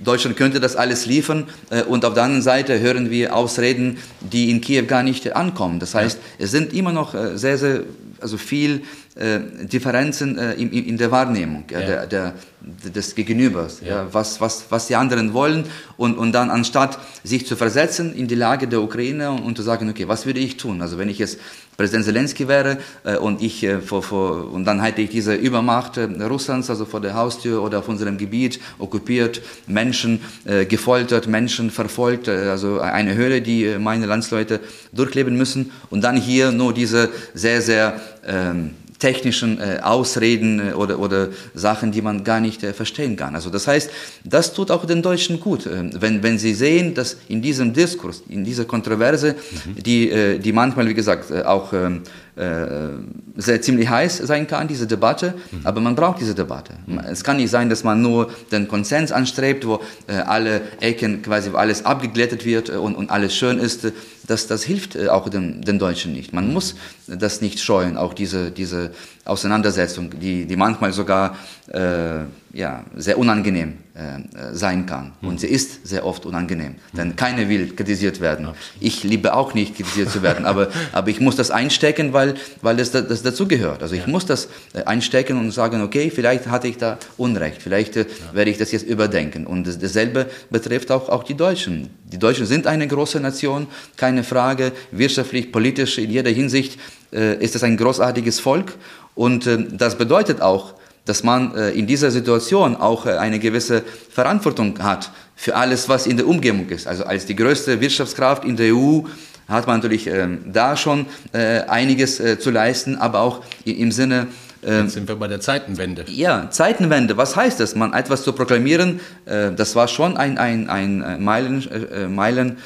Deutschland 0.00 0.36
könnte 0.36 0.58
das 0.60 0.74
alles 0.76 1.06
liefern 1.06 1.46
äh, 1.70 1.82
und 1.82 2.04
auf 2.04 2.14
der 2.14 2.24
anderen 2.24 2.42
Seite 2.42 2.80
hören 2.80 3.10
wir 3.10 3.36
Ausreden, 3.36 3.98
die 4.20 4.50
in 4.50 4.60
Kiew 4.60 4.86
gar 4.86 5.02
nicht 5.02 5.36
ankommen. 5.36 5.78
Das 5.78 5.94
heißt, 5.94 6.18
es 6.38 6.50
sind 6.50 6.72
immer 6.72 6.92
noch 6.92 7.14
äh, 7.14 7.38
sehr, 7.38 7.56
sehr, 7.56 7.84
also 8.20 8.36
viel 8.36 8.82
äh, 9.16 9.40
Differenzen 9.66 10.36
äh, 10.38 10.52
in, 10.54 10.70
in, 10.70 10.98
der 10.98 11.10
Wahrnehmung 11.10 11.64
ja. 11.70 11.80
der, 11.80 12.06
der, 12.06 12.34
des 12.60 13.14
Gegenübers, 13.14 13.80
ja. 13.80 14.06
was, 14.12 14.40
was, 14.40 14.66
was 14.68 14.88
die 14.88 14.96
anderen 14.96 15.32
wollen 15.32 15.64
und, 15.96 16.18
und 16.18 16.32
dann 16.32 16.50
anstatt 16.50 16.98
sich 17.24 17.46
zu 17.46 17.56
versetzen 17.56 18.14
in 18.14 18.28
die 18.28 18.34
Lage 18.34 18.68
der 18.68 18.82
Ukraine 18.82 19.30
und, 19.30 19.42
und 19.42 19.56
zu 19.56 19.62
sagen, 19.62 19.88
okay, 19.88 20.06
was 20.06 20.26
würde 20.26 20.40
ich 20.40 20.58
tun? 20.58 20.82
Also 20.82 20.98
wenn 20.98 21.08
ich 21.08 21.18
jetzt 21.18 21.38
Präsident 21.76 22.04
Zelensky 22.04 22.48
wäre 22.48 22.78
äh, 23.04 23.16
und 23.16 23.42
ich 23.42 23.62
äh, 23.62 23.80
vor, 23.80 24.02
vor, 24.02 24.52
und 24.52 24.64
dann 24.64 24.82
hätte 24.82 25.02
ich 25.02 25.10
diese 25.10 25.34
Übermacht 25.34 25.96
äh, 25.96 26.04
Russlands, 26.22 26.70
also 26.70 26.84
vor 26.84 27.00
der 27.00 27.14
Haustür 27.14 27.62
oder 27.62 27.78
auf 27.80 27.88
unserem 27.88 28.18
Gebiet 28.18 28.60
okkupiert, 28.78 29.42
Menschen 29.66 30.20
äh, 30.44 30.64
gefoltert, 30.64 31.26
Menschen 31.26 31.70
verfolgt, 31.70 32.28
äh, 32.28 32.48
also 32.50 32.80
eine 32.80 33.14
Höhle, 33.14 33.42
die 33.42 33.64
äh, 33.64 33.78
meine 33.78 34.06
Landsleute 34.06 34.60
durchleben 34.92 35.36
müssen 35.36 35.72
und 35.90 36.02
dann 36.02 36.16
hier 36.16 36.50
nur 36.52 36.72
diese 36.72 37.10
sehr, 37.34 37.60
sehr 37.60 38.00
ähm, 38.26 38.72
technischen 38.98 39.60
äh, 39.60 39.80
Ausreden 39.82 40.70
äh, 40.70 40.72
oder, 40.72 40.98
oder 40.98 41.28
Sachen, 41.54 41.92
die 41.92 42.02
man 42.02 42.24
gar 42.24 42.40
nicht 42.40 42.62
äh, 42.62 42.72
verstehen 42.72 43.16
kann. 43.16 43.34
Also 43.34 43.50
das 43.50 43.66
heißt, 43.66 43.90
das 44.24 44.52
tut 44.52 44.70
auch 44.70 44.84
den 44.84 45.02
Deutschen 45.02 45.40
gut, 45.40 45.66
äh, 45.66 45.90
wenn, 46.00 46.22
wenn 46.22 46.38
sie 46.38 46.54
sehen, 46.54 46.94
dass 46.94 47.16
in 47.28 47.42
diesem 47.42 47.72
Diskurs, 47.72 48.22
in 48.28 48.44
dieser 48.44 48.64
Kontroverse, 48.64 49.34
mhm. 49.34 49.82
die, 49.82 50.10
äh, 50.10 50.38
die 50.38 50.52
manchmal, 50.52 50.88
wie 50.88 50.94
gesagt, 50.94 51.30
äh, 51.30 51.42
auch 51.42 51.72
ähm, 51.72 52.02
äh, 52.04 52.25
sehr 52.36 53.62
ziemlich 53.62 53.88
heiß 53.88 54.18
sein 54.18 54.46
kann, 54.46 54.68
diese 54.68 54.86
Debatte, 54.86 55.34
mhm. 55.50 55.60
aber 55.64 55.80
man 55.80 55.94
braucht 55.94 56.20
diese 56.20 56.34
Debatte. 56.34 56.74
Es 57.10 57.24
kann 57.24 57.38
nicht 57.38 57.50
sein, 57.50 57.70
dass 57.70 57.82
man 57.82 58.02
nur 58.02 58.30
den 58.52 58.68
Konsens 58.68 59.10
anstrebt, 59.10 59.66
wo 59.66 59.80
äh, 60.06 60.16
alle 60.16 60.60
Ecken 60.80 61.22
quasi 61.22 61.50
alles 61.54 61.86
abgeglättet 61.86 62.44
wird 62.44 62.68
und, 62.68 62.94
und 62.94 63.10
alles 63.10 63.34
schön 63.34 63.58
ist. 63.58 63.90
Das, 64.26 64.46
das 64.48 64.64
hilft 64.64 64.96
äh, 64.96 65.08
auch 65.08 65.30
den, 65.30 65.62
den 65.62 65.78
Deutschen 65.78 66.12
nicht. 66.12 66.34
Man 66.34 66.52
muss 66.52 66.74
das 67.06 67.40
nicht 67.40 67.58
scheuen, 67.60 67.96
auch 67.96 68.12
diese, 68.12 68.50
diese 68.50 68.90
Auseinandersetzung, 69.26 70.10
die, 70.18 70.46
die 70.46 70.56
manchmal 70.56 70.92
sogar 70.92 71.36
äh, 71.68 72.20
ja, 72.52 72.84
sehr 72.96 73.18
unangenehm 73.18 73.74
äh, 73.94 74.54
sein 74.54 74.86
kann. 74.86 75.12
Mhm. 75.20 75.28
Und 75.28 75.40
sie 75.40 75.48
ist 75.48 75.86
sehr 75.86 76.06
oft 76.06 76.24
unangenehm, 76.24 76.76
denn 76.92 77.16
keiner 77.16 77.48
will 77.48 77.74
kritisiert 77.74 78.20
werden. 78.20 78.48
Ich 78.80 79.04
liebe 79.04 79.34
auch 79.34 79.52
nicht 79.52 79.76
kritisiert 79.76 80.10
zu 80.10 80.22
werden, 80.22 80.46
aber, 80.46 80.68
aber 80.92 81.08
ich 81.08 81.20
muss 81.20 81.36
das 81.36 81.50
einstecken, 81.50 82.12
weil, 82.12 82.34
weil 82.62 82.76
das, 82.76 82.92
das 82.92 83.22
dazugehört. 83.22 83.82
Also 83.82 83.94
ich 83.94 84.06
muss 84.06 84.24
das 84.24 84.48
äh, 84.72 84.84
einstecken 84.84 85.38
und 85.38 85.50
sagen, 85.50 85.82
okay, 85.82 86.10
vielleicht 86.10 86.46
hatte 86.48 86.68
ich 86.68 86.78
da 86.78 86.98
Unrecht, 87.18 87.60
vielleicht 87.60 87.96
äh, 87.96 88.06
werde 88.32 88.50
ich 88.50 88.58
das 88.58 88.72
jetzt 88.72 88.86
überdenken. 88.86 89.46
Und 89.46 89.66
das, 89.66 89.78
dasselbe 89.78 90.26
betrifft 90.50 90.90
auch, 90.90 91.08
auch 91.08 91.24
die 91.24 91.34
Deutschen. 91.34 91.90
Die 92.10 92.18
Deutschen 92.18 92.46
sind 92.46 92.66
eine 92.66 92.86
große 92.86 93.20
Nation, 93.20 93.66
keine 93.96 94.24
Frage, 94.24 94.72
wirtschaftlich, 94.92 95.52
politisch, 95.52 95.98
in 95.98 96.10
jeder 96.10 96.30
Hinsicht 96.30 96.74
äh, 96.76 96.78
ist 97.16 97.54
es 97.54 97.62
ein 97.62 97.76
großartiges 97.76 98.40
Volk. 98.40 98.74
Und 99.14 99.46
äh, 99.46 99.64
das 99.70 99.96
bedeutet 99.96 100.40
auch, 100.40 100.74
dass 101.06 101.22
man 101.22 101.54
äh, 101.54 101.70
in 101.70 101.86
dieser 101.86 102.10
Situation 102.10 102.76
auch 102.76 103.06
äh, 103.06 103.16
eine 103.16 103.38
gewisse 103.38 103.82
Verantwortung 104.10 104.78
hat 104.80 105.10
für 105.34 105.56
alles, 105.56 105.88
was 105.88 106.06
in 106.06 106.16
der 106.16 106.26
Umgebung 106.26 106.68
ist. 106.68 106.86
Also 106.86 107.04
als 107.04 107.26
die 107.26 107.36
größte 107.36 107.80
Wirtschaftskraft 107.80 108.44
in 108.44 108.56
der 108.56 108.74
EU 108.74 109.02
hat 109.48 109.66
man 109.66 109.76
natürlich 109.76 110.08
ähm, 110.08 110.40
da 110.52 110.76
schon 110.76 111.06
äh, 111.32 111.60
einiges 111.60 112.18
äh, 112.18 112.38
zu 112.38 112.50
leisten, 112.50 112.96
aber 112.96 113.20
auch 113.20 113.42
im 113.64 113.92
Sinne 113.92 114.26
ähm, 114.66 114.84
Jetzt 114.84 114.94
sind 114.94 115.08
wir 115.08 115.16
bei 115.16 115.28
der 115.28 115.40
Zeitenwende. 115.40 116.04
Ja, 116.08 116.50
Zeitenwende. 116.50 117.16
Was 117.16 117.36
heißt 117.36 117.60
das? 117.60 117.76
Man 117.76 117.92
etwas 117.92 118.24
zu 118.24 118.32
proklamieren, 118.32 119.00
äh, 119.24 119.52
das 119.52 119.76
war 119.76 119.86
schon 119.86 120.16
ein, 120.16 120.38
ein, 120.38 120.68
ein 120.68 121.02
äh, 121.02 121.18
Meilen, 121.18 121.70
äh, 121.70 122.08
Meilen 122.08 122.58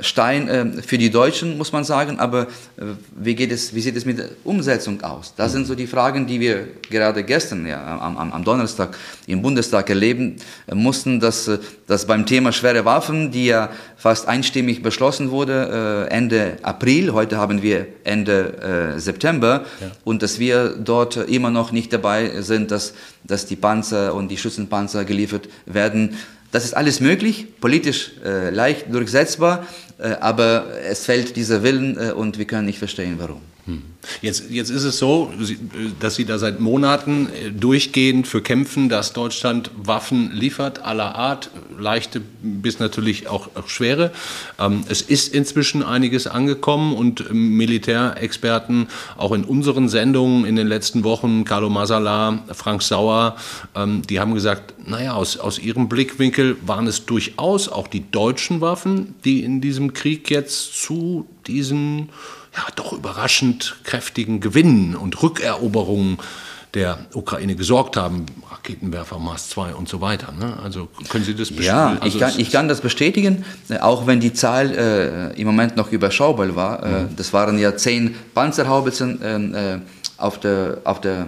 Stein 0.00 0.48
ähm, 0.50 0.82
für 0.82 0.98
die 0.98 1.10
Deutschen, 1.10 1.56
muss 1.56 1.72
man 1.72 1.84
sagen. 1.84 2.18
Aber 2.18 2.42
äh, 2.42 2.82
wie, 3.14 3.36
geht 3.36 3.52
es, 3.52 3.72
wie 3.74 3.80
sieht 3.80 3.96
es 3.96 4.04
mit 4.04 4.18
der 4.18 4.28
Umsetzung 4.42 5.02
aus? 5.04 5.34
Das 5.36 5.52
sind 5.52 5.66
so 5.66 5.76
die 5.76 5.86
Fragen, 5.86 6.26
die 6.26 6.40
wir 6.40 6.66
gerade 6.90 7.22
gestern, 7.22 7.64
ja, 7.66 7.98
am, 7.98 8.16
am 8.16 8.44
Donnerstag 8.44 8.96
im 9.28 9.40
Bundestag 9.40 9.88
erleben 9.88 10.36
äh, 10.66 10.74
mussten, 10.74 11.20
dass, 11.20 11.46
äh, 11.46 11.58
dass 11.86 12.06
beim 12.06 12.26
Thema 12.26 12.50
schwere 12.50 12.84
Waffen, 12.84 13.30
die 13.30 13.46
ja 13.46 13.70
fast 13.96 14.26
einstimmig 14.26 14.82
beschlossen 14.82 15.30
wurde 15.30 16.08
Ende 16.10 16.56
April, 16.62 17.12
heute 17.12 17.36
haben 17.36 17.62
wir 17.62 17.86
Ende 18.02 18.94
September, 18.96 19.64
ja. 19.80 19.92
und 20.02 20.24
dass 20.24 20.40
wir 20.40 20.70
dort 20.70 21.16
immer 21.16 21.50
noch 21.50 21.70
nicht 21.70 21.92
dabei 21.92 22.42
sind, 22.42 22.72
dass, 22.72 22.94
dass 23.22 23.46
die 23.46 23.54
Panzer 23.54 24.14
und 24.14 24.28
die 24.28 24.38
Schützenpanzer 24.38 25.04
geliefert 25.04 25.48
werden. 25.66 26.16
Das 26.52 26.64
ist 26.64 26.74
alles 26.74 27.00
möglich, 27.00 27.46
politisch 27.60 28.12
äh, 28.24 28.50
leicht 28.50 28.92
durchsetzbar, 28.94 29.66
äh, 29.98 30.12
aber 30.20 30.66
es 30.84 31.06
fällt 31.06 31.34
dieser 31.34 31.62
Willen 31.62 31.98
äh, 31.98 32.12
und 32.12 32.38
wir 32.38 32.44
können 32.44 32.66
nicht 32.66 32.78
verstehen, 32.78 33.14
warum. 33.18 33.40
Hm. 33.66 33.82
Jetzt, 34.20 34.50
jetzt 34.50 34.70
ist 34.70 34.82
es 34.82 34.98
so, 34.98 35.32
dass 36.00 36.16
Sie 36.16 36.24
da 36.24 36.36
seit 36.38 36.58
Monaten 36.58 37.28
äh, 37.28 37.52
durchgehend 37.52 38.26
für 38.26 38.42
kämpfen, 38.42 38.88
dass 38.88 39.12
Deutschland 39.12 39.70
Waffen 39.76 40.32
liefert, 40.32 40.84
aller 40.84 41.14
Art, 41.14 41.50
leichte 41.78 42.20
bis 42.42 42.80
natürlich 42.80 43.28
auch, 43.28 43.50
auch 43.54 43.68
schwere. 43.68 44.10
Ähm, 44.58 44.82
es 44.88 45.00
ist 45.02 45.32
inzwischen 45.32 45.84
einiges 45.84 46.26
angekommen 46.26 46.94
und 46.94 47.32
Militärexperten, 47.32 48.88
auch 49.16 49.30
in 49.30 49.44
unseren 49.44 49.88
Sendungen 49.88 50.44
in 50.44 50.56
den 50.56 50.66
letzten 50.66 51.04
Wochen, 51.04 51.44
Carlo 51.44 51.70
Masala, 51.70 52.42
Frank 52.52 52.82
Sauer, 52.82 53.36
ähm, 53.76 54.02
die 54.02 54.18
haben 54.18 54.34
gesagt, 54.34 54.74
naja, 54.88 55.12
aus, 55.12 55.36
aus 55.36 55.60
ihrem 55.60 55.88
Blickwinkel 55.88 56.56
waren 56.66 56.88
es 56.88 57.06
durchaus 57.06 57.68
auch 57.68 57.86
die 57.86 58.10
deutschen 58.10 58.60
Waffen, 58.60 59.14
die 59.24 59.44
in 59.44 59.60
diesem 59.60 59.92
Krieg 59.92 60.30
jetzt 60.30 60.82
zu 60.82 61.28
diesen 61.46 62.08
ja, 62.54 62.62
doch 62.76 62.92
überraschend 62.92 63.76
kräftigen 63.84 64.40
Gewinnen 64.40 64.94
und 64.94 65.22
Rückeroberungen 65.22 66.18
der 66.74 66.98
Ukraine 67.12 67.54
gesorgt 67.54 67.96
haben, 67.96 68.24
Raketenwerfer, 68.50 69.18
Mars 69.18 69.50
2 69.50 69.74
und 69.74 69.88
so 69.88 70.00
weiter. 70.00 70.32
Ne? 70.32 70.58
Also 70.62 70.88
können 71.10 71.24
Sie 71.24 71.34
das 71.34 71.48
bestätigen? 71.48 71.66
Ja, 71.66 71.98
also 72.00 72.06
ich, 72.06 72.18
kann, 72.18 72.32
ich 72.38 72.50
kann 72.50 72.68
das 72.68 72.80
bestätigen, 72.80 73.44
äh, 73.68 73.78
auch 73.78 74.06
wenn 74.06 74.20
die 74.20 74.32
Zahl 74.32 74.70
äh, 74.70 75.38
im 75.38 75.46
Moment 75.46 75.76
noch 75.76 75.92
überschaubar 75.92 76.54
war. 76.56 76.82
Äh, 76.82 76.88
mhm. 77.02 77.16
Das 77.16 77.32
waren 77.32 77.58
ja 77.58 77.76
zehn 77.76 78.14
Panzerhaubitzen. 78.34 79.20
Ähm, 79.22 79.54
äh, 79.54 79.78
auf 80.18 80.38
der, 80.38 80.78
auf 80.84 81.00
der 81.00 81.26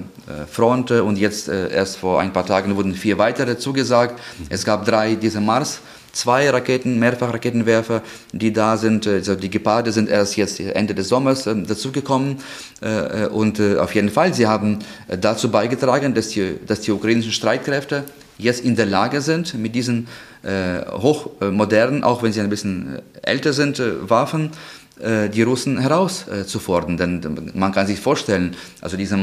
Front 0.48 0.92
und 0.92 1.18
jetzt 1.18 1.48
erst 1.48 1.96
vor 1.96 2.20
ein 2.20 2.32
paar 2.32 2.46
Tagen 2.46 2.76
wurden 2.76 2.94
vier 2.94 3.18
weitere 3.18 3.58
zugesagt. 3.58 4.20
Es 4.50 4.64
gab 4.64 4.84
drei 4.84 5.16
diese 5.16 5.40
Mars 5.40 5.80
zwei 6.14 6.48
Raketen, 6.48 6.98
Mehrfachraketenwerfer, 6.98 8.02
die 8.32 8.52
da 8.52 8.76
sind. 8.76 9.06
Also 9.06 9.34
die 9.34 9.50
Geparde 9.50 9.92
sind 9.92 10.08
erst 10.08 10.36
jetzt 10.36 10.60
Ende 10.60 10.94
des 10.94 11.08
Sommers 11.08 11.46
äh, 11.46 11.54
dazugekommen. 11.54 12.38
Äh, 12.80 13.26
und 13.26 13.60
äh, 13.60 13.76
auf 13.76 13.94
jeden 13.94 14.10
Fall, 14.10 14.32
sie 14.32 14.46
haben 14.46 14.78
dazu 15.20 15.50
beigetragen, 15.50 16.14
dass 16.14 16.28
die, 16.28 16.56
dass 16.66 16.80
die 16.80 16.92
ukrainischen 16.92 17.32
Streitkräfte 17.32 18.04
jetzt 18.38 18.64
in 18.64 18.76
der 18.76 18.86
Lage 18.86 19.20
sind, 19.20 19.54
mit 19.54 19.74
diesen 19.74 20.08
äh, 20.42 20.84
hochmodernen, 20.90 22.04
auch 22.04 22.22
wenn 22.22 22.32
sie 22.32 22.40
ein 22.40 22.50
bisschen 22.50 22.98
älter 23.22 23.52
sind, 23.52 23.78
äh, 23.78 24.08
Waffen, 24.08 24.50
äh, 25.00 25.28
die 25.28 25.42
Russen 25.42 25.78
herauszufordern. 25.78 26.96
Denn 26.96 27.52
man 27.54 27.72
kann 27.72 27.86
sich 27.86 28.00
vorstellen, 28.00 28.56
also 28.80 28.96
diese 28.96 29.16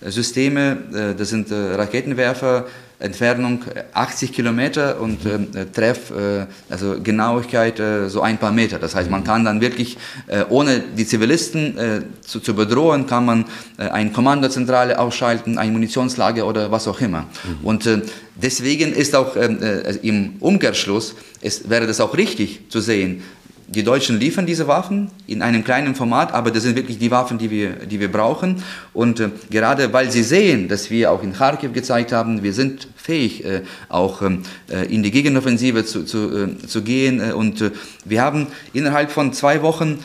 Mars-Systeme, 0.00 1.14
das 1.16 1.30
sind 1.30 1.50
Raketenwerfer, 1.50 2.66
Entfernung 2.98 3.62
80 3.92 4.32
Kilometer 4.32 5.00
und 5.00 5.24
mhm. 5.24 5.48
äh, 5.54 5.66
Treff, 5.66 6.10
äh, 6.10 6.46
also 6.70 6.96
Genauigkeit 7.02 7.78
äh, 7.78 8.08
so 8.08 8.22
ein 8.22 8.38
paar 8.38 8.52
Meter. 8.52 8.78
Das 8.78 8.94
heißt, 8.94 9.10
man 9.10 9.22
kann 9.22 9.44
dann 9.44 9.60
wirklich, 9.60 9.98
äh, 10.28 10.44
ohne 10.48 10.80
die 10.80 11.06
Zivilisten 11.06 11.76
äh, 11.76 12.02
zu, 12.22 12.40
zu 12.40 12.54
bedrohen, 12.54 13.06
kann 13.06 13.26
man 13.26 13.44
äh, 13.76 13.88
eine 13.88 14.12
Kommandozentrale 14.12 14.98
ausschalten, 14.98 15.58
ein 15.58 15.72
Munitionslager 15.72 16.46
oder 16.46 16.70
was 16.70 16.88
auch 16.88 17.00
immer. 17.02 17.26
Mhm. 17.60 17.66
Und 17.66 17.90
deswegen 18.34 18.94
ist 18.94 19.14
auch 19.14 19.36
ähm, 19.36 19.58
im 20.02 20.36
Umkehrschluss, 20.40 21.14
es 21.42 21.68
wäre 21.68 21.86
das 21.86 22.00
auch 22.00 22.16
richtig 22.16 22.70
zu 22.70 22.80
sehen, 22.80 23.22
die 23.68 23.82
Deutschen 23.82 24.20
liefern 24.20 24.46
diese 24.46 24.68
Waffen 24.68 25.10
in 25.26 25.42
einem 25.42 25.64
kleinen 25.64 25.94
Format, 25.96 26.32
aber 26.32 26.50
das 26.52 26.62
sind 26.62 26.76
wirklich 26.76 26.98
die 26.98 27.10
Waffen, 27.10 27.36
die 27.38 27.50
wir, 27.50 27.70
die 27.70 27.98
wir 27.98 28.10
brauchen. 28.10 28.62
Und 28.92 29.18
äh, 29.18 29.30
gerade 29.50 29.92
weil 29.92 30.10
sie 30.10 30.22
sehen, 30.22 30.68
dass 30.68 30.90
wir 30.90 31.10
auch 31.10 31.22
in 31.22 31.32
Kharkiv 31.32 31.72
gezeigt 31.72 32.12
haben, 32.12 32.42
wir 32.44 32.52
sind 32.52 32.86
fähig, 33.06 33.44
äh, 33.44 33.62
auch 33.88 34.20
ähm, 34.22 34.42
äh, 34.68 34.92
in 34.92 35.02
die 35.04 35.12
Gegenoffensive 35.12 35.84
zu, 35.84 36.04
zu, 36.04 36.18
äh, 36.36 36.66
zu 36.66 36.82
gehen. 36.82 37.20
Und 37.32 37.62
wir 38.04 38.20
haben 38.20 38.48
innerhalb 38.72 39.10
von 39.10 39.32
zwei 39.32 39.62
Wochen 39.62 39.98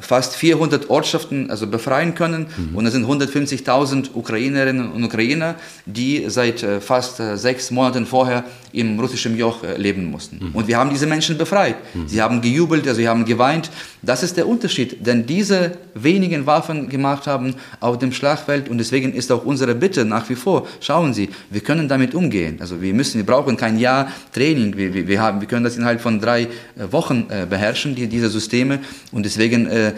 fast 0.00 0.34
400 0.34 0.90
Ortschaften 0.90 1.50
also 1.50 1.68
befreien 1.68 2.16
können. 2.16 2.46
Mhm. 2.56 2.76
Und 2.76 2.86
es 2.86 2.92
sind 2.94 3.06
150.000 3.06 4.08
Ukrainerinnen 4.14 4.90
und 4.90 5.04
Ukrainer, 5.04 5.54
die 5.86 6.24
seit 6.26 6.66
fast 6.80 7.22
sechs 7.34 7.70
Monaten 7.70 8.06
vorher 8.06 8.44
im 8.72 8.98
russischen 8.98 9.36
Joch 9.36 9.58
leben 9.76 10.06
mussten. 10.06 10.38
Mhm. 10.40 10.54
Und 10.54 10.66
wir 10.66 10.76
haben 10.78 10.90
diese 10.90 11.06
Menschen 11.06 11.38
befreit. 11.38 11.76
Mhm. 11.94 12.08
Sie 12.08 12.20
haben 12.20 12.40
gejubelt, 12.40 12.88
also 12.88 13.00
sie 13.00 13.08
haben 13.08 13.24
geweint. 13.24 13.70
Das 14.02 14.24
ist 14.24 14.36
der 14.36 14.48
Unterschied, 14.48 15.06
denn 15.06 15.26
diese 15.26 15.78
wenigen 15.94 16.46
Waffen 16.46 16.88
gemacht 16.88 17.28
haben 17.28 17.54
auf 17.78 17.98
dem 17.98 18.10
Schlachtfeld. 18.10 18.68
Und 18.68 18.78
deswegen 18.78 19.12
ist 19.14 19.30
auch 19.30 19.44
unsere 19.44 19.76
Bitte 19.76 20.04
nach 20.04 20.28
wie 20.28 20.34
vor, 20.34 20.66
schauen 20.80 21.14
Sie, 21.14 21.30
wir 21.50 21.60
können 21.60 21.88
damit 21.88 22.15
umgehen. 22.16 22.56
Also 22.60 22.82
wir 22.82 22.94
müssen, 22.94 23.18
wir 23.18 23.26
brauchen 23.26 23.56
kein 23.56 23.78
Jahr 23.78 24.10
Training. 24.32 24.76
Wir, 24.76 24.94
wir, 24.94 25.06
wir, 25.06 25.20
haben, 25.20 25.40
wir 25.40 25.48
können 25.48 25.64
das 25.64 25.76
innerhalb 25.76 26.00
von 26.00 26.20
drei 26.20 26.42
äh, 26.42 26.48
Wochen 26.90 27.26
äh, 27.28 27.46
beherrschen, 27.48 27.94
die, 27.94 28.08
diese 28.08 28.28
Systeme. 28.30 28.80
Und 29.12 29.24
deswegen 29.24 29.66
äh, 29.66 29.92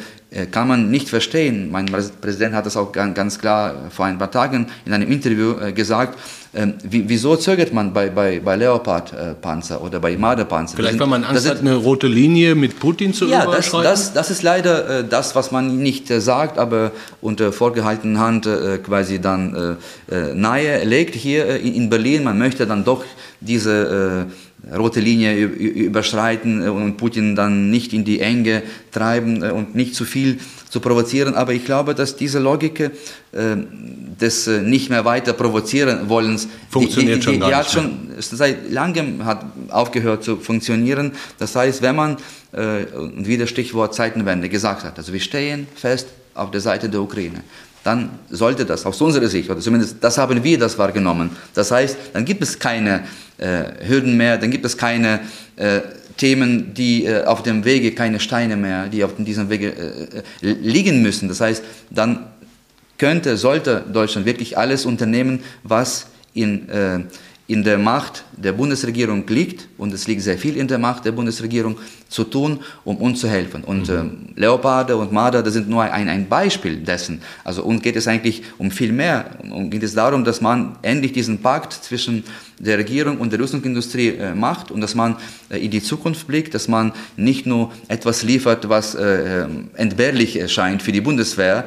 kann 0.51 0.69
man 0.69 0.91
nicht 0.91 1.09
verstehen. 1.09 1.71
Mein 1.71 1.87
Präsident 2.21 2.55
hat 2.55 2.67
das 2.67 2.77
auch 2.77 2.93
ganz 2.93 3.39
klar 3.39 3.75
vor 3.91 4.05
ein 4.05 4.19
paar 4.19 4.31
Tagen 4.31 4.67
in 4.85 4.93
einem 4.93 5.11
Interview 5.11 5.55
äh, 5.59 5.73
gesagt. 5.73 6.19
Ähm, 6.55 6.75
wieso 6.83 7.37
zögert 7.37 7.73
man 7.73 7.93
bei, 7.93 8.11
bei, 8.11 8.41
bei 8.41 8.57
Leopard-Panzer 8.57 9.83
oder 9.83 10.01
bei 10.01 10.17
Marder-Panzer? 10.17 10.77
Vielleicht, 10.77 10.99
weil 10.99 11.07
man 11.07 11.25
Angst 11.25 11.43
sind, 11.43 11.53
hat, 11.53 11.61
eine 11.61 11.77
rote 11.77 12.07
Linie 12.07 12.55
mit 12.55 12.79
Putin 12.79 13.15
zu 13.15 13.27
ja, 13.27 13.45
überschreiten? 13.45 13.85
Ja, 13.85 13.91
das, 13.91 14.13
das, 14.13 14.13
das, 14.15 14.31
ist 14.31 14.43
leider 14.43 15.03
das, 15.03 15.35
was 15.35 15.51
man 15.51 15.79
nicht 15.79 16.09
sagt, 16.09 16.59
aber 16.59 16.93
unter 17.21 17.53
vorgehaltener 17.53 18.21
Hand 18.21 18.49
quasi 18.83 19.21
dann 19.21 19.77
nahe 20.35 20.85
legt 20.85 21.15
hier 21.15 21.61
in 21.61 21.91
Berlin. 21.91 22.25
Man 22.25 22.39
möchte 22.39 22.67
dann 22.67 22.83
doch 22.83 23.05
diese 23.41 24.27
rote 24.77 25.01
Linie 25.01 25.35
überschreiten 25.37 26.63
äh, 26.65 26.69
und 26.69 26.97
Putin 26.97 27.37
dann 27.37 27.71
nicht 27.71 27.93
in 27.93 28.05
die 28.05 28.21
Enge 28.21 28.63
treiben 28.93 29.43
äh, 29.43 29.51
und 29.51 29.75
nicht 29.75 29.95
zu 29.95 30.05
viel 30.05 30.39
zu 30.69 30.81
provozieren. 30.81 31.35
Aber 31.35 31.53
ich 31.53 31.65
glaube, 31.65 31.95
dass 31.95 32.17
diese 32.17 32.39
Logik 32.39 32.81
äh, 32.81 32.91
des 33.33 34.47
äh, 34.47 34.63
nicht 34.63 34.91
mehr 34.91 35.05
weiter 35.05 35.33
provozieren 35.33 36.09
wollens 36.09 36.49
funktioniert 36.71 37.27
die, 37.27 37.33
die, 37.33 37.33
die, 37.33 37.39
schon, 37.39 37.49
die 37.49 37.55
hat 37.55 37.71
schon 37.71 38.09
seit 38.19 38.71
langem 38.71 39.25
hat 39.25 39.45
aufgehört 39.69 40.25
zu 40.25 40.37
funktionieren. 40.37 41.13
Das 41.39 41.55
heißt, 41.57 41.83
wenn 41.83 41.97
man 41.97 42.17
äh, 42.53 42.85
und 42.95 43.27
wieder 43.27 43.47
Stichwort 43.47 43.95
Zeitenwende 43.95 44.49
gesagt 44.49 44.85
hat, 44.85 44.99
also 44.99 45.13
wir 45.13 45.21
stehen 45.21 45.67
fest 45.75 46.09
auf 46.35 46.51
der 46.51 46.61
Seite 46.61 46.89
der 46.89 47.01
Ukraine 47.01 47.43
dann 47.89 48.11
sollte 48.29 48.67
das 48.67 48.85
aus 48.85 49.01
unserer 49.01 49.29
Sicht, 49.29 49.49
oder 49.49 49.61
zumindest 49.61 49.97
das 50.03 50.19
haben 50.19 50.45
wir 50.45 50.59
das 50.59 50.77
wahrgenommen. 50.77 51.31
Das 51.55 51.71
heißt, 51.71 51.97
dann 52.13 52.27
gibt 52.27 52.43
es 52.43 52.59
keine 52.59 53.05
äh, 53.39 53.65
Hürden 53.89 54.15
mehr, 54.15 54.37
dann 54.37 54.51
gibt 54.51 54.67
es 54.67 54.77
keine 54.77 55.21
äh, 55.57 55.81
Themen, 56.19 56.75
die 56.75 57.07
äh, 57.07 57.25
auf 57.25 57.43
dem 57.43 57.65
Wege, 57.65 57.93
keine 57.93 58.21
Steine 58.21 58.59
mehr, 58.59 58.89
die 58.89 59.05
auf 59.05 59.13
diesem 59.17 59.49
Wege 59.49 59.69
äh, 60.43 60.47
äh, 60.47 60.53
liegen 60.61 61.01
müssen. 61.01 61.29
Das 61.29 61.41
heißt, 61.41 61.65
dann 61.89 62.27
könnte, 62.99 63.39
sollte 63.39 63.83
Deutschland 63.91 64.27
wirklich 64.27 64.59
alles 64.59 64.85
unternehmen, 64.85 65.41
was 65.63 66.09
in 66.35 66.69
äh, 66.69 67.01
in 67.49 67.65
der 67.65 67.79
Macht 67.79 68.25
der 68.37 68.53
Bundesregierung 68.53 69.27
liegt, 69.27 69.69
und 69.79 69.93
es 69.95 70.07
liegt 70.07 70.21
sehr 70.21 70.37
viel 70.37 70.55
in 70.59 70.69
der 70.69 70.79
Macht 70.79 71.07
der 71.07 71.13
Bundesregierung, 71.13 71.79
zu 72.11 72.25
tun, 72.25 72.61
um 72.85 72.99
uns 72.99 73.21
zu 73.21 73.29
helfen. 73.29 73.65
Und 73.65 73.89
mhm. 73.89 74.35
äh, 74.37 74.41
Leoparde 74.41 74.97
und 74.99 75.13
Marder, 75.13 75.43
das 75.43 75.55
sind 75.55 75.69
nur 75.69 75.83
ein, 75.83 76.11
ein 76.11 76.29
Beispiel 76.29 76.77
dessen. 76.77 77.23
Also 77.45 77.65
uns 77.65 77.83
geht 77.83 77.97
es 77.97 78.07
eigentlich 78.07 78.43
um 78.59 78.71
viel 78.71 78.93
mehr. 78.93 79.31
Und 79.51 79.71
geht 79.71 79.83
es 79.83 79.95
darum, 79.95 80.25
dass 80.25 80.43
man 80.43 80.77
endlich 80.83 81.13
diesen 81.13 81.41
Pakt 81.41 81.73
zwischen 81.73 82.23
der 82.59 82.77
Regierung 82.77 83.17
und 83.17 83.33
der 83.33 83.41
Rüstungsindustrie 83.41 84.09
äh, 84.09 84.35
macht 84.35 84.71
und 84.71 84.83
dass 84.83 84.95
man 84.95 85.17
äh, 85.49 85.59
in 85.59 85.71
die 85.71 85.83
Zukunft 85.83 86.27
blickt, 86.27 86.53
dass 86.53 86.69
man 86.69 86.93
nicht 87.17 87.47
nur 87.47 87.73
etwas 87.89 88.23
liefert, 88.23 88.69
was 88.69 88.95
äh, 88.95 89.45
äh 89.45 89.49
entbehrlich 89.75 90.39
erscheint 90.39 90.83
für 90.83 90.93
die 90.93 91.01
Bundeswehr, 91.01 91.65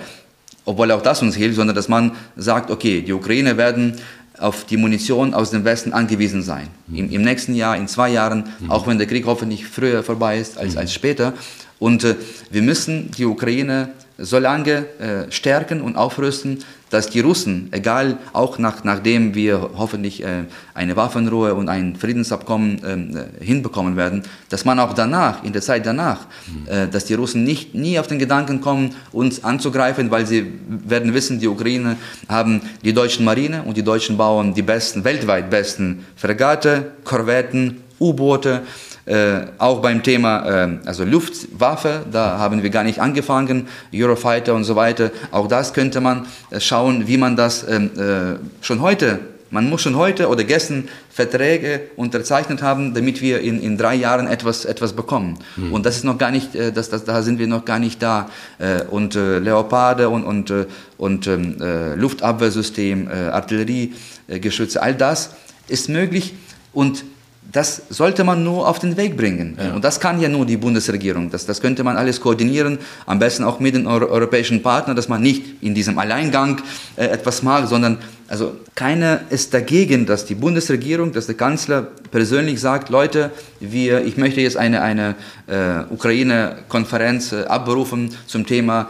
obwohl 0.65 0.91
auch 0.91 1.01
das 1.01 1.23
uns 1.23 1.35
hilft, 1.35 1.55
sondern 1.55 1.75
dass 1.75 1.89
man 1.89 2.11
sagt, 2.35 2.69
okay, 2.69 3.01
die 3.01 3.13
Ukraine 3.13 3.57
werden 3.57 3.95
auf 4.41 4.65
die 4.65 4.77
Munition 4.77 5.33
aus 5.33 5.51
dem 5.51 5.63
Westen 5.63 5.93
angewiesen 5.93 6.41
sein. 6.41 6.67
Im, 6.93 7.09
im 7.11 7.21
nächsten 7.21 7.55
Jahr, 7.55 7.77
in 7.77 7.87
zwei 7.87 8.09
Jahren, 8.09 8.45
mhm. 8.59 8.71
auch 8.71 8.87
wenn 8.87 8.97
der 8.97 9.07
Krieg 9.07 9.25
hoffentlich 9.25 9.65
früher 9.65 10.03
vorbei 10.03 10.39
ist 10.39 10.57
als, 10.57 10.73
mhm. 10.73 10.79
als 10.79 10.93
später. 10.93 11.33
Und 11.79 12.03
äh, 12.03 12.15
wir 12.49 12.61
müssen 12.61 13.11
die 13.11 13.25
Ukraine 13.25 13.89
so 14.21 14.39
lange 14.39 14.85
äh, 14.99 15.31
stärken 15.31 15.81
und 15.81 15.95
aufrüsten, 15.95 16.59
dass 16.91 17.09
die 17.09 17.21
Russen, 17.21 17.69
egal 17.71 18.17
auch 18.33 18.57
nach, 18.57 18.83
nachdem 18.83 19.33
wir 19.33 19.71
hoffentlich 19.77 20.23
äh, 20.23 20.43
eine 20.73 20.95
Waffenruhe 20.95 21.55
und 21.55 21.69
ein 21.69 21.95
Friedensabkommen 21.95 23.23
äh, 23.39 23.43
hinbekommen 23.43 23.95
werden, 23.95 24.23
dass 24.49 24.65
man 24.65 24.77
auch 24.79 24.93
danach, 24.93 25.43
in 25.43 25.53
der 25.53 25.61
Zeit 25.61 25.85
danach, 25.85 26.27
äh, 26.67 26.87
dass 26.87 27.05
die 27.05 27.13
Russen 27.13 27.43
nicht 27.45 27.73
nie 27.73 27.97
auf 27.97 28.07
den 28.07 28.19
Gedanken 28.19 28.59
kommen, 28.59 28.93
uns 29.13 29.43
anzugreifen, 29.43 30.11
weil 30.11 30.27
sie 30.27 30.51
werden 30.67 31.13
wissen, 31.13 31.39
die 31.39 31.47
Ukraine 31.47 31.95
haben 32.27 32.61
die 32.83 32.93
deutschen 32.93 33.23
Marine 33.23 33.63
und 33.63 33.77
die 33.77 33.83
deutschen 33.83 34.17
Bauern 34.17 34.53
die 34.53 34.61
besten, 34.61 35.05
weltweit 35.05 35.49
besten 35.49 36.05
Fregatte, 36.17 36.91
Korvetten, 37.05 37.77
U-Boote, 38.01 38.63
äh, 39.05 39.47
auch 39.57 39.81
beim 39.81 40.03
Thema 40.03 40.65
äh, 40.65 40.77
also 40.85 41.03
Luftwaffe, 41.03 42.05
da 42.11 42.37
haben 42.37 42.61
wir 42.61 42.69
gar 42.69 42.83
nicht 42.83 42.99
angefangen, 42.99 43.67
Eurofighter 43.93 44.53
und 44.53 44.63
so 44.63 44.75
weiter. 44.75 45.11
Auch 45.31 45.47
das 45.47 45.73
könnte 45.73 46.01
man 46.01 46.27
äh, 46.51 46.59
schauen, 46.59 47.07
wie 47.07 47.17
man 47.17 47.35
das 47.35 47.67
ähm, 47.67 47.89
äh, 47.97 48.63
schon 48.63 48.81
heute, 48.81 49.19
man 49.49 49.69
muss 49.69 49.81
schon 49.81 49.97
heute 49.97 50.29
oder 50.29 50.43
gestern 50.43 50.87
Verträge 51.09 51.81
unterzeichnet 51.95 52.61
haben, 52.61 52.93
damit 52.93 53.21
wir 53.21 53.41
in, 53.41 53.61
in 53.61 53.77
drei 53.77 53.95
Jahren 53.95 54.27
etwas, 54.27 54.65
etwas 54.65 54.93
bekommen. 54.93 55.39
Mhm. 55.57 55.73
Und 55.73 55.85
das 55.85 55.97
ist 55.97 56.05
noch 56.05 56.17
gar 56.17 56.31
nicht, 56.31 56.55
äh, 56.55 56.71
das, 56.71 56.89
das, 56.89 57.03
da 57.03 57.23
sind 57.23 57.39
wir 57.39 57.47
noch 57.47 57.65
gar 57.65 57.79
nicht 57.79 58.03
da. 58.03 58.29
Äh, 58.59 58.83
und 58.83 59.15
Leoparde 59.15 60.09
und, 60.09 60.23
und, 60.23 60.53
und 60.97 61.27
ähm, 61.27 61.55
Luftabwehrsystem, 61.95 63.09
Artilleriegeschütze, 63.09 64.81
all 64.81 64.93
das 64.93 65.31
ist 65.67 65.89
möglich. 65.89 66.35
Und 66.71 67.03
das 67.51 67.81
sollte 67.89 68.23
man 68.23 68.43
nur 68.43 68.67
auf 68.67 68.79
den 68.79 68.97
Weg 68.97 69.17
bringen. 69.17 69.57
Ja. 69.59 69.73
Und 69.73 69.83
das 69.83 69.99
kann 69.99 70.21
ja 70.21 70.29
nur 70.29 70.45
die 70.45 70.57
Bundesregierung. 70.57 71.29
Das, 71.29 71.45
das 71.45 71.61
könnte 71.61 71.83
man 71.83 71.97
alles 71.97 72.21
koordinieren, 72.21 72.79
am 73.05 73.19
besten 73.19 73.43
auch 73.43 73.59
mit 73.59 73.75
den 73.75 73.87
Euro 73.87 74.05
europäischen 74.05 74.61
Partnern, 74.61 74.95
dass 74.95 75.09
man 75.09 75.21
nicht 75.21 75.61
in 75.61 75.75
diesem 75.75 75.97
Alleingang 75.97 76.61
äh, 76.95 77.05
etwas 77.05 77.43
macht, 77.43 77.67
sondern 77.67 77.97
also 78.27 78.55
keiner 78.75 79.21
ist 79.29 79.53
dagegen, 79.53 80.05
dass 80.05 80.23
die 80.23 80.35
Bundesregierung, 80.35 81.11
dass 81.11 81.25
der 81.25 81.35
Kanzler 81.35 81.87
persönlich 82.11 82.61
sagt, 82.61 82.87
Leute, 82.89 83.31
wir, 83.59 84.05
ich 84.05 84.15
möchte 84.15 84.39
jetzt 84.39 84.55
eine, 84.55 84.81
eine 84.81 85.15
äh, 85.47 85.93
Ukraine-Konferenz 85.93 87.33
äh, 87.33 87.43
abberufen 87.43 88.15
zum 88.27 88.45
Thema 88.45 88.87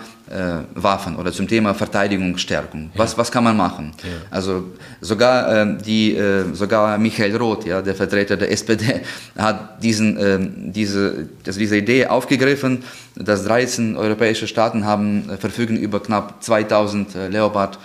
Waffen 0.75 1.17
oder 1.17 1.31
zum 1.33 1.47
Thema 1.47 1.73
Verteidigungsstärkung. 1.73 2.91
Was, 2.95 3.13
ja. 3.13 3.17
was 3.17 3.31
kann 3.31 3.43
man 3.43 3.57
machen? 3.57 3.91
Ja. 4.01 4.09
Also 4.29 4.63
sogar, 5.01 5.53
äh, 5.53 5.77
die, 5.77 6.15
äh, 6.15 6.53
sogar 6.53 6.97
Michael 6.97 7.35
Roth, 7.35 7.65
ja, 7.65 7.81
der 7.81 7.95
Vertreter 7.95 8.37
der 8.37 8.51
SPD, 8.51 9.01
hat 9.37 9.83
diesen, 9.83 10.17
äh, 10.17 10.39
diese, 10.71 11.27
also 11.45 11.59
diese 11.59 11.77
Idee 11.77 12.07
aufgegriffen, 12.07 12.83
dass 13.15 13.43
13 13.43 13.97
europäische 13.97 14.47
Staaten 14.47 14.85
haben, 14.85 15.29
äh, 15.29 15.37
verfügen 15.37 15.77
über 15.77 16.01
knapp 16.01 16.41
2000 16.41 17.15
äh, 17.15 17.27
Leopard 17.27 17.77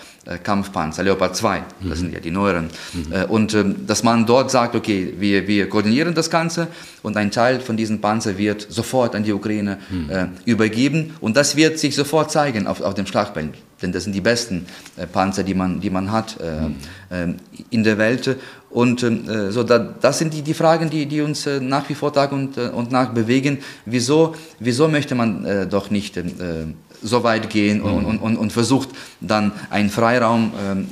Kampfpanzer, 0.42 1.02
Leopard 1.04 1.36
2, 1.36 1.62
das 1.80 1.88
mhm. 1.88 1.94
sind 1.94 2.14
ja 2.14 2.20
die 2.20 2.30
neueren. 2.30 2.68
Mhm. 2.92 3.24
Und 3.28 3.54
ähm, 3.54 3.86
dass 3.86 4.02
man 4.02 4.26
dort 4.26 4.50
sagt, 4.50 4.74
okay, 4.74 5.14
wir, 5.18 5.46
wir 5.46 5.68
koordinieren 5.68 6.14
das 6.14 6.30
Ganze 6.30 6.68
und 7.02 7.16
ein 7.16 7.30
Teil 7.30 7.60
von 7.60 7.76
diesen 7.76 8.00
Panzern 8.00 8.36
wird 8.36 8.66
sofort 8.68 9.14
an 9.14 9.22
die 9.22 9.32
Ukraine 9.32 9.78
mhm. 9.88 10.10
äh, 10.10 10.26
übergeben 10.44 11.14
und 11.20 11.36
das 11.36 11.56
wird 11.56 11.78
sich 11.78 11.94
sofort 11.94 12.30
zeigen 12.30 12.66
auf, 12.66 12.80
auf 12.80 12.94
dem 12.94 13.06
Schlachtfeld, 13.06 13.54
denn 13.82 13.92
das 13.92 14.04
sind 14.04 14.14
die 14.14 14.20
besten 14.20 14.66
äh, 14.96 15.06
Panzer, 15.06 15.44
die 15.44 15.54
man, 15.54 15.80
die 15.80 15.90
man 15.90 16.10
hat 16.10 16.38
äh, 16.40 17.24
mhm. 17.24 17.36
in 17.70 17.84
der 17.84 17.98
Welt. 17.98 18.36
Und 18.68 19.02
äh, 19.02 19.52
so, 19.52 19.62
da, 19.62 19.78
das 19.78 20.18
sind 20.18 20.34
die, 20.34 20.42
die 20.42 20.52
Fragen, 20.52 20.90
die, 20.90 21.06
die 21.06 21.22
uns 21.22 21.46
äh, 21.46 21.60
nach 21.60 21.88
wie 21.88 21.94
vor 21.94 22.12
Tag 22.12 22.32
und, 22.32 22.58
äh, 22.58 22.68
und 22.68 22.90
Nacht 22.92 23.14
bewegen. 23.14 23.58
Wieso, 23.86 24.34
wieso 24.58 24.88
möchte 24.88 25.14
man 25.14 25.68
doch 25.70 25.90
nicht 25.90 26.18
so 27.06 27.22
weit 27.22 27.50
gehen 27.50 27.80
und, 27.80 28.02
mhm. 28.02 28.06
und, 28.06 28.18
und, 28.18 28.36
und, 28.36 28.52
versucht 28.52 28.90
dann 29.20 29.52
einen 29.70 29.90
Freiraum 29.90 30.52
ähm, 30.60 30.88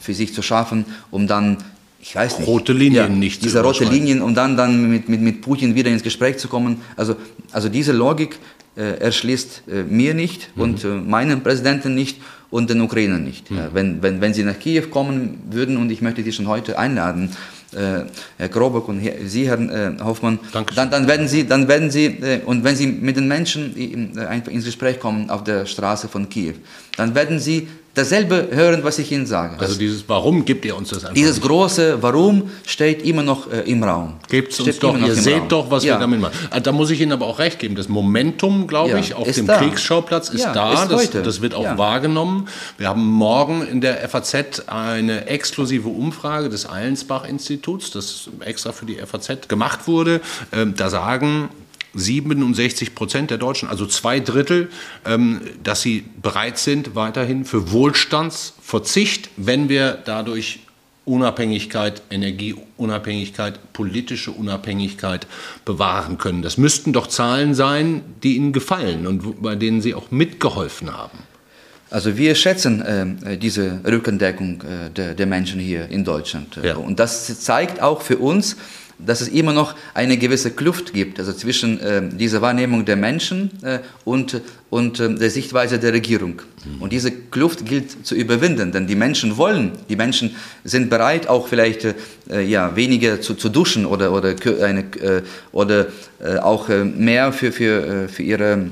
für 0.00 0.14
sich 0.14 0.34
zu 0.34 0.42
schaffen, 0.42 0.84
um 1.10 1.26
dann 1.26 1.58
ich 2.02 2.14
weiß 2.14 2.38
nicht. 2.38 2.48
Rote 2.48 2.72
Linien 2.72 2.94
ja, 2.94 3.08
nicht. 3.08 3.44
Diese 3.44 3.62
rote 3.62 3.84
Linien, 3.84 4.22
um 4.22 4.34
dann, 4.34 4.56
dann 4.56 4.90
mit, 4.90 5.08
mit, 5.08 5.20
mit 5.20 5.42
Putin 5.42 5.74
wieder 5.74 5.90
ins 5.90 6.02
Gespräch 6.02 6.38
zu 6.38 6.48
kommen. 6.48 6.80
Also, 6.96 7.16
also 7.52 7.68
diese 7.68 7.92
Logik 7.92 8.38
äh, 8.76 8.98
erschließt 9.00 9.64
äh, 9.70 9.82
mir 9.82 10.14
nicht 10.14 10.50
mhm. 10.54 10.62
und 10.62 10.84
äh, 10.84 10.88
meinen 10.88 11.42
Präsidenten 11.42 11.94
nicht 11.94 12.18
und 12.50 12.70
den 12.70 12.80
Ukrainern 12.80 13.22
nicht. 13.22 13.50
Mhm. 13.50 13.58
Wenn, 13.72 14.02
wenn, 14.02 14.20
wenn 14.22 14.32
sie 14.32 14.44
nach 14.44 14.58
Kiew 14.58 14.86
kommen 14.88 15.42
würden 15.50 15.76
und 15.76 15.90
ich 15.90 16.00
möchte 16.00 16.22
die 16.22 16.32
schon 16.32 16.48
heute 16.48 16.78
einladen, 16.78 17.30
äh, 17.74 18.04
Herr 18.36 18.48
Krobock 18.48 18.88
und 18.88 19.00
Herr, 19.00 19.14
Sie, 19.26 19.48
Herr 19.48 19.58
äh, 19.58 19.98
Hoffmann, 20.02 20.38
dann, 20.74 20.90
dann, 20.90 21.06
werden 21.06 21.28
Sie, 21.28 21.46
dann 21.46 21.68
werden 21.68 21.90
Sie 21.90 22.06
äh, 22.06 22.40
und 22.44 22.64
wenn 22.64 22.76
Sie 22.76 22.86
mit 22.86 23.16
den 23.16 23.28
Menschen 23.28 24.16
einfach 24.18 24.52
ins 24.52 24.64
Gespräch 24.64 24.98
kommen 24.98 25.30
auf 25.30 25.44
der 25.44 25.66
Straße 25.66 26.08
von 26.08 26.28
Kiew, 26.28 26.54
dann 26.96 27.14
werden 27.14 27.38
Sie 27.38 27.68
dasselbe 27.94 28.48
hören, 28.52 28.84
was 28.84 28.98
ich 28.98 29.10
Ihnen 29.10 29.26
sage. 29.26 29.58
Also 29.58 29.76
dieses 29.76 30.08
Warum 30.08 30.44
gibt 30.44 30.64
ihr 30.64 30.76
uns 30.76 30.90
das 30.90 30.98
einfach 30.98 31.14
Dieses 31.14 31.36
nicht. 31.36 31.46
große 31.46 32.02
Warum 32.02 32.50
steht 32.64 33.02
immer 33.02 33.22
noch 33.22 33.50
äh, 33.50 33.60
im 33.70 33.82
Raum. 33.82 34.14
Gebt 34.28 34.52
es 34.52 34.60
uns 34.60 34.78
doch, 34.78 34.96
ihr 34.98 35.14
seht 35.14 35.40
Raum. 35.40 35.48
doch, 35.48 35.70
was 35.70 35.84
ja. 35.84 35.94
wir 35.94 36.00
damit 36.00 36.20
machen. 36.20 36.34
Ah, 36.50 36.60
da 36.60 36.72
muss 36.72 36.90
ich 36.90 37.00
Ihnen 37.00 37.12
aber 37.12 37.26
auch 37.26 37.38
recht 37.38 37.58
geben. 37.58 37.74
Das 37.74 37.88
Momentum, 37.88 38.66
glaube 38.66 38.90
ja. 38.90 38.98
ich, 38.98 39.14
auf 39.14 39.26
ist 39.26 39.38
dem 39.38 39.46
da. 39.46 39.58
Kriegsschauplatz 39.58 40.28
ist 40.28 40.42
ja, 40.42 40.52
da. 40.52 40.84
Ist 40.84 41.14
das, 41.14 41.22
das, 41.22 41.40
wird 41.40 41.54
auch 41.54 41.78
wahrgenommen. 41.78 42.48
Wir 42.78 42.88
haben 42.88 43.04
morgen 43.04 43.66
in 43.66 43.80
der 43.80 44.08
FAZ 44.08 44.68
eine 44.68 45.26
exklusive 45.26 45.88
Umfrage 45.88 46.48
des 46.48 46.66
Allensbach-Instituts, 46.66 47.90
das 47.90 48.28
extra 48.40 48.72
für 48.72 48.86
die 48.86 48.96
FAZ 48.96 49.48
gemacht 49.48 49.86
wurde. 49.86 50.20
Ähm, 50.52 50.74
da 50.76 50.90
sagen 50.90 51.48
67 51.94 52.94
Prozent 52.94 53.30
der 53.30 53.38
Deutschen, 53.38 53.68
also 53.68 53.86
zwei 53.86 54.20
Drittel, 54.20 54.70
ähm, 55.04 55.40
dass 55.62 55.82
sie 55.82 56.04
bereit 56.20 56.58
sind, 56.58 56.94
weiterhin 56.94 57.44
für 57.44 57.72
Wohlstandsverzicht, 57.72 59.30
wenn 59.36 59.68
wir 59.68 59.98
dadurch 60.04 60.60
Unabhängigkeit, 61.04 62.02
Energieunabhängigkeit, 62.10 63.72
politische 63.72 64.30
Unabhängigkeit 64.30 65.26
bewahren 65.64 66.18
können. 66.18 66.42
Das 66.42 66.56
müssten 66.56 66.92
doch 66.92 67.08
Zahlen 67.08 67.54
sein, 67.54 68.02
die 68.22 68.36
Ihnen 68.36 68.52
gefallen 68.52 69.06
und 69.06 69.42
bei 69.42 69.56
denen 69.56 69.80
Sie 69.80 69.94
auch 69.94 70.10
mitgeholfen 70.10 70.92
haben. 70.92 71.18
Also 71.90 72.16
wir 72.16 72.36
schätzen 72.36 72.80
äh, 73.24 73.36
diese 73.36 73.80
Rückendeckung 73.84 74.62
äh, 74.62 74.90
der, 74.90 75.14
der, 75.14 75.26
Menschen 75.26 75.58
hier 75.58 75.88
in 75.88 76.04
Deutschland. 76.04 76.60
Ja. 76.62 76.76
Und 76.76 77.00
das 77.00 77.40
zeigt 77.40 77.82
auch 77.82 78.02
für 78.02 78.18
uns, 78.18 78.56
dass 79.04 79.20
es 79.20 79.28
immer 79.28 79.52
noch 79.52 79.74
eine 79.94 80.16
gewisse 80.16 80.50
Kluft 80.50 80.92
gibt, 80.92 81.18
also 81.18 81.32
zwischen 81.32 81.80
äh, 81.80 82.08
dieser 82.08 82.42
Wahrnehmung 82.42 82.84
der 82.84 82.96
Menschen 82.96 83.50
äh, 83.62 83.80
und, 84.04 84.40
und 84.70 85.00
äh, 85.00 85.12
der 85.14 85.30
Sichtweise 85.30 85.78
der 85.78 85.92
Regierung. 85.92 86.42
Mhm. 86.64 86.82
Und 86.82 86.92
diese 86.92 87.10
Kluft 87.10 87.66
gilt 87.66 88.06
zu 88.06 88.14
überwinden, 88.14 88.70
denn 88.72 88.86
die 88.86 88.94
Menschen 88.94 89.36
wollen, 89.36 89.72
die 89.88 89.96
Menschen 89.96 90.36
sind 90.64 90.88
bereit, 90.88 91.26
auch 91.26 91.48
vielleicht 91.48 91.84
äh, 91.84 92.42
ja, 92.42 92.74
weniger 92.76 93.20
zu, 93.20 93.34
zu 93.34 93.48
duschen 93.48 93.84
oder, 93.84 94.12
oder, 94.12 94.34
eine, 94.62 94.80
äh, 94.80 95.22
oder 95.50 95.88
äh, 96.20 96.36
auch 96.36 96.68
mehr 96.68 97.32
für, 97.32 97.50
für, 97.50 98.08
für 98.08 98.22
ihre 98.22 98.66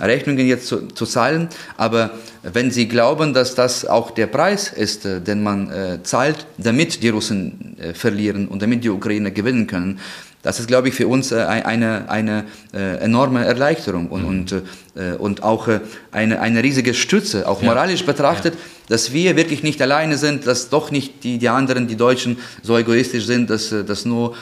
Rechnungen 0.00 0.46
jetzt 0.46 0.66
zu, 0.66 0.88
zu 0.88 1.06
zahlen. 1.06 1.48
Aber 1.76 2.10
wenn 2.42 2.70
sie 2.70 2.88
glauben, 2.88 3.34
dass 3.34 3.54
das 3.54 3.84
auch 3.84 4.10
der 4.10 4.26
Preis 4.26 4.72
ist, 4.72 5.04
den 5.04 5.42
man 5.42 6.00
zahlt, 6.04 6.46
damit 6.58 7.02
die 7.02 7.10
Russen 7.10 7.76
verlieren 7.92 8.48
und 8.48 8.62
damit 8.62 8.82
die 8.82 8.88
Ukraine 8.88 9.30
gewinnen 9.30 9.66
können, 9.66 10.00
das 10.46 10.60
ist, 10.60 10.68
glaube 10.68 10.86
ich, 10.86 10.94
für 10.94 11.08
uns 11.08 11.32
äh, 11.32 11.38
eine, 11.38 12.08
eine 12.08 12.44
äh, 12.72 12.98
enorme 12.98 13.44
Erleichterung 13.44 14.06
und, 14.06 14.22
mhm. 14.22 14.28
und, 14.28 14.52
äh, 14.94 15.16
und 15.18 15.42
auch 15.42 15.66
eine, 16.12 16.40
eine 16.40 16.62
riesige 16.62 16.94
Stütze, 16.94 17.48
auch 17.48 17.62
moralisch 17.62 18.02
ja. 18.02 18.06
betrachtet, 18.06 18.54
ja. 18.54 18.60
dass 18.88 19.12
wir 19.12 19.34
wirklich 19.34 19.64
nicht 19.64 19.82
alleine 19.82 20.16
sind, 20.16 20.46
dass 20.46 20.68
doch 20.68 20.92
nicht 20.92 21.24
die, 21.24 21.38
die 21.38 21.48
anderen, 21.48 21.88
die 21.88 21.96
Deutschen, 21.96 22.38
so 22.62 22.78
egoistisch 22.78 23.26
sind, 23.26 23.50
dass, 23.50 23.70
dass 23.70 24.04
nur 24.04 24.36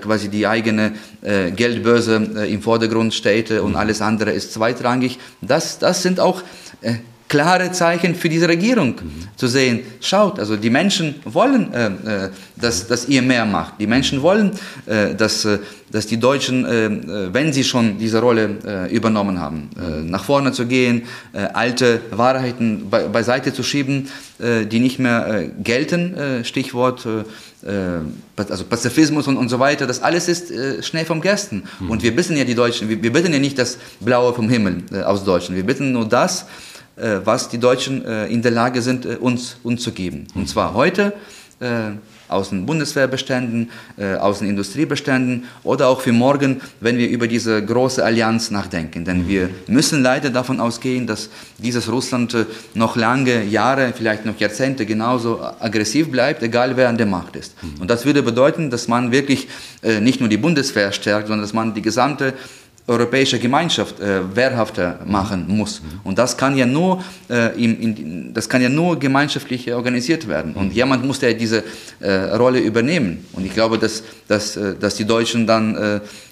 quasi 0.00 0.30
die 0.30 0.46
eigene 0.46 0.92
Geldbörse 1.22 2.46
im 2.48 2.62
Vordergrund 2.62 3.12
steht 3.12 3.50
und 3.50 3.72
mhm. 3.72 3.76
alles 3.76 4.00
andere 4.00 4.32
ist 4.32 4.54
zweitrangig. 4.54 5.18
Das, 5.42 5.78
das 5.78 6.02
sind 6.02 6.18
auch 6.18 6.42
klare 7.32 7.72
Zeichen 7.72 8.14
für 8.14 8.28
diese 8.28 8.46
Regierung 8.46 8.88
mhm. 8.88 9.28
zu 9.36 9.46
sehen. 9.48 9.80
Schaut, 10.02 10.38
also 10.38 10.54
die 10.56 10.68
Menschen 10.68 11.14
wollen, 11.24 11.72
äh, 11.72 11.86
äh, 11.86 12.30
dass, 12.56 12.86
dass 12.88 13.08
ihr 13.08 13.22
mehr 13.22 13.46
macht. 13.46 13.80
Die 13.80 13.86
Menschen 13.86 14.20
wollen, 14.20 14.50
äh, 14.84 15.14
dass, 15.14 15.46
äh, 15.46 15.58
dass 15.90 16.06
die 16.06 16.18
Deutschen, 16.18 16.66
äh, 16.66 16.86
äh, 16.88 17.32
wenn 17.32 17.54
sie 17.54 17.64
schon 17.64 17.96
diese 17.96 18.20
Rolle 18.20 18.42
übernommen 18.90 19.40
haben, 19.40 19.70
nach 20.04 20.24
vorne 20.24 20.52
zu 20.52 20.66
gehen, 20.66 21.02
alte 21.54 22.00
Wahrheiten 22.10 22.90
be 22.90 23.08
beiseite 23.12 23.52
zu 23.52 23.62
schieben, 23.62 24.08
die 24.38 24.80
nicht 24.80 24.98
mehr 24.98 25.44
gelten. 25.62 26.44
Stichwort 26.44 27.06
also 28.50 28.64
Pazifismus 28.64 29.28
und, 29.28 29.36
und 29.36 29.48
so 29.48 29.58
weiter, 29.58 29.86
das 29.86 30.02
alles 30.02 30.28
ist 30.28 30.50
äh, 30.50 30.82
schnell 30.82 31.04
vom 31.04 31.20
Gersten. 31.20 31.62
Mhm. 31.80 31.90
Und 31.90 32.02
wir 32.02 32.14
bitten 32.14 32.36
ja 32.36 32.44
die 32.44 32.54
Deutschen, 32.54 32.88
wir, 32.88 33.02
wir 33.02 33.12
bitten 33.12 33.32
ja 33.32 33.38
nicht 33.38 33.58
das 33.58 33.78
Blaue 34.00 34.34
vom 34.34 34.48
Himmel 34.48 34.82
äh, 34.92 35.02
aus 35.02 35.24
Deutschland, 35.24 35.56
wir 35.56 35.66
bitten 35.66 35.92
nur 35.92 36.08
das, 36.08 36.46
was 36.96 37.48
die 37.48 37.58
Deutschen 37.58 38.04
äh, 38.04 38.26
in 38.26 38.42
der 38.42 38.52
Lage 38.52 38.82
sind, 38.82 39.06
äh, 39.06 39.16
uns, 39.16 39.56
uns 39.62 39.82
zu 39.82 39.92
geben. 39.92 40.26
Und 40.34 40.48
zwar 40.48 40.74
heute 40.74 41.14
aus 42.26 42.48
den 42.48 42.66
Bundeswehrbeständen, 42.66 43.70
aus 44.18 44.40
den 44.40 44.48
Industriebeständen 44.48 45.44
oder 45.62 45.86
auch 45.86 46.00
für 46.00 46.10
morgen, 46.10 46.60
wenn 46.80 46.98
wir 46.98 47.08
über 47.08 47.28
diese 47.28 47.64
große 47.64 48.04
Allianz 48.04 48.50
nachdenken. 48.50 49.04
Denn 49.04 49.28
wir 49.28 49.48
müssen 49.68 50.02
leider 50.02 50.30
davon 50.30 50.58
ausgehen, 50.58 51.06
dass 51.06 51.30
dieses 51.58 51.88
Russland 51.88 52.36
noch 52.74 52.96
lange 52.96 53.44
Jahre, 53.44 53.92
vielleicht 53.96 54.26
noch 54.26 54.40
Jahrzehnte 54.40 54.86
genauso 54.86 55.40
aggressiv 55.40 56.10
bleibt, 56.10 56.42
egal 56.42 56.76
wer 56.76 56.88
an 56.88 56.96
der 56.96 57.06
Macht 57.06 57.36
ist. 57.36 57.54
Und 57.78 57.88
das 57.88 58.06
würde 58.06 58.24
bedeuten, 58.24 58.70
dass 58.70 58.88
man 58.88 59.12
wirklich 59.12 59.46
nicht 60.00 60.18
nur 60.18 60.28
die 60.28 60.38
Bundeswehr 60.38 60.90
stärkt, 60.90 61.28
sondern 61.28 61.42
dass 61.42 61.52
man 61.52 61.74
die 61.74 61.82
gesamte 61.82 62.34
europäische 62.86 63.38
Gemeinschaft 63.38 64.00
äh, 64.00 64.34
wehrhafter 64.34 64.98
machen 65.06 65.44
muss. 65.48 65.80
Und 66.02 66.18
das 66.18 66.36
kann 66.36 66.56
ja 66.56 66.66
nur, 66.66 67.02
äh, 67.30 67.54
in, 67.62 67.80
in, 67.80 68.34
das 68.34 68.48
kann 68.48 68.60
ja 68.60 68.68
nur 68.68 68.98
gemeinschaftlich 68.98 69.72
organisiert 69.72 70.26
werden. 70.26 70.54
Und 70.54 70.72
jemand 70.72 71.04
muss 71.04 71.20
ja 71.20 71.32
diese 71.32 71.62
äh, 72.00 72.12
Rolle 72.12 72.58
übernehmen. 72.58 73.24
Und 73.34 73.46
ich 73.46 73.54
glaube, 73.54 73.78
dass, 73.78 74.02
dass, 74.26 74.56
äh, 74.56 74.74
dass 74.74 74.96
die 74.96 75.04
Deutschen 75.04 75.46
dann, 75.46 75.76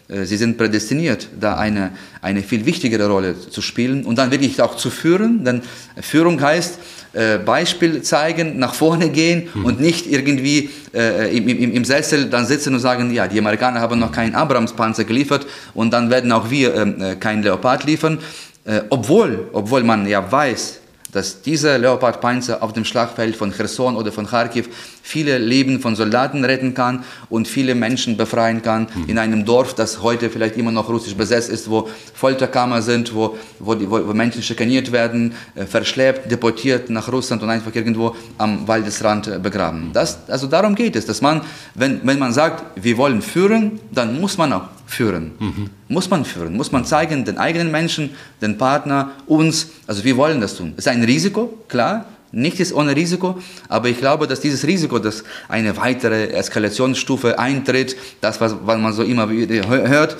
äh, 0.09 0.25
sie 0.25 0.37
sind 0.37 0.59
prädestiniert, 0.59 1.29
da 1.39 1.57
eine, 1.57 1.93
eine 2.21 2.43
viel 2.43 2.67
wichtigere 2.67 3.07
Rolle 3.09 3.37
zu 3.39 3.63
spielen 3.63 4.05
und 4.05 4.19
dann 4.19 4.33
wirklich 4.33 4.61
auch 4.61 4.77
zu 4.77 4.91
führen. 4.91 5.45
Denn 5.45 5.63
Führung 6.01 6.41
heißt, 6.41 6.81
äh, 7.13 7.39
Beispiel 7.39 8.03
zeigen, 8.03 8.59
nach 8.59 8.75
vorne 8.75 9.11
gehen 9.11 9.49
mhm. 9.53 9.65
und 9.65 9.81
nicht 9.81 10.07
irgendwie 10.07 10.71
äh, 10.95 11.37
im, 11.37 11.49
im, 11.49 11.73
im, 11.73 11.85
Sessel 11.85 12.31
dann 12.31 12.47
sitzen 12.47 12.75
und 12.75 12.81
sagen, 12.81 13.13
ja, 13.13 13.27
die 13.27 13.39
Amerikaner 13.39 13.81
haben 13.81 13.99
noch 13.99 14.13
keinen 14.13 14.35
Abrams-Panzer 14.35 15.05
geliefert 15.05 15.47
und 15.75 15.93
dann 15.93 16.11
werden 16.11 16.31
auch 16.33 16.51
wir 16.51 16.75
ähm, 16.75 17.01
äh, 17.01 17.17
keinen 17.17 17.43
Leopard 17.43 17.85
liefern. 17.85 18.19
Äh, 18.65 18.83
obwohl, 18.91 19.49
obwohl 19.53 19.83
man 19.83 20.07
ja 20.07 20.31
weiß, 20.31 20.80
dass 21.13 21.43
dieser 21.43 21.79
Leopard-Panzer 21.79 22.63
auf 22.63 22.73
dem 22.73 22.85
Schlachtfeld 22.85 23.37
von 23.37 23.53
Cherson 23.53 23.97
oder 23.97 24.13
von 24.13 24.27
Kharkiv 24.27 24.69
viele 25.03 25.39
Leben 25.39 25.81
von 25.81 25.97
Soldaten 25.97 26.45
retten 26.45 26.75
kann 26.75 27.05
und 27.29 27.49
viele 27.49 27.75
Menschen 27.75 28.17
befreien 28.17 28.63
kann 28.63 28.89
mhm. 28.95 29.09
in 29.09 29.19
einem 29.19 29.45
Dorf, 29.45 29.75
das 29.75 30.03
heute 30.03 30.31
vielleicht 30.31 30.57
immer 30.57 30.73
noch 30.73 30.89
russisch 30.89 31.15
besetzt 31.15 31.51
ist, 31.51 31.69
wo 31.71 31.89
Folterkammer 32.15 32.83
sind, 32.83 33.15
wo, 33.15 33.37
wo, 33.59 33.75
die, 33.75 33.91
wo 33.91 33.99
Menschen 34.15 34.43
schikaniert 34.43 34.93
werden, 34.93 35.35
äh, 35.55 35.67
verschleppt, 35.67 36.31
deportiert 36.31 36.91
nach 36.91 37.11
Russland 37.11 37.43
und 37.43 37.51
einfach 37.51 37.75
irgendwo 37.75 38.15
am 38.39 38.67
Waldesrand 38.67 39.29
äh, 39.29 39.39
begraben. 39.39 39.91
Das, 39.93 40.19
also 40.29 40.47
darum 40.47 40.75
geht 40.75 40.97
es, 40.97 41.07
dass 41.07 41.21
man, 41.21 41.43
wenn, 41.75 42.01
wenn 42.05 42.19
man 42.19 42.33
sagt, 42.33 42.65
wir 42.83 42.97
wollen 42.97 43.23
führen, 43.23 43.81
dann 43.91 44.21
muss 44.21 44.39
man 44.39 44.53
auch 44.53 44.80
führen. 44.91 45.32
Mhm. 45.38 45.70
Muss 45.88 46.11
man 46.11 46.24
führen, 46.24 46.57
muss 46.57 46.72
man 46.72 46.84
zeigen, 46.84 47.24
den 47.24 47.38
eigenen 47.38 47.70
Menschen, 47.70 48.11
den 48.43 48.59
Partner, 48.59 49.12
uns, 49.26 49.68
also 49.86 50.05
wir 50.05 50.16
wollen 50.16 50.41
das 50.41 50.57
tun. 50.57 50.72
Es 50.76 50.86
ist 50.86 50.88
ein 50.88 51.05
Risiko, 51.05 51.59
klar, 51.68 52.07
Nichts 52.32 52.61
ist 52.61 52.72
ohne 52.72 52.95
Risiko, 52.95 53.41
aber 53.68 53.88
ich 53.88 53.99
glaube, 53.99 54.28
dass 54.28 54.41
dieses 54.41 54.64
Risiko, 54.64 55.01
dass 55.01 55.24
eine 55.49 55.76
weitere 55.76 56.28
Eskalationsstufe 56.28 57.41
eintritt, 57.41 57.97
das, 58.20 58.41
was, 58.41 58.55
was 58.62 58.78
man 58.78 58.93
so 58.93 59.03
immer 59.03 59.28
hört, 59.28 60.16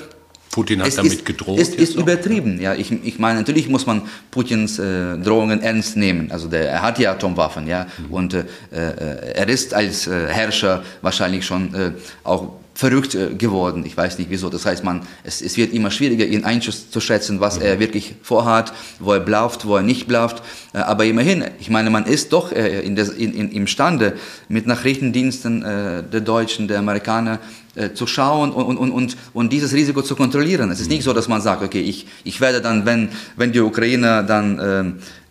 Putin 0.51 0.81
hat 0.81 0.89
es 0.89 0.95
damit 0.97 1.13
ist, 1.13 1.25
gedroht. 1.25 1.57
Es 1.57 1.69
ist 1.69 1.95
übertrieben. 1.95 2.59
Ja, 2.59 2.73
ich, 2.73 2.91
ich 2.91 3.17
meine, 3.17 3.39
natürlich 3.39 3.69
muss 3.69 3.85
man 3.85 4.01
Putins 4.29 4.77
äh, 4.77 5.17
Drohungen 5.19 5.61
ernst 5.61 5.95
nehmen. 5.95 6.29
Also 6.29 6.49
der, 6.49 6.69
er 6.69 6.81
hat 6.81 6.99
ja 6.99 7.13
Atomwaffen, 7.13 7.67
ja, 7.67 7.87
mhm. 7.97 8.13
und 8.13 8.33
äh, 8.33 8.43
äh 8.71 9.33
er 9.33 9.47
ist 9.47 9.73
als 9.73 10.07
äh, 10.07 10.27
Herrscher 10.27 10.83
wahrscheinlich 11.01 11.45
schon 11.45 11.73
äh, 11.73 11.91
auch 12.25 12.51
verrückt 12.73 13.15
äh, 13.15 13.33
geworden. 13.35 13.85
Ich 13.85 13.95
weiß 13.95 14.17
nicht 14.17 14.29
wieso. 14.29 14.49
Das 14.49 14.65
heißt, 14.65 14.83
man, 14.83 15.01
es, 15.23 15.41
es 15.41 15.57
wird 15.57 15.73
immer 15.73 15.91
schwieriger, 15.91 16.25
ihn 16.25 16.45
einzuschätzen, 16.45 17.39
was 17.39 17.59
mhm. 17.59 17.65
er 17.65 17.79
wirklich 17.79 18.15
vorhat, 18.21 18.73
wo 18.99 19.13
er 19.13 19.19
blafft, 19.19 19.65
wo 19.65 19.75
er 19.75 19.81
nicht 19.81 20.07
blafft. 20.07 20.41
Äh, 20.73 20.79
aber 20.79 21.05
immerhin, 21.05 21.43
ich 21.59 21.69
meine, 21.69 21.89
man 21.89 22.05
ist 22.05 22.33
doch 22.33 22.51
äh, 22.51 22.81
in 22.81 22.95
der, 22.95 23.11
in, 23.13 23.33
in, 23.33 23.51
imstande, 23.51 24.13
mit 24.47 24.67
Nachrichtendiensten 24.67 25.61
der 25.61 26.21
Deutschen, 26.21 26.67
der 26.67 26.79
Amerikaner 26.79 27.39
zu 27.93 28.05
schauen 28.05 28.51
und, 28.51 28.77
und, 28.77 28.91
und, 28.91 29.17
und 29.33 29.53
dieses 29.53 29.73
Risiko 29.73 30.01
zu 30.01 30.15
kontrollieren. 30.15 30.71
Es 30.71 30.81
ist 30.81 30.89
nicht 30.89 31.03
so, 31.03 31.13
dass 31.13 31.29
man 31.29 31.39
sagt, 31.39 31.63
okay, 31.63 31.79
ich, 31.79 32.05
ich 32.23 32.41
werde 32.41 32.61
dann, 32.61 32.85
wenn, 32.85 33.09
wenn 33.37 33.53
die 33.53 33.61
Ukrainer 33.61 34.23
dann 34.23 34.59
äh, 34.59 34.83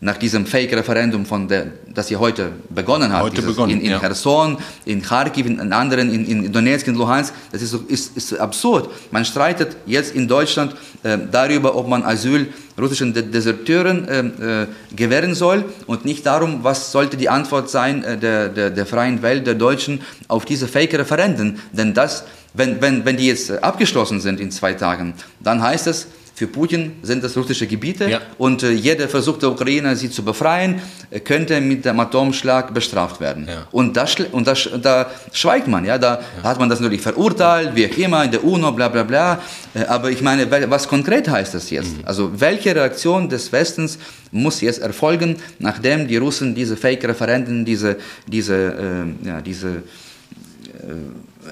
nach 0.02 0.16
diesem 0.16 0.46
Fake-Referendum, 0.46 1.26
von 1.26 1.46
der, 1.46 1.72
das 1.92 2.08
hier 2.08 2.18
heute 2.18 2.52
begonnen 2.70 3.12
hat, 3.12 3.22
heute 3.22 3.42
begonnen, 3.42 3.72
in, 3.72 3.80
in 3.82 3.90
ja. 3.90 3.98
Cherson, 3.98 4.56
in 4.86 5.02
Kharkiv, 5.02 5.46
in 5.46 5.72
anderen, 5.72 6.12
in, 6.12 6.24
in 6.24 6.52
Donetsk, 6.52 6.86
in 6.88 6.94
Luhansk, 6.94 7.34
das 7.52 7.60
ist, 7.60 7.74
ist, 7.88 8.16
ist 8.16 8.38
absurd. 8.38 8.88
Man 9.10 9.26
streitet 9.26 9.76
jetzt 9.84 10.14
in 10.14 10.26
Deutschland 10.26 10.74
äh, 11.02 11.18
darüber, 11.30 11.76
ob 11.76 11.86
man 11.86 12.02
Asyl 12.02 12.48
russischen 12.78 13.12
De 13.12 13.22
Deserteuren 13.22 14.08
äh, 14.08 14.62
äh, 14.62 14.66
gewähren 14.96 15.34
soll 15.34 15.64
und 15.86 16.06
nicht 16.06 16.24
darum, 16.24 16.64
was 16.64 16.92
sollte 16.92 17.18
die 17.18 17.28
Antwort 17.28 17.68
sein 17.68 18.02
äh, 18.02 18.16
der, 18.16 18.48
der, 18.48 18.70
der 18.70 18.86
freien 18.86 19.20
Welt, 19.20 19.46
der 19.46 19.54
Deutschen 19.54 20.00
auf 20.28 20.46
diese 20.46 20.66
Fake-Referenden. 20.66 21.60
Denn 21.72 21.92
das, 21.92 22.24
wenn, 22.54 22.80
wenn, 22.80 23.04
wenn 23.04 23.18
die 23.18 23.26
jetzt 23.26 23.50
abgeschlossen 23.62 24.20
sind 24.20 24.40
in 24.40 24.50
zwei 24.50 24.72
Tagen, 24.72 25.12
dann 25.40 25.62
heißt 25.62 25.86
es, 25.88 26.06
für 26.40 26.46
Putin 26.46 26.92
sind 27.02 27.22
das 27.22 27.36
russische 27.36 27.66
Gebiete 27.66 28.08
ja. 28.08 28.22
und 28.38 28.62
äh, 28.62 28.70
jeder 28.70 29.10
Versuch 29.10 29.36
der 29.36 29.50
Ukraine, 29.50 29.94
sie 29.94 30.08
zu 30.08 30.24
befreien, 30.24 30.80
äh, 31.10 31.20
könnte 31.20 31.60
mit 31.60 31.84
dem 31.84 32.00
Atomschlag 32.00 32.72
bestraft 32.72 33.20
werden. 33.20 33.46
Ja. 33.46 33.66
Und, 33.72 33.94
das, 33.94 34.14
und 34.32 34.46
das, 34.46 34.66
da 34.80 35.10
schweigt 35.34 35.68
man, 35.68 35.84
ja, 35.84 35.98
da 35.98 36.22
ja. 36.38 36.42
hat 36.44 36.58
man 36.58 36.70
das 36.70 36.80
natürlich 36.80 37.02
verurteilt, 37.02 37.72
wie 37.74 37.86
auch 37.86 37.98
immer, 37.98 38.24
in 38.24 38.30
der 38.30 38.42
UNO, 38.42 38.72
bla 38.72 38.88
bla 38.88 39.02
bla. 39.02 39.42
Äh, 39.74 39.84
aber 39.84 40.10
ich 40.10 40.22
meine, 40.22 40.50
was 40.70 40.88
konkret 40.88 41.28
heißt 41.28 41.52
das 41.52 41.68
jetzt? 41.68 41.98
Mhm. 41.98 42.04
Also 42.06 42.40
welche 42.40 42.74
Reaktion 42.74 43.28
des 43.28 43.52
Westens 43.52 43.98
muss 44.32 44.62
jetzt 44.62 44.80
erfolgen, 44.80 45.36
nachdem 45.58 46.08
die 46.08 46.16
Russen 46.16 46.54
diese 46.54 46.78
Fake-Referenden, 46.78 47.66
diese, 47.66 47.98
diese, 48.26 48.54
äh, 48.56 49.26
ja, 49.28 49.42
diese 49.42 49.68
äh, 49.68 49.82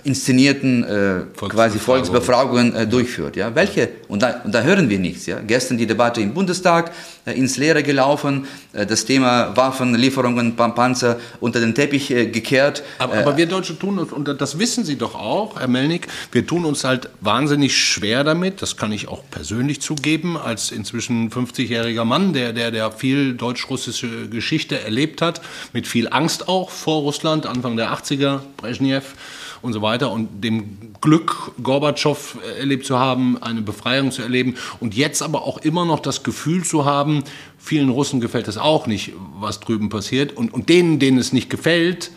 inszenierten 0.04 0.84
äh, 0.84 1.20
quasi 1.48 1.78
Volksbefragungen 1.78 2.74
äh, 2.74 2.86
durchführt. 2.86 3.36
Ja? 3.36 3.54
Welche? 3.54 3.88
Und 4.08 4.22
da, 4.22 4.40
und 4.44 4.52
da 4.54 4.62
hören 4.62 4.88
wir 4.88 4.98
nichts. 4.98 5.26
Ja? 5.26 5.40
Gestern 5.40 5.78
die 5.78 5.86
Debatte 5.86 6.20
im 6.20 6.34
Bundestag 6.34 6.92
äh, 7.28 7.38
ins 7.38 7.56
Leere 7.56 7.82
gelaufen, 7.82 8.46
äh, 8.72 8.86
das 8.86 9.04
Thema 9.04 9.56
Waffenlieferungen, 9.56 10.56
Panzer 10.56 11.18
unter 11.40 11.60
den 11.60 11.74
Teppich 11.74 12.10
äh, 12.10 12.26
gekehrt. 12.26 12.82
Aber, 12.98 13.14
aber, 13.14 13.36
wir 13.36 13.46
Deutsche 13.46 13.78
tun 13.78 13.98
uns, 13.98 14.12
und 14.12 14.28
das 14.40 14.58
wissen 14.58 14.84
Sie 14.84 14.96
doch 14.96 15.14
auch, 15.14 15.58
Herr 15.58 15.68
Melnik, 15.68 16.08
wir 16.32 16.46
tun 16.46 16.64
uns 16.64 16.84
halt 16.84 17.10
wahnsinnig 17.20 17.76
schwer 17.76 18.24
damit, 18.24 18.62
das 18.62 18.76
kann 18.76 18.92
ich 18.92 19.08
auch 19.08 19.22
persönlich 19.30 19.80
zugeben, 19.80 20.36
als 20.36 20.70
inzwischen 20.70 21.30
50-jähriger 21.30 22.04
Mann, 22.04 22.32
der, 22.32 22.52
der, 22.52 22.70
der 22.70 22.92
viel 22.92 23.34
deutsch-russische 23.34 24.28
Geschichte 24.28 24.80
erlebt 24.80 25.22
hat, 25.22 25.40
mit 25.72 25.86
viel 25.86 26.08
Angst 26.08 26.48
auch 26.48 26.70
vor 26.70 27.02
Russland, 27.02 27.46
Anfang 27.46 27.76
der 27.76 27.92
80er, 27.92 28.40
Brezhnev 28.56 29.14
und 29.62 29.72
so 29.72 29.82
weiter 29.82 30.10
und 30.10 30.42
dem 30.42 30.92
Glück, 31.00 31.52
Gorbatschow 31.62 32.38
erlebt 32.58 32.86
zu 32.86 32.98
haben, 32.98 33.40
eine 33.42 33.62
Befreiung 33.62 34.10
zu 34.10 34.22
erleben 34.22 34.56
und 34.80 34.94
jetzt 34.94 35.22
aber 35.22 35.42
auch 35.42 35.58
immer 35.58 35.84
noch 35.84 36.00
das 36.00 36.22
Gefühl 36.22 36.64
zu 36.64 36.84
haben, 36.84 37.24
vielen 37.58 37.88
Russen 37.88 38.20
gefällt 38.20 38.48
es 38.48 38.58
auch 38.58 38.86
nicht, 38.86 39.12
was 39.38 39.60
drüben 39.60 39.88
passiert 39.88 40.36
und, 40.36 40.52
und 40.52 40.68
denen, 40.68 40.98
denen 40.98 41.18
es 41.18 41.32
nicht 41.32 41.50
gefällt, 41.50 42.10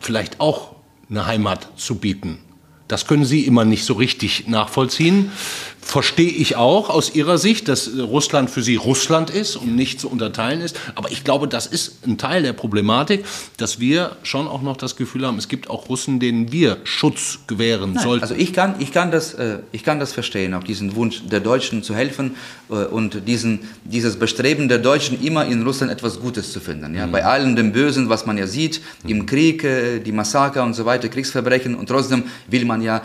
vielleicht 0.00 0.40
auch 0.40 0.74
eine 1.08 1.26
Heimat 1.26 1.68
zu 1.76 1.96
bieten. 1.96 2.38
Das 2.88 3.06
können 3.06 3.24
Sie 3.24 3.46
immer 3.46 3.64
nicht 3.64 3.84
so 3.84 3.94
richtig 3.94 4.46
nachvollziehen 4.46 5.32
verstehe 5.86 6.30
ich 6.30 6.56
auch 6.56 6.90
aus 6.90 7.14
Ihrer 7.14 7.38
Sicht, 7.38 7.68
dass 7.68 7.88
Russland 7.96 8.50
für 8.50 8.60
Sie 8.60 8.74
Russland 8.74 9.30
ist 9.30 9.54
und 9.54 9.76
nicht 9.76 10.00
zu 10.00 10.10
unterteilen 10.10 10.60
ist. 10.60 10.76
Aber 10.96 11.12
ich 11.12 11.22
glaube, 11.22 11.46
das 11.46 11.66
ist 11.66 12.04
ein 12.04 12.18
Teil 12.18 12.42
der 12.42 12.54
Problematik, 12.54 13.24
dass 13.56 13.78
wir 13.78 14.16
schon 14.24 14.48
auch 14.48 14.62
noch 14.62 14.76
das 14.76 14.96
Gefühl 14.96 15.24
haben, 15.24 15.38
es 15.38 15.46
gibt 15.46 15.70
auch 15.70 15.88
Russen, 15.88 16.18
denen 16.18 16.50
wir 16.50 16.78
Schutz 16.82 17.38
gewähren 17.46 17.92
Nein, 17.92 18.02
sollten. 18.02 18.22
Also 18.24 18.34
ich 18.34 18.52
kann, 18.52 18.74
ich, 18.80 18.92
kann 18.92 19.12
das, 19.12 19.34
äh, 19.34 19.60
ich 19.70 19.84
kann 19.84 20.00
das 20.00 20.12
verstehen, 20.12 20.54
auch 20.54 20.64
diesen 20.64 20.96
Wunsch 20.96 21.22
der 21.30 21.38
Deutschen 21.38 21.84
zu 21.84 21.94
helfen 21.94 22.34
äh, 22.68 22.74
und 22.74 23.28
diesen, 23.28 23.60
dieses 23.84 24.16
Bestreben 24.16 24.68
der 24.68 24.78
Deutschen, 24.78 25.22
immer 25.22 25.46
in 25.46 25.62
Russland 25.62 25.92
etwas 25.92 26.18
Gutes 26.18 26.52
zu 26.52 26.58
finden. 26.58 26.96
Ja? 26.96 27.06
Mhm. 27.06 27.12
Bei 27.12 27.24
allem 27.24 27.54
dem 27.54 27.70
Bösen, 27.70 28.08
was 28.08 28.26
man 28.26 28.38
ja 28.38 28.48
sieht, 28.48 28.80
mhm. 29.04 29.10
im 29.10 29.26
Krieg, 29.26 29.62
äh, 29.62 30.00
die 30.00 30.12
Massaker 30.12 30.64
und 30.64 30.74
so 30.74 30.84
weiter, 30.84 31.08
Kriegsverbrechen. 31.08 31.76
Und 31.76 31.88
trotzdem 31.88 32.24
will 32.48 32.64
man 32.64 32.75
ja 32.82 33.02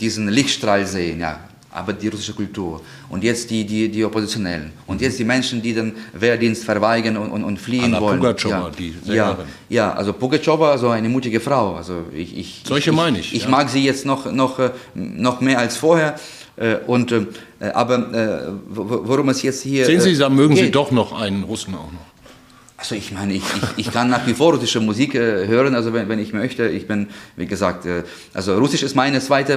diesen 0.00 0.28
Lichtstrahl 0.28 0.86
sehen. 0.86 1.20
Ja? 1.20 1.38
aber 1.72 1.92
die 1.94 2.08
russische 2.08 2.34
Kultur. 2.34 2.80
Und 3.08 3.24
jetzt 3.24 3.50
die, 3.50 3.64
die, 3.64 3.88
die 3.88 4.04
Oppositionellen. 4.04 4.72
Und 4.86 5.00
jetzt 5.00 5.18
die 5.18 5.24
Menschen, 5.24 5.62
die 5.62 5.72
den 5.72 5.94
Wehrdienst 6.12 6.64
verweigern 6.64 7.16
und, 7.16 7.30
und, 7.30 7.44
und 7.44 7.58
fliehen 7.58 7.84
Anna 7.84 8.00
wollen. 8.00 8.18
Pugatschowa, 8.18 8.54
ja. 8.54 8.70
die 8.78 8.94
ja, 9.06 9.38
ja, 9.68 9.92
also 9.94 10.12
Pugatschowa, 10.12 10.76
so 10.76 10.90
eine 10.90 11.08
mutige 11.08 11.40
Frau. 11.40 11.74
Also 11.74 12.04
ich, 12.14 12.36
ich, 12.36 12.62
Solche 12.66 12.90
ich, 12.90 12.96
meine 12.96 13.18
ich. 13.18 13.34
Ich, 13.34 13.44
ja. 13.44 13.48
mag 13.48 13.70
sie 13.70 13.84
jetzt 13.84 14.04
noch, 14.04 14.30
noch, 14.30 14.58
äh, 14.58 14.70
noch 14.94 15.40
mehr 15.40 15.58
als 15.58 15.76
vorher. 15.76 16.16
Äh, 16.56 16.76
und, 16.86 17.10
äh, 17.10 17.24
aber 17.72 18.58
worum 18.68 19.30
es 19.30 19.42
jetzt 19.42 19.62
hier. 19.62 19.86
Sehen 19.86 20.00
Sie, 20.00 20.16
da 20.16 20.28
mögen 20.28 20.54
geht. 20.54 20.64
Sie 20.64 20.70
doch 20.70 20.90
noch 20.90 21.18
einen 21.18 21.44
Russen 21.44 21.74
auch 21.74 21.90
noch. 21.90 22.11
Also 22.82 22.96
ich 22.96 23.12
meine, 23.12 23.34
ich, 23.34 23.44
ich, 23.44 23.86
ich 23.86 23.92
kann 23.92 24.10
nach 24.10 24.26
wie 24.26 24.34
vor 24.34 24.54
russische 24.54 24.80
Musik 24.80 25.14
äh, 25.14 25.46
hören, 25.46 25.76
also 25.76 25.92
wenn, 25.92 26.08
wenn 26.08 26.18
ich 26.18 26.32
möchte. 26.32 26.66
Ich 26.66 26.88
bin, 26.88 27.06
wie 27.36 27.46
gesagt, 27.46 27.86
äh, 27.86 28.02
also 28.34 28.58
Russisch 28.58 28.82
ist 28.82 28.96
meine 28.96 29.20
zweite 29.20 29.52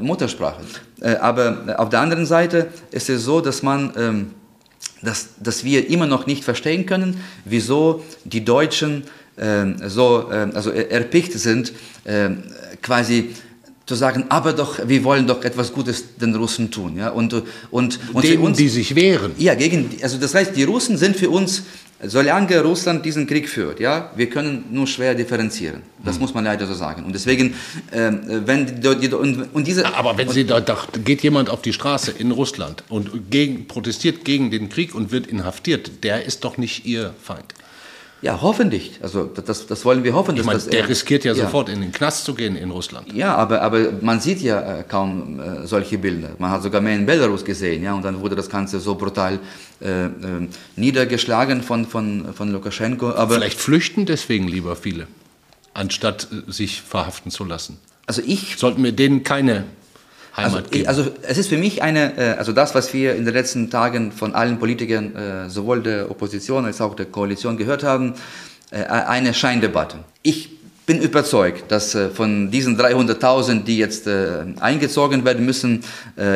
äh, 0.00 0.04
Muttersprache. 0.04 0.62
Äh, 1.00 1.14
aber 1.14 1.76
auf 1.78 1.90
der 1.90 2.00
anderen 2.00 2.26
Seite 2.26 2.66
ist 2.90 3.08
es 3.08 3.22
so, 3.22 3.40
dass 3.40 3.62
man, 3.62 3.92
ähm, 3.96 4.30
dass, 5.00 5.28
dass 5.40 5.62
wir 5.62 5.88
immer 5.88 6.06
noch 6.06 6.26
nicht 6.26 6.42
verstehen 6.42 6.86
können, 6.86 7.20
wieso 7.44 8.02
die 8.24 8.44
Deutschen 8.44 9.04
ähm, 9.38 9.76
so, 9.86 10.28
ähm, 10.32 10.50
also 10.54 10.70
erpicht 10.70 11.34
sind, 11.34 11.72
ähm, 12.04 12.42
quasi 12.82 13.30
zu 13.86 13.94
sagen, 13.94 14.24
aber 14.28 14.52
doch, 14.52 14.80
wir 14.88 15.04
wollen 15.04 15.28
doch 15.28 15.44
etwas 15.44 15.72
Gutes 15.72 16.16
den 16.16 16.34
Russen 16.34 16.72
tun, 16.72 16.96
ja, 16.96 17.10
und 17.10 17.32
und 17.70 18.00
und 18.12 18.24
denen, 18.24 18.42
uns, 18.42 18.58
die 18.58 18.68
sich 18.68 18.96
wehren. 18.96 19.30
Ja, 19.38 19.54
gegen, 19.54 19.88
also 20.02 20.18
das 20.18 20.34
heißt, 20.34 20.56
die 20.56 20.64
Russen 20.64 20.98
sind 20.98 21.14
für 21.14 21.30
uns 21.30 21.62
Solange 22.02 22.60
Russland 22.62 23.06
diesen 23.06 23.26
Krieg 23.26 23.48
führt, 23.48 23.80
ja, 23.80 24.10
wir 24.16 24.28
können 24.28 24.66
nur 24.70 24.86
schwer 24.86 25.14
differenzieren. 25.14 25.82
Das 26.04 26.16
mhm. 26.16 26.22
muss 26.22 26.34
man 26.34 26.44
leider 26.44 26.66
so 26.66 26.74
sagen. 26.74 27.04
Und 27.04 27.14
deswegen, 27.14 27.54
äh, 27.90 28.12
wenn 28.44 28.66
die, 28.66 29.08
die, 29.08 29.14
und, 29.14 29.54
und, 29.54 29.66
diese. 29.66 29.94
Aber 29.94 30.18
wenn 30.18 30.28
Sie 30.28 30.44
da, 30.44 30.60
da 30.60 30.76
geht 31.04 31.22
jemand 31.22 31.48
auf 31.48 31.62
die 31.62 31.72
Straße 31.72 32.10
in 32.10 32.32
Russland 32.32 32.84
und 32.90 33.30
gegen, 33.30 33.66
protestiert 33.66 34.26
gegen 34.26 34.50
den 34.50 34.68
Krieg 34.68 34.94
und 34.94 35.10
wird 35.10 35.26
inhaftiert, 35.26 36.04
der 36.04 36.24
ist 36.24 36.44
doch 36.44 36.58
nicht 36.58 36.84
Ihr 36.84 37.14
Feind. 37.22 37.54
Ja, 38.22 38.40
hoffentlich. 38.40 38.98
Also 39.02 39.24
das, 39.24 39.66
das 39.66 39.84
wollen 39.84 40.02
wir 40.02 40.14
hoffen. 40.14 40.36
Ich 40.36 40.44
meine, 40.44 40.58
der 40.58 40.80
er, 40.80 40.88
riskiert 40.88 41.24
ja, 41.24 41.32
ja, 41.32 41.44
sofort 41.44 41.68
in 41.68 41.82
den 41.82 41.92
Knast 41.92 42.24
zu 42.24 42.34
gehen 42.34 42.56
in 42.56 42.70
Russland. 42.70 43.12
Ja, 43.12 43.34
aber, 43.34 43.60
aber 43.60 43.92
man 44.00 44.20
sieht 44.20 44.40
ja 44.40 44.78
äh, 44.78 44.84
kaum 44.84 45.38
äh, 45.38 45.66
solche 45.66 45.98
Bilder. 45.98 46.30
Man 46.38 46.50
hat 46.50 46.62
sogar 46.62 46.80
mehr 46.80 46.94
in 46.94 47.04
Belarus 47.04 47.44
gesehen, 47.44 47.82
ja, 47.82 47.92
und 47.94 48.04
dann 48.04 48.20
wurde 48.20 48.34
das 48.34 48.48
Ganze 48.48 48.80
so 48.80 48.94
brutal 48.94 49.38
äh, 49.80 50.06
äh, 50.06 50.10
niedergeschlagen 50.76 51.62
von, 51.62 51.86
von, 51.86 52.32
von 52.32 52.50
Lukaschenko. 52.50 53.10
Aber 53.10 53.34
Vielleicht 53.34 53.60
flüchten 53.60 54.06
deswegen 54.06 54.48
lieber 54.48 54.76
viele, 54.76 55.06
anstatt 55.74 56.28
äh, 56.32 56.50
sich 56.50 56.80
verhaften 56.80 57.30
zu 57.30 57.44
lassen. 57.44 57.78
Also 58.06 58.22
ich... 58.24 58.56
Sollten 58.56 58.82
wir 58.82 58.92
denen 58.92 59.24
keine 59.24 59.64
Heimat 60.36 60.54
also, 60.54 60.70
geben. 60.70 60.88
Also 60.88 61.06
es 61.22 61.38
ist 61.38 61.48
für 61.48 61.56
mich 61.56 61.82
eine, 61.82 62.16
äh, 62.18 62.38
also 62.38 62.52
das, 62.52 62.74
was 62.74 62.92
wir 62.92 63.14
in 63.14 63.24
den 63.24 63.34
letzten 63.34 63.70
Tagen 63.70 64.12
von 64.12 64.34
allen 64.34 64.58
Politikern, 64.58 65.16
äh, 65.16 65.50
sowohl 65.50 65.82
der 65.82 66.10
Opposition 66.10 66.64
als 66.64 66.80
auch 66.80 66.94
der 66.94 67.06
Koalition 67.06 67.56
gehört 67.56 67.82
haben, 67.82 68.14
äh, 68.70 68.84
eine 68.84 69.32
Scheindebatte. 69.32 69.98
Ich 70.22 70.50
bin 70.86 71.00
überzeugt, 71.00 71.72
dass 71.72 71.98
von 72.14 72.52
diesen 72.52 72.78
300.000, 72.78 73.64
die 73.64 73.76
jetzt 73.76 74.06
eingezogen 74.06 75.24
werden 75.24 75.44
müssen 75.44 75.82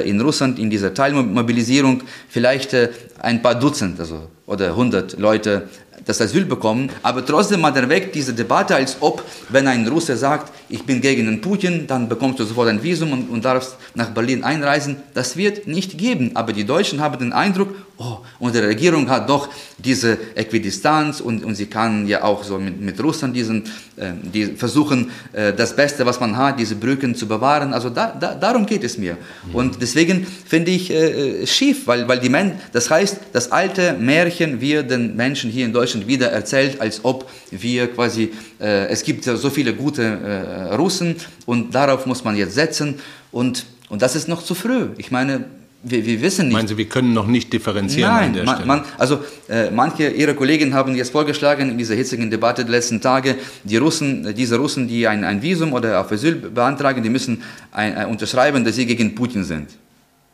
in 0.04 0.20
Russland 0.20 0.58
in 0.58 0.70
dieser 0.70 0.92
Teilmobilisierung, 0.92 2.02
vielleicht 2.28 2.76
ein 3.20 3.42
paar 3.42 3.54
Dutzend 3.54 4.00
also, 4.00 4.28
oder 4.46 4.70
100 4.70 5.20
Leute 5.20 5.68
das 6.04 6.20
Asyl 6.20 6.44
bekommen. 6.44 6.90
Aber 7.02 7.24
trotzdem 7.24 7.60
man 7.60 7.74
erweckt 7.74 8.14
diese 8.14 8.32
Debatte, 8.34 8.74
als 8.74 8.96
ob, 9.00 9.24
wenn 9.48 9.66
ein 9.66 9.86
Russe 9.86 10.16
sagt, 10.16 10.52
ich 10.68 10.84
bin 10.84 11.00
gegen 11.00 11.26
den 11.26 11.40
Putin, 11.40 11.86
dann 11.86 12.08
bekommst 12.08 12.38
du 12.38 12.44
sofort 12.44 12.68
ein 12.68 12.82
Visum 12.82 13.12
und, 13.12 13.30
und 13.30 13.44
darfst 13.44 13.76
nach 13.94 14.10
Berlin 14.10 14.44
einreisen. 14.44 14.96
Das 15.14 15.36
wird 15.36 15.66
nicht 15.66 15.98
geben. 15.98 16.32
Aber 16.34 16.52
die 16.52 16.64
Deutschen 16.64 17.00
haben 17.00 17.18
den 17.18 17.32
Eindruck, 17.32 17.74
oh, 18.00 18.18
unsere 18.38 18.66
Regierung 18.66 19.08
hat 19.10 19.28
doch 19.28 19.48
diese 19.76 20.18
Äquidistanz 20.34 21.20
und, 21.20 21.44
und 21.44 21.54
sie 21.54 21.66
kann 21.66 22.06
ja 22.06 22.24
auch 22.24 22.42
so 22.42 22.58
mit, 22.58 22.80
mit 22.80 23.02
Russland 23.02 23.36
diesen, 23.36 23.64
äh, 23.96 24.12
die 24.22 24.46
versuchen, 24.46 25.10
äh, 25.32 25.52
das 25.52 25.76
Beste, 25.76 26.06
was 26.06 26.18
man 26.18 26.36
hat, 26.36 26.58
diese 26.58 26.76
Brücken 26.76 27.14
zu 27.14 27.28
bewahren. 27.28 27.74
Also 27.74 27.90
da, 27.90 28.16
da, 28.18 28.34
darum 28.34 28.64
geht 28.64 28.84
es 28.84 28.96
mir. 28.96 29.18
Mhm. 29.46 29.54
Und 29.54 29.82
deswegen 29.82 30.26
finde 30.26 30.70
ich 30.70 30.90
äh, 30.90 31.46
schief, 31.46 31.86
weil, 31.86 32.08
weil 32.08 32.20
die 32.20 32.30
Men 32.30 32.52
das 32.72 32.88
heißt, 32.88 33.18
das 33.34 33.52
alte 33.52 33.92
Märchen 33.92 34.60
wird 34.60 34.90
den 34.90 35.14
Menschen 35.14 35.50
hier 35.50 35.66
in 35.66 35.72
Deutschland 35.72 36.06
wieder 36.06 36.28
erzählt, 36.28 36.80
als 36.80 37.04
ob 37.04 37.30
wir 37.50 37.88
quasi, 37.88 38.32
äh, 38.58 38.86
es 38.86 39.04
gibt 39.04 39.24
so 39.24 39.50
viele 39.50 39.74
gute 39.74 40.02
äh, 40.02 40.74
Russen 40.74 41.16
und 41.44 41.74
darauf 41.74 42.06
muss 42.06 42.24
man 42.24 42.34
jetzt 42.34 42.54
setzen. 42.54 42.98
Und, 43.30 43.66
und 43.90 44.00
das 44.00 44.16
ist 44.16 44.26
noch 44.26 44.42
zu 44.42 44.54
früh. 44.54 44.88
Ich 44.96 45.10
meine, 45.10 45.44
wir, 45.82 46.04
wir, 46.04 46.20
wissen 46.20 46.48
nicht. 46.48 46.54
Meinen 46.54 46.68
Sie, 46.68 46.76
wir 46.76 46.88
können 46.88 47.14
noch 47.14 47.26
nicht 47.26 47.52
differenzieren 47.52 48.12
Nein, 48.12 48.26
an 48.28 48.32
der 48.34 48.44
man, 48.44 48.54
Stelle? 48.54 48.66
Man, 48.66 48.84
also 48.98 49.18
äh, 49.48 49.70
manche 49.70 50.08
Ihrer 50.08 50.34
Kollegen 50.34 50.74
haben 50.74 50.94
jetzt 50.94 51.10
vorgeschlagen 51.10 51.70
in 51.70 51.78
dieser 51.78 51.94
hitzigen 51.94 52.30
Debatte 52.30 52.64
der 52.64 52.72
letzten 52.72 53.00
Tage, 53.00 53.36
die 53.64 53.78
Russen, 53.78 54.26
äh, 54.26 54.34
diese 54.34 54.56
Russen, 54.56 54.88
die 54.88 55.06
ein, 55.08 55.24
ein 55.24 55.40
Visum 55.40 55.72
oder 55.72 56.00
auf 56.00 56.12
Asyl 56.12 56.34
beantragen, 56.34 57.02
die 57.02 57.08
müssen 57.08 57.42
ein, 57.72 57.96
ein, 57.96 58.06
unterschreiben, 58.08 58.64
dass 58.64 58.76
sie 58.76 58.84
gegen 58.84 59.14
Putin 59.14 59.44
sind. 59.44 59.68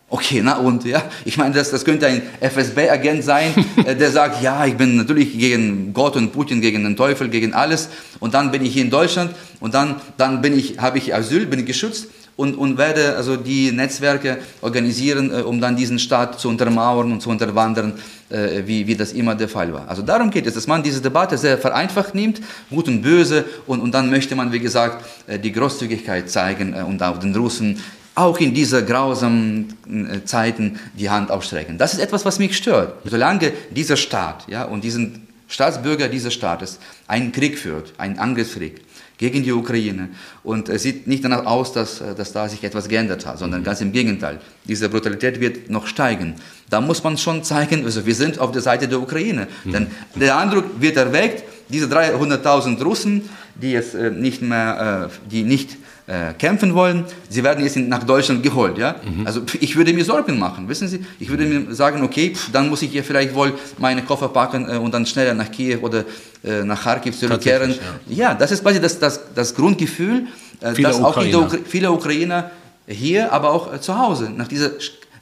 Okay, 0.08 0.40
na 0.42 0.58
und, 0.58 0.84
ja, 0.84 1.02
ich 1.24 1.36
meine, 1.36 1.54
das, 1.54 1.70
das 1.70 1.84
könnte 1.84 2.06
ein 2.06 2.22
FSB-Agent 2.40 3.24
sein, 3.24 3.52
äh, 3.84 3.94
der 3.94 4.10
sagt, 4.10 4.42
ja, 4.42 4.66
ich 4.66 4.76
bin 4.76 4.96
natürlich 4.96 5.38
gegen 5.38 5.92
Gott 5.92 6.16
und 6.16 6.32
Putin, 6.32 6.60
gegen 6.60 6.82
den 6.82 6.96
Teufel, 6.96 7.28
gegen 7.28 7.54
alles 7.54 7.88
und 8.18 8.34
dann 8.34 8.50
bin 8.50 8.64
ich 8.64 8.72
hier 8.72 8.82
in 8.82 8.90
Deutschland 8.90 9.32
und 9.60 9.74
dann, 9.74 9.96
dann 10.16 10.42
bin 10.42 10.58
ich, 10.58 10.78
habe 10.80 10.98
ich 10.98 11.14
Asyl, 11.14 11.46
bin 11.46 11.60
ich 11.60 11.66
geschützt 11.66 12.08
und, 12.36 12.54
und 12.56 12.78
werde 12.78 13.16
also 13.16 13.36
die 13.36 13.72
Netzwerke 13.72 14.38
organisieren, 14.60 15.32
äh, 15.32 15.42
um 15.42 15.60
dann 15.60 15.76
diesen 15.76 15.98
Staat 15.98 16.38
zu 16.38 16.48
untermauern 16.48 17.12
und 17.12 17.20
zu 17.20 17.30
unterwandern, 17.30 17.94
äh, 18.28 18.62
wie, 18.66 18.86
wie 18.86 18.94
das 18.94 19.12
immer 19.12 19.34
der 19.34 19.48
Fall 19.48 19.72
war. 19.72 19.88
Also 19.88 20.02
darum 20.02 20.30
geht 20.30 20.46
es, 20.46 20.54
dass 20.54 20.66
man 20.66 20.82
diese 20.82 21.00
Debatte 21.00 21.38
sehr 21.38 21.58
vereinfacht 21.58 22.14
nimmt, 22.14 22.40
gut 22.70 22.88
und 22.88 23.02
böse, 23.02 23.44
und, 23.66 23.80
und 23.80 23.92
dann 23.92 24.10
möchte 24.10 24.36
man, 24.36 24.52
wie 24.52 24.60
gesagt, 24.60 25.04
äh, 25.26 25.38
die 25.38 25.52
Großzügigkeit 25.52 26.30
zeigen 26.30 26.74
äh, 26.74 26.82
und 26.82 27.02
auch 27.02 27.18
den 27.18 27.34
Russen 27.34 27.82
auch 28.14 28.38
in 28.38 28.54
diese 28.54 28.82
grausamen 28.82 29.74
äh, 29.86 30.24
Zeiten 30.24 30.80
die 30.98 31.10
Hand 31.10 31.30
aufstrecken. 31.30 31.76
Das 31.76 31.92
ist 31.92 32.00
etwas, 32.00 32.24
was 32.24 32.38
mich 32.38 32.56
stört. 32.56 32.94
Solange 33.04 33.52
dieser 33.70 33.96
Staat 33.96 34.44
ja, 34.48 34.64
und 34.64 34.84
diesen 34.84 35.26
Staatsbürger 35.48 36.08
dieses 36.08 36.32
Staates 36.34 36.78
einen 37.06 37.30
Krieg 37.30 37.58
führt, 37.58 37.92
einen 37.98 38.18
Angriffskrieg, 38.18 38.80
gegen 39.18 39.42
die 39.42 39.52
Ukraine. 39.52 40.10
Und 40.42 40.68
es 40.68 40.82
sieht 40.82 41.06
nicht 41.06 41.24
danach 41.24 41.46
aus, 41.46 41.72
dass, 41.72 42.00
äh, 42.00 42.14
dass 42.14 42.32
da 42.32 42.48
sich 42.48 42.62
etwas 42.64 42.88
geändert 42.88 43.26
hat, 43.26 43.38
sondern 43.38 43.64
ganz 43.64 43.80
im 43.80 43.92
Gegenteil. 43.92 44.40
Diese 44.64 44.88
Brutalität 44.88 45.40
wird 45.40 45.70
noch 45.70 45.86
steigen. 45.86 46.34
Da 46.68 46.80
muss 46.80 47.02
man 47.02 47.16
schon 47.16 47.44
zeigen, 47.44 47.84
also 47.84 48.04
wir 48.06 48.14
sind 48.14 48.38
auf 48.38 48.52
der 48.52 48.62
Seite 48.62 48.88
der 48.88 49.00
Ukraine. 49.00 49.48
Mhm. 49.64 49.72
Denn 49.72 49.86
der 50.14 50.36
Eindruck 50.36 50.64
wird 50.80 50.96
erweckt, 50.96 51.44
diese 51.68 51.86
300.000 51.86 52.82
Russen, 52.82 53.28
die 53.54 53.72
jetzt 53.72 53.94
äh, 53.94 54.10
nicht 54.10 54.42
mehr, 54.42 55.10
äh, 55.10 55.30
die 55.30 55.42
nicht 55.42 55.76
äh, 56.06 56.34
kämpfen 56.34 56.74
wollen, 56.74 57.04
sie 57.28 57.42
werden 57.42 57.64
jetzt 57.64 57.76
nach 57.76 58.04
Deutschland 58.04 58.42
geholt. 58.42 58.78
Ja? 58.78 58.96
Mhm. 59.04 59.26
Also 59.26 59.42
ich 59.60 59.74
würde 59.76 59.92
mir 59.92 60.04
Sorgen 60.04 60.38
machen, 60.38 60.68
wissen 60.68 60.86
Sie? 60.88 61.04
Ich 61.18 61.28
würde 61.28 61.44
mir 61.44 61.74
sagen, 61.74 62.02
okay, 62.02 62.34
pff, 62.34 62.52
dann 62.52 62.68
muss 62.68 62.82
ich 62.82 62.90
hier 62.90 63.02
vielleicht 63.02 63.34
wohl 63.34 63.54
meine 63.78 64.02
Koffer 64.02 64.28
packen 64.28 64.68
äh, 64.68 64.76
und 64.76 64.94
dann 64.94 65.04
schneller 65.04 65.34
nach 65.34 65.50
Kiew 65.50 65.78
oder 65.82 66.04
äh, 66.44 66.62
nach 66.62 66.82
Kharkiv 66.82 67.18
zurückkehren. 67.18 67.74
Ja. 68.06 68.28
ja. 68.30 68.34
das 68.34 68.52
ist 68.52 68.62
quasi 68.62 68.80
das, 68.80 68.98
das, 68.98 69.20
das 69.34 69.54
Grundgefühl, 69.54 70.26
äh, 70.60 70.80
dass 70.80 71.00
auch 71.02 71.20
die, 71.20 71.34
viele 71.64 71.90
Ukrainer 71.90 72.50
hier, 72.86 73.32
aber 73.32 73.50
auch 73.50 73.74
äh, 73.74 73.80
zu 73.80 73.98
Hause 73.98 74.30
nach 74.30 74.48
dieser 74.48 74.70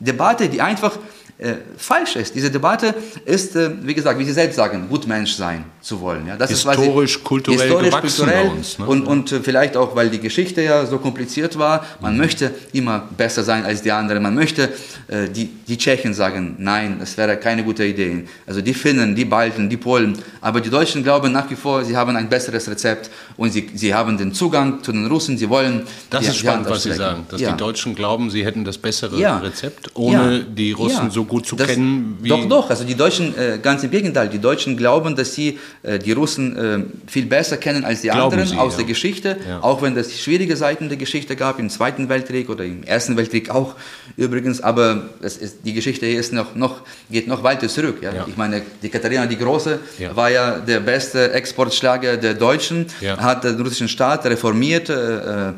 Debatte, 0.01 0.49
die 0.49 0.61
einfach 0.61 0.99
äh, 1.45 1.57
falsch 1.76 2.16
ist. 2.16 2.34
Diese 2.34 2.51
Debatte 2.51 2.95
ist, 3.24 3.55
äh, 3.55 3.70
wie 3.82 3.95
gesagt, 3.95 4.18
wie 4.18 4.24
Sie 4.24 4.32
selbst 4.32 4.57
sagen, 4.57 4.86
gut 4.88 5.07
Mensch 5.07 5.34
sein 5.34 5.64
zu 5.82 6.01
wollen. 6.01 6.26
Ja, 6.26 6.36
das 6.36 6.51
historisch, 6.51 7.16
ist 7.16 7.24
kulturell 7.24 7.61
historisch, 7.61 7.90
gewachsen 7.90 8.24
kulturell 8.24 8.49
uns. 8.49 8.78
Ne? 8.78 8.86
Und, 8.86 9.07
und 9.07 9.32
äh, 9.32 9.40
vielleicht 9.40 9.76
auch, 9.76 9.95
weil 9.95 10.09
die 10.09 10.20
Geschichte 10.20 10.62
ja 10.62 10.86
so 10.86 10.99
kompliziert 10.99 11.59
war. 11.59 11.84
Man 12.01 12.14
mhm. 12.14 12.20
möchte 12.20 12.51
immer 12.72 13.09
besser 13.16 13.45
sein 13.45 13.64
als 13.66 13.82
die 13.82 13.92
anderen. 13.92 14.22
Man 14.22 14.34
möchte, 14.34 14.70
äh, 15.09 15.28
die, 15.28 15.51
die 15.68 15.76
Tschechen 15.76 16.14
sagen, 16.14 16.57
nein, 16.59 16.97
das 17.01 17.16
wäre 17.18 17.36
keine 17.36 17.62
gute 17.62 17.84
Idee. 17.84 18.24
Also 18.47 18.62
die 18.62 18.72
Finnen, 18.72 19.14
die 19.14 19.26
Balten, 19.26 19.68
die 19.68 19.76
Polen. 19.76 20.16
Aber 20.40 20.62
die 20.62 20.70
Deutschen 20.70 21.03
glauben 21.03 21.30
nach 21.32 21.51
wie 21.51 21.57
vor, 21.57 21.84
sie 21.84 21.97
haben 21.97 22.16
ein 22.16 22.28
besseres 22.30 22.66
Rezept 22.68 23.11
und 23.36 23.51
sie, 23.53 23.70
sie 23.74 23.92
haben 23.92 24.16
den 24.16 24.32
Zugang 24.32 24.82
zu 24.82 24.92
den 24.92 25.07
Russen. 25.07 25.36
Sie 25.36 25.51
wollen. 25.51 25.82
Das 26.09 26.22
die, 26.22 26.28
ist 26.28 26.36
spannend, 26.38 26.70
was 26.70 26.84
Sie 26.84 26.92
sagen, 26.92 27.26
dass 27.28 27.40
ja. 27.40 27.53
die 27.53 27.57
Deutschen 27.59 27.95
glauben, 27.95 28.30
sie 28.30 28.45
hätten 28.45 28.64
das 28.64 28.78
bessere 28.78 29.18
ja. 29.18 29.38
Rezept, 29.38 29.90
ohne 29.95 30.45
die 30.45 30.72
Russen 30.72 31.11
so 31.11 31.24
gut 31.24 31.34
zu 31.41 31.57
das, 31.57 31.68
kennen 31.68 32.18
wie. 32.20 32.28
Doch, 32.28 32.49
doch. 32.49 32.70
Also 32.70 32.85
die 32.85 32.95
Deutschen, 32.95 33.37
äh, 33.37 33.59
ganz 33.62 33.82
im 33.82 33.91
Gegenteil, 33.91 34.28
die 34.28 34.39
Deutschen 34.39 34.76
glauben, 34.76 35.16
dass 35.16 35.35
sie 35.35 35.59
äh, 35.82 35.99
die 35.99 36.12
Russen 36.12 36.57
äh, 36.57 37.11
viel 37.11 37.26
besser 37.26 37.57
kennen 37.57 37.85
als 37.85 38.03
die 38.03 38.09
glauben 38.09 38.32
anderen 38.32 38.47
sie, 38.47 38.57
aus 38.57 38.72
ja. 38.72 38.78
der 38.78 38.87
Geschichte. 38.87 39.37
Ja. 39.49 39.62
Auch 39.62 39.82
wenn 39.82 39.97
es 39.97 40.20
schwierige 40.20 40.57
Seiten 40.57 40.89
der 40.89 40.99
Geschichte 40.99 41.37
gab, 41.37 41.59
im 41.59 41.70
Zweiten 41.70 42.09
Weltkrieg 42.09 42.49
oder 42.49 42.64
im 42.64 42.82
Ersten 42.85 43.16
Weltkrieg 43.16 43.51
auch 43.51 43.74
übrigens. 44.16 44.61
Aber 44.61 45.11
ist, 45.20 45.59
die 45.64 45.72
Geschichte 45.72 46.07
ist 46.07 46.32
noch, 46.32 46.55
noch, 46.55 46.82
geht 47.11 47.26
noch 47.26 47.43
weiter 47.43 47.68
zurück. 47.68 47.99
Ja? 48.03 48.26
Ich 48.26 48.37
meine, 48.37 48.62
die 48.82 48.89
Katharina 48.89 49.26
die 49.26 49.39
Große 49.39 49.78
war 50.14 50.30
ja 50.30 50.59
der 50.59 50.80
beste 50.80 51.32
Exportschlager 51.32 52.16
der 52.16 52.35
Deutschen, 52.35 52.87
hat 53.18 53.45
den 53.45 53.61
russischen 53.61 53.89
Staat 53.89 54.24
reformiert, 54.26 54.89
äh, 54.89 55.49
äh, 55.49 55.53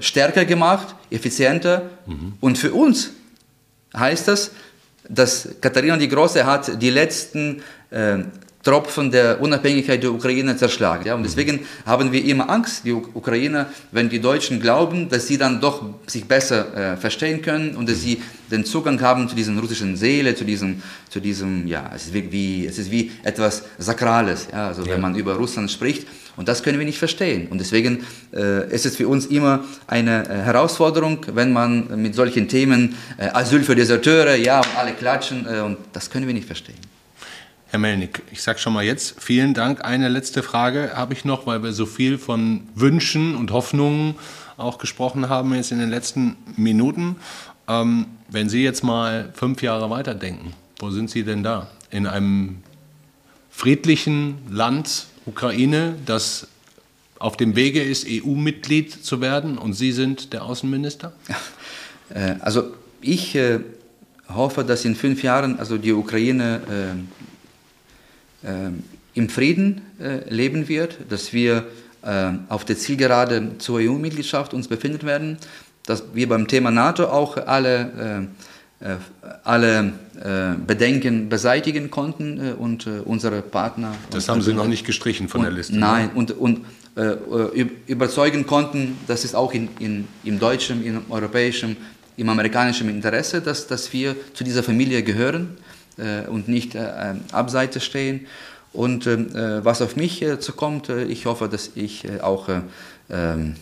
stärker 0.00 0.44
gemacht, 0.44 0.94
effizienter. 1.10 1.90
Mhm. 2.06 2.34
Und 2.40 2.58
für 2.58 2.72
uns 2.72 3.10
heißt 3.96 4.28
das, 4.28 4.50
dass 5.08 5.48
Katharina 5.60 5.96
die 5.96 6.08
Große 6.08 6.44
hat 6.44 6.80
die 6.80 6.90
letzten 6.90 7.62
äh, 7.90 8.18
Tropfen 8.62 9.10
der 9.10 9.40
Unabhängigkeit 9.40 10.02
der 10.02 10.12
Ukraine 10.12 10.56
zerschlagen. 10.56 11.06
Ja? 11.06 11.14
Und 11.14 11.22
deswegen 11.22 11.60
haben 11.86 12.10
wir 12.12 12.24
immer 12.24 12.50
Angst, 12.50 12.84
die 12.84 12.92
Ukrainer, 12.92 13.66
wenn 13.92 14.08
die 14.08 14.20
Deutschen 14.20 14.60
glauben, 14.60 15.08
dass 15.08 15.28
sie 15.28 15.38
dann 15.38 15.60
doch 15.60 15.82
sich 16.06 16.24
besser 16.24 16.94
äh, 16.94 16.96
verstehen 16.96 17.40
können 17.40 17.76
und 17.76 17.88
dass 17.88 18.00
sie 18.00 18.20
den 18.50 18.64
Zugang 18.64 19.00
haben 19.00 19.28
zu 19.28 19.36
diesen 19.36 19.58
russischen 19.58 19.96
Seele, 19.96 20.34
zu 20.34 20.44
diesem, 20.44 20.82
zu 21.08 21.20
diesem 21.20 21.66
ja, 21.68 21.90
es 21.94 22.06
ist 22.06 22.14
wie, 22.14 22.66
es 22.66 22.78
ist 22.78 22.90
wie 22.90 23.12
etwas 23.22 23.62
Sakrales, 23.78 24.48
ja? 24.50 24.68
also 24.68 24.82
ja. 24.82 24.92
wenn 24.92 25.00
man 25.00 25.14
über 25.14 25.34
Russland 25.34 25.70
spricht. 25.70 26.06
Und 26.36 26.46
das 26.46 26.62
können 26.62 26.78
wir 26.78 26.86
nicht 26.86 26.98
verstehen. 26.98 27.48
Und 27.48 27.58
deswegen 27.58 28.04
äh, 28.32 28.72
ist 28.72 28.86
es 28.86 28.96
für 28.96 29.08
uns 29.08 29.26
immer 29.26 29.64
eine 29.88 30.24
äh, 30.24 30.34
Herausforderung, 30.42 31.26
wenn 31.32 31.52
man 31.52 32.00
mit 32.00 32.14
solchen 32.14 32.48
Themen 32.48 32.96
äh, 33.18 33.28
Asyl 33.32 33.62
für 33.62 33.74
Deserteure, 33.74 34.36
ja, 34.36 34.58
und 34.58 34.76
alle 34.76 34.92
klatschen, 34.92 35.46
äh, 35.46 35.60
und 35.60 35.78
das 35.92 36.10
können 36.10 36.26
wir 36.28 36.34
nicht 36.34 36.46
verstehen. 36.46 36.97
Herr 37.70 37.78
Melnick, 37.78 38.22
ich 38.32 38.40
sage 38.40 38.58
schon 38.58 38.72
mal 38.72 38.82
jetzt 38.82 39.20
vielen 39.20 39.52
Dank. 39.52 39.84
Eine 39.84 40.08
letzte 40.08 40.42
Frage 40.42 40.92
habe 40.94 41.12
ich 41.12 41.26
noch, 41.26 41.46
weil 41.46 41.62
wir 41.62 41.74
so 41.74 41.84
viel 41.84 42.16
von 42.16 42.62
Wünschen 42.74 43.36
und 43.36 43.50
Hoffnungen 43.50 44.14
auch 44.56 44.78
gesprochen 44.78 45.28
haben 45.28 45.54
jetzt 45.54 45.70
in 45.70 45.78
den 45.78 45.90
letzten 45.90 46.36
Minuten. 46.56 47.16
Ähm, 47.68 48.06
wenn 48.30 48.48
Sie 48.48 48.64
jetzt 48.64 48.82
mal 48.82 49.30
fünf 49.34 49.60
Jahre 49.60 49.90
weiterdenken, 49.90 50.54
wo 50.78 50.88
sind 50.88 51.10
Sie 51.10 51.24
denn 51.24 51.42
da? 51.42 51.68
In 51.90 52.06
einem 52.06 52.62
friedlichen 53.50 54.38
Land, 54.50 55.04
Ukraine, 55.26 55.96
das 56.06 56.48
auf 57.18 57.36
dem 57.36 57.54
Wege 57.54 57.82
ist, 57.82 58.06
EU-Mitglied 58.08 59.04
zu 59.04 59.20
werden 59.20 59.58
und 59.58 59.74
Sie 59.74 59.92
sind 59.92 60.32
der 60.32 60.44
Außenminister? 60.44 61.12
Äh, 62.10 62.36
also 62.40 62.74
ich 63.02 63.34
äh, 63.34 63.60
hoffe, 64.30 64.64
dass 64.64 64.86
in 64.86 64.96
fünf 64.96 65.22
Jahren 65.22 65.58
also 65.58 65.76
die 65.76 65.92
Ukraine 65.92 66.62
äh, 66.70 67.18
im 69.14 69.28
Frieden 69.28 69.82
leben 70.28 70.68
wird, 70.68 70.98
dass 71.08 71.32
wir 71.32 71.66
auf 72.48 72.64
der 72.64 72.78
Zielgerade 72.78 73.58
zur 73.58 73.80
EU-Mitgliedschaft 73.80 74.54
uns 74.54 74.68
befinden 74.68 75.06
werden, 75.06 75.38
dass 75.84 76.04
wir 76.14 76.28
beim 76.28 76.46
Thema 76.46 76.70
NATO 76.70 77.06
auch 77.06 77.36
alle 77.36 78.28
äh, 78.80 78.94
alle 79.42 79.92
äh, 80.22 80.54
Bedenken 80.64 81.28
beseitigen 81.28 81.90
konnten 81.90 82.38
äh, 82.38 82.52
und 82.52 82.86
unsere 82.86 83.42
Partner. 83.42 83.92
Das 84.10 84.28
haben 84.28 84.40
Sie 84.40 84.52
noch 84.52 84.68
nicht 84.68 84.86
gestrichen 84.86 85.28
von 85.28 85.40
und, 85.40 85.46
der 85.46 85.52
Liste. 85.52 85.76
Nein, 85.76 86.10
und, 86.14 86.30
und 86.30 86.64
äh, 86.94 87.16
überzeugen 87.88 88.46
konnten, 88.46 88.96
dass 89.08 89.24
es 89.24 89.34
auch 89.34 89.52
in, 89.52 89.68
in, 89.80 90.06
im 90.22 90.38
deutschen, 90.38 90.84
im 90.84 91.02
europäischen, 91.10 91.76
im 92.16 92.28
amerikanischen 92.28 92.88
Interesse, 92.88 93.40
dass, 93.40 93.66
dass 93.66 93.92
wir 93.92 94.14
zu 94.32 94.44
dieser 94.44 94.62
Familie 94.62 95.02
gehören 95.02 95.56
äh, 95.56 95.67
und 96.28 96.48
nicht 96.48 96.74
äh, 96.74 97.14
abseits 97.32 97.84
stehen. 97.84 98.26
Und 98.72 99.06
ähm, 99.06 99.30
was 99.64 99.82
auf 99.82 99.96
mich 99.96 100.24
zukommt, 100.40 100.88
ich 100.88 101.26
hoffe, 101.26 101.48
dass 101.48 101.72
ich 101.74 102.04
auch 102.22 102.48
ähm, 103.10 103.56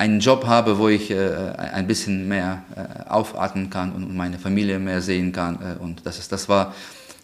einen 0.00 0.20
Job 0.20 0.46
habe, 0.46 0.78
wo 0.78 0.88
ich 0.88 1.10
äh, 1.10 1.30
ein 1.56 1.86
bisschen 1.86 2.26
mehr 2.26 2.62
äh, 2.74 3.08
aufatmen 3.10 3.68
kann 3.68 3.92
und 3.92 4.16
meine 4.16 4.38
Familie 4.38 4.78
mehr 4.78 5.02
sehen 5.02 5.30
kann. 5.30 5.56
Äh, 5.56 5.82
und 5.82 6.06
das, 6.06 6.18
ist, 6.18 6.32
das 6.32 6.48
war 6.48 6.74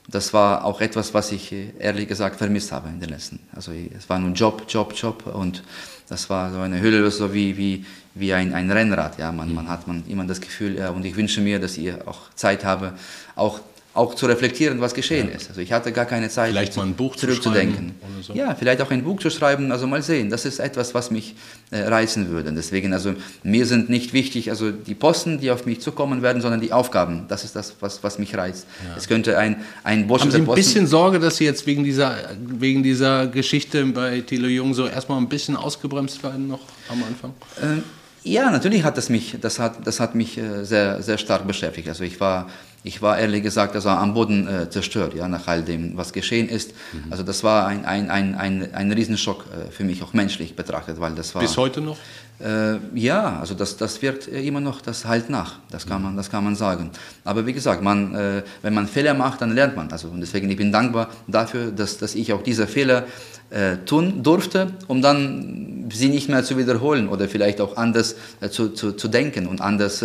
das 0.08 0.32
war 0.32 0.64
auch 0.64 0.80
etwas, 0.80 1.14
was 1.14 1.32
ich 1.32 1.52
ehrlich 1.78 2.06
gesagt 2.06 2.36
vermisst 2.36 2.70
habe 2.70 2.88
in 2.88 3.00
den 3.00 3.08
letzten. 3.08 3.40
Also 3.54 3.72
es 3.72 4.08
war 4.08 4.18
nur 4.18 4.32
Job, 4.32 4.64
Job, 4.68 4.92
Job 4.94 5.26
und 5.26 5.64
das 6.08 6.30
war 6.30 6.52
so 6.52 6.60
eine 6.60 6.80
Hülle, 6.80 7.10
so 7.10 7.32
wie, 7.34 7.56
wie, 7.56 7.84
wie 8.14 8.32
ein, 8.32 8.54
ein 8.54 8.70
Rennrad. 8.70 9.18
Ja, 9.18 9.32
man, 9.32 9.52
man 9.54 9.68
hat 9.68 9.86
man 9.86 10.04
immer 10.06 10.24
das 10.24 10.40
Gefühl, 10.40 10.76
ja, 10.76 10.90
und 10.90 11.04
ich 11.04 11.16
wünsche 11.16 11.40
mir, 11.40 11.58
dass 11.58 11.76
ihr 11.76 12.06
auch 12.06 12.32
Zeit 12.34 12.64
habe, 12.64 12.94
auch 13.34 13.60
auch 13.96 14.14
zu 14.14 14.26
reflektieren, 14.26 14.80
was 14.80 14.94
geschehen 14.94 15.28
ja. 15.28 15.36
ist. 15.36 15.48
Also 15.48 15.60
ich 15.60 15.72
hatte 15.72 15.90
gar 15.90 16.04
keine 16.04 16.28
Zeit, 16.28 16.50
vielleicht 16.50 16.76
mal 16.76 16.84
ein 16.84 16.94
Buch 16.94 17.16
zurückzudenken. 17.16 17.94
So. 18.20 18.34
Ja, 18.34 18.54
vielleicht 18.54 18.80
auch 18.82 18.90
ein 18.90 19.02
Buch 19.02 19.20
zu 19.20 19.30
schreiben. 19.30 19.72
Also 19.72 19.86
mal 19.86 20.02
sehen. 20.02 20.28
Das 20.30 20.44
ist 20.44 20.58
etwas, 20.58 20.94
was 20.94 21.10
mich 21.10 21.34
äh, 21.70 21.78
reizen 21.78 22.28
würde. 22.28 22.52
Deswegen, 22.52 22.92
also 22.92 23.14
mir 23.42 23.66
sind 23.66 23.88
nicht 23.88 24.12
wichtig, 24.12 24.50
also 24.50 24.70
die 24.70 24.94
Posten, 24.94 25.40
die 25.40 25.50
auf 25.50 25.66
mich 25.66 25.80
zukommen 25.80 26.22
werden, 26.22 26.42
sondern 26.42 26.60
die 26.60 26.72
Aufgaben. 26.72 27.24
Das 27.28 27.44
ist 27.44 27.56
das, 27.56 27.74
was, 27.80 28.02
was 28.02 28.18
mich 28.18 28.36
reizt. 28.36 28.66
Ja. 28.84 28.96
Es 28.96 29.08
könnte 29.08 29.38
ein 29.38 29.56
ein 29.82 30.06
Bosch 30.06 30.20
Haben 30.20 30.30
Sie 30.30 30.38
ein 30.38 30.44
Posten 30.44 30.60
bisschen 30.60 30.86
Sorge, 30.86 31.18
dass 31.18 31.38
Sie 31.38 31.44
jetzt 31.44 31.66
wegen 31.66 31.84
dieser 31.84 32.16
wegen 32.38 32.82
dieser 32.82 33.26
Geschichte 33.26 33.84
bei 33.86 34.20
Thilo 34.20 34.48
Jung 34.48 34.74
so 34.74 34.86
erstmal 34.86 35.18
ein 35.18 35.28
bisschen 35.28 35.56
ausgebremst 35.56 36.22
werden 36.22 36.48
noch 36.48 36.60
am 36.88 37.02
Anfang? 37.02 37.32
Ähm, 37.62 37.82
ja, 38.26 38.50
natürlich 38.50 38.82
hat 38.82 38.96
das 38.96 39.08
mich, 39.08 39.36
das 39.40 39.60
hat, 39.60 39.86
das 39.86 40.00
hat 40.00 40.16
mich 40.16 40.36
äh, 40.36 40.64
sehr, 40.64 41.00
sehr 41.00 41.16
stark 41.16 41.46
beschäftigt. 41.46 41.88
Also 41.88 42.02
ich 42.02 42.18
war 42.18 42.50
ich 42.84 43.02
war 43.02 43.18
ehrlich 43.18 43.42
gesagt 43.42 43.74
also 43.74 43.88
am 43.88 44.14
Boden 44.14 44.46
äh, 44.46 44.70
zerstört, 44.70 45.14
ja, 45.14 45.26
nach 45.28 45.48
all 45.48 45.62
dem, 45.62 45.96
was 45.96 46.12
geschehen 46.12 46.48
ist. 46.48 46.72
Mhm. 46.92 47.10
Also 47.10 47.22
das 47.22 47.42
war 47.42 47.66
ein, 47.66 47.84
ein, 47.84 48.10
ein, 48.10 48.34
ein, 48.34 48.74
ein 48.74 48.92
Riesenschock 48.92 49.44
äh, 49.46 49.70
für 49.70 49.84
mich, 49.84 50.02
auch 50.02 50.12
menschlich 50.12 50.54
betrachtet, 50.54 51.00
weil 51.00 51.14
das 51.14 51.34
war... 51.34 51.42
Bis 51.42 51.56
heute 51.56 51.80
noch? 51.80 51.96
Äh, 52.38 52.76
ja, 52.94 53.40
also 53.40 53.54
das, 53.54 53.76
das 53.76 54.02
wirkt 54.02 54.28
immer 54.28 54.60
noch, 54.60 54.82
das 54.82 55.06
halt 55.06 55.30
nach, 55.30 55.58
das 55.70 55.86
kann, 55.86 56.02
man, 56.02 56.16
das 56.16 56.30
kann 56.30 56.44
man 56.44 56.54
sagen. 56.54 56.90
Aber 57.24 57.46
wie 57.46 57.54
gesagt, 57.54 57.82
man, 57.82 58.14
äh, 58.14 58.42
wenn 58.60 58.74
man 58.74 58.86
Fehler 58.86 59.14
macht, 59.14 59.40
dann 59.40 59.54
lernt 59.54 59.74
man. 59.74 59.90
Also, 59.90 60.08
und 60.08 60.20
deswegen 60.20 60.50
ich 60.50 60.56
bin 60.56 60.70
dankbar 60.70 61.08
dafür, 61.26 61.72
dass, 61.72 61.96
dass 61.96 62.14
ich 62.14 62.34
auch 62.34 62.42
diese 62.42 62.66
Fehler 62.66 63.06
äh, 63.48 63.78
tun 63.86 64.22
durfte, 64.22 64.72
um 64.86 65.00
dann 65.00 65.75
sie 65.92 66.08
nicht 66.08 66.28
mehr 66.28 66.44
zu 66.44 66.58
wiederholen 66.58 67.08
oder 67.08 67.28
vielleicht 67.28 67.60
auch 67.60 67.76
anders 67.76 68.16
äh, 68.40 68.48
zu, 68.48 68.70
zu, 68.70 68.92
zu 68.92 69.08
denken 69.08 69.46
und 69.46 69.60
anders 69.60 70.04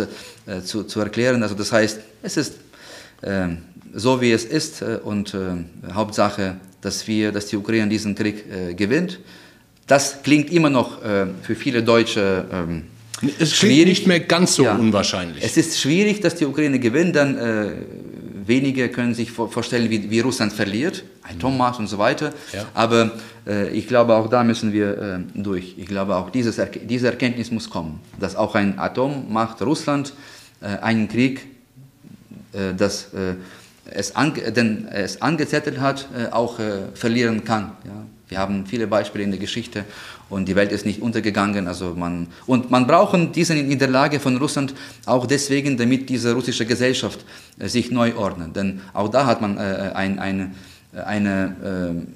zu, 0.64 0.84
zu 0.84 1.00
erklären. 1.00 1.42
Also 1.42 1.54
das 1.54 1.70
heißt, 1.70 2.00
es 2.22 2.36
ist 2.36 2.54
ähm, 3.22 3.58
so 3.94 4.20
wie 4.20 4.32
es 4.32 4.44
ist 4.44 4.82
äh, 4.82 4.98
und 5.02 5.34
äh, 5.34 5.92
Hauptsache, 5.92 6.56
dass 6.80 7.06
wir, 7.06 7.32
dass 7.32 7.46
die 7.46 7.56
Ukraine 7.56 7.88
diesen 7.88 8.14
Krieg 8.14 8.44
äh, 8.50 8.74
gewinnt. 8.74 9.20
Das 9.86 10.22
klingt 10.22 10.50
immer 10.52 10.70
noch 10.70 11.02
für 11.02 11.54
viele 11.56 11.82
Deutsche 11.82 12.46
ähm, 12.52 12.84
es 13.38 13.58
klingt 13.58 13.86
nicht 13.86 14.06
mehr 14.06 14.20
ganz 14.20 14.54
so 14.54 14.64
ja. 14.64 14.74
unwahrscheinlich. 14.74 15.44
Es 15.44 15.56
ist 15.56 15.78
schwierig, 15.78 16.20
dass 16.20 16.36
die 16.36 16.46
Ukraine 16.46 16.78
gewinnt, 16.78 17.14
dann 17.14 17.36
äh, 17.36 17.72
wenige 18.46 18.88
können 18.88 19.14
sich 19.14 19.30
vorstellen, 19.30 19.90
wie, 19.90 20.10
wie 20.10 20.20
Russland 20.20 20.52
verliert, 20.52 21.04
Atommacht 21.22 21.78
und 21.78 21.86
so 21.86 21.98
weiter. 21.98 22.32
Ja. 22.52 22.66
Aber 22.74 23.12
äh, 23.46 23.70
ich 23.70 23.86
glaube, 23.88 24.14
auch 24.14 24.28
da 24.28 24.44
müssen 24.44 24.72
wir 24.72 24.98
äh, 24.98 25.18
durch. 25.34 25.74
Ich 25.78 25.86
glaube, 25.86 26.16
auch 26.16 26.30
dieses, 26.30 26.60
diese 26.84 27.06
Erkenntnis 27.08 27.50
muss 27.50 27.70
kommen, 27.70 28.00
dass 28.18 28.36
auch 28.36 28.54
ein 28.54 28.78
Atommacht 28.78 29.62
Russland 29.62 30.14
einen 30.60 31.08
Krieg 31.08 31.44
äh, 32.52 32.74
das 32.74 33.12
äh, 33.14 33.34
es, 33.90 34.14
an, 34.14 34.34
denn 34.34 34.86
es 34.88 35.20
angezettelt 35.20 35.80
hat, 35.80 36.08
äh, 36.16 36.30
auch 36.30 36.58
verlieren 36.94 37.44
kann. 37.44 37.72
Ja. 37.84 38.06
Wir 38.28 38.38
haben 38.38 38.64
viele 38.64 38.86
Beispiele 38.86 39.24
in 39.24 39.30
der 39.30 39.40
Geschichte 39.40 39.84
und 40.32 40.48
die 40.48 40.56
Welt 40.56 40.72
ist 40.72 40.86
nicht 40.86 41.02
untergegangen. 41.02 41.68
Also 41.68 41.94
man, 41.94 42.28
und 42.46 42.70
man 42.70 42.86
braucht 42.86 43.36
diese 43.36 43.54
Niederlage 43.54 44.18
von 44.18 44.36
Russland 44.38 44.74
auch 45.06 45.26
deswegen, 45.26 45.76
damit 45.76 46.08
diese 46.08 46.32
russische 46.32 46.64
Gesellschaft 46.66 47.24
sich 47.58 47.90
neu 47.90 48.16
ordnet. 48.16 48.56
Denn 48.56 48.80
auch 48.94 49.08
da 49.08 49.26
hat 49.26 49.40
man 49.42 49.58
ein, 49.58 50.18
ein, 50.18 50.54
eine 50.92 52.06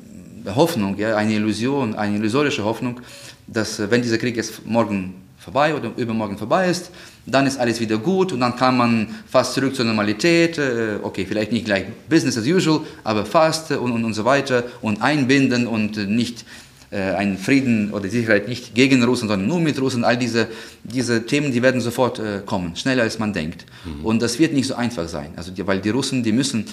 Hoffnung, 0.54 0.96
ja, 0.96 1.16
eine 1.16 1.34
Illusion, 1.34 1.94
eine 1.94 2.16
illusorische 2.16 2.64
Hoffnung, 2.64 3.00
dass 3.46 3.78
wenn 3.90 4.02
dieser 4.02 4.18
Krieg 4.18 4.36
jetzt 4.36 4.64
morgen 4.64 5.14
vorbei 5.38 5.74
oder 5.74 5.92
übermorgen 5.96 6.38
vorbei 6.38 6.68
ist, 6.68 6.90
dann 7.24 7.46
ist 7.46 7.58
alles 7.58 7.80
wieder 7.80 7.98
gut 7.98 8.32
und 8.32 8.40
dann 8.40 8.56
kann 8.56 8.76
man 8.76 9.08
fast 9.28 9.54
zurück 9.54 9.76
zur 9.76 9.84
Normalität, 9.84 10.58
äh, 10.58 10.98
okay, 11.02 11.24
vielleicht 11.24 11.52
nicht 11.52 11.66
gleich 11.66 11.84
Business 12.08 12.36
as 12.36 12.46
usual, 12.46 12.80
aber 13.04 13.24
fast 13.24 13.70
und, 13.70 13.92
und, 13.92 14.04
und 14.04 14.14
so 14.14 14.24
weiter 14.24 14.64
und 14.80 15.02
einbinden 15.02 15.66
und 15.66 15.96
nicht 16.08 16.40
äh, 16.40 16.65
einen 16.94 17.38
Frieden 17.38 17.90
oder 17.92 18.08
Sicherheit 18.08 18.48
nicht 18.48 18.74
gegen 18.74 19.02
Russland, 19.02 19.30
sondern 19.30 19.48
nur 19.48 19.60
mit 19.60 19.80
Russland. 19.80 20.04
All 20.04 20.16
diese, 20.16 20.48
diese 20.84 21.26
Themen, 21.26 21.52
die 21.52 21.62
werden 21.62 21.80
sofort 21.80 22.18
äh, 22.18 22.42
kommen, 22.44 22.76
schneller 22.76 23.02
als 23.02 23.18
man 23.18 23.32
denkt. 23.32 23.66
Mhm. 23.84 24.04
Und 24.04 24.22
das 24.22 24.38
wird 24.38 24.52
nicht 24.52 24.68
so 24.68 24.74
einfach 24.74 25.08
sein, 25.08 25.30
also 25.36 25.50
die, 25.50 25.66
weil 25.66 25.80
die 25.80 25.90
Russen, 25.90 26.22
die 26.22 26.32
müssen 26.32 26.66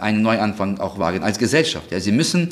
einen 0.00 0.22
Neuanfang 0.22 0.80
auch 0.80 0.98
wagen 0.98 1.22
als 1.22 1.38
Gesellschaft. 1.38 1.92
Ja, 1.92 2.00
sie 2.00 2.10
müssen 2.10 2.48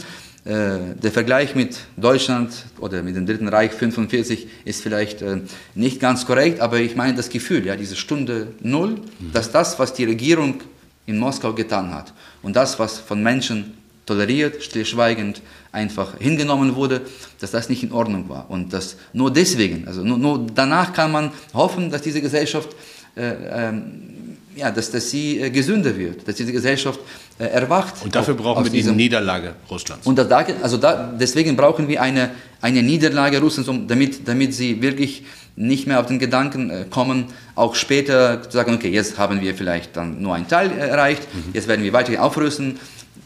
äh, 0.47 0.94
der 1.03 1.11
Vergleich 1.11 1.57
mit 1.57 1.76
Deutschland 1.97 2.66
oder 2.78 3.03
mit 3.03 3.16
dem 3.16 3.26
Dritten 3.26 3.49
Reich 3.49 3.72
45 3.72 4.47
ist 4.64 4.80
vielleicht 4.80 5.20
äh, 5.20 5.40
nicht 5.74 5.99
ganz 5.99 6.24
korrekt, 6.24 6.61
aber 6.61 6.78
ich 6.78 6.94
meine 6.94 7.14
das 7.14 7.30
Gefühl, 7.30 7.66
ja, 7.66 7.74
diese 7.74 7.97
Stunde 7.97 8.53
Null, 8.61 8.90
mhm. 8.90 9.32
dass 9.32 9.51
das, 9.51 9.76
was 9.80 9.92
die 9.92 10.05
Regierung 10.05 10.61
in 11.05 11.18
Moskau 11.18 11.53
getan 11.53 11.92
hat 11.92 12.12
und 12.42 12.55
das, 12.55 12.78
was 12.78 13.01
von 13.01 13.24
Menschen 13.24 13.74
toleriert, 14.07 14.63
stillschweigend 14.63 15.43
einfach 15.73 16.19
hingenommen 16.19 16.75
wurde, 16.77 17.03
dass 17.41 17.51
das 17.51 17.69
nicht 17.69 17.83
in 17.83 17.93
Ordnung 17.93 18.29
war. 18.29 18.49
Und 18.49 18.73
dass 18.73 18.97
nur 19.13 19.33
deswegen, 19.33 19.87
also 19.87 20.03
nur, 20.03 20.17
nur 20.17 20.47
danach 20.55 20.93
kann 20.93 21.13
man 21.13 21.33
hoffen, 21.53 21.91
dass 21.91 22.03
diese 22.03 22.23
Gesellschaft 22.23 22.71
äh, 23.17 23.69
ähm, 23.69 24.17
ja, 24.57 24.71
dass, 24.71 24.91
dass 24.91 25.11
sie 25.11 25.41
äh, 25.41 25.51
gesünder 25.51 25.97
wird, 25.97 26.27
dass 26.27 26.37
diese 26.37 26.51
Gesellschaft 26.51 26.99
äh, 27.39 27.45
erwacht. 27.45 28.03
Und 28.03 28.15
dafür 28.15 28.35
brauchen 28.35 28.65
wir 28.65 28.71
diese 28.71 28.93
Niederlage 28.93 29.55
Russlands. 29.71 30.07
Und 30.07 30.19
das, 30.19 30.31
also 30.63 30.79
da, 30.79 31.13
deswegen 31.19 31.57
brauchen 31.57 31.89
wir 31.89 32.01
eine, 32.01 32.31
eine 32.63 32.83
Niederlage 32.83 33.39
Russlands, 33.41 33.69
um, 33.69 33.87
damit, 33.87 34.27
damit 34.27 34.55
sie 34.55 34.81
wirklich 34.81 35.25
nicht 35.57 35.87
mehr 35.87 36.01
auf 36.01 36.07
den 36.07 36.19
Gedanken 36.19 36.71
äh, 36.71 36.85
kommen, 36.89 37.27
auch 37.55 37.75
später 37.75 38.43
zu 38.43 38.51
sagen, 38.51 38.75
okay, 38.75 38.91
jetzt 38.91 39.19
haben 39.19 39.41
wir 39.41 39.55
vielleicht 39.55 39.97
dann 39.97 40.21
nur 40.23 40.35
einen 40.35 40.49
Teil 40.49 40.71
erreicht, 40.73 41.23
mhm. 41.35 41.51
jetzt 41.53 41.69
werden 41.69 41.85
wir 41.85 41.93
weiter 41.93 42.23
aufrüsten 42.23 42.79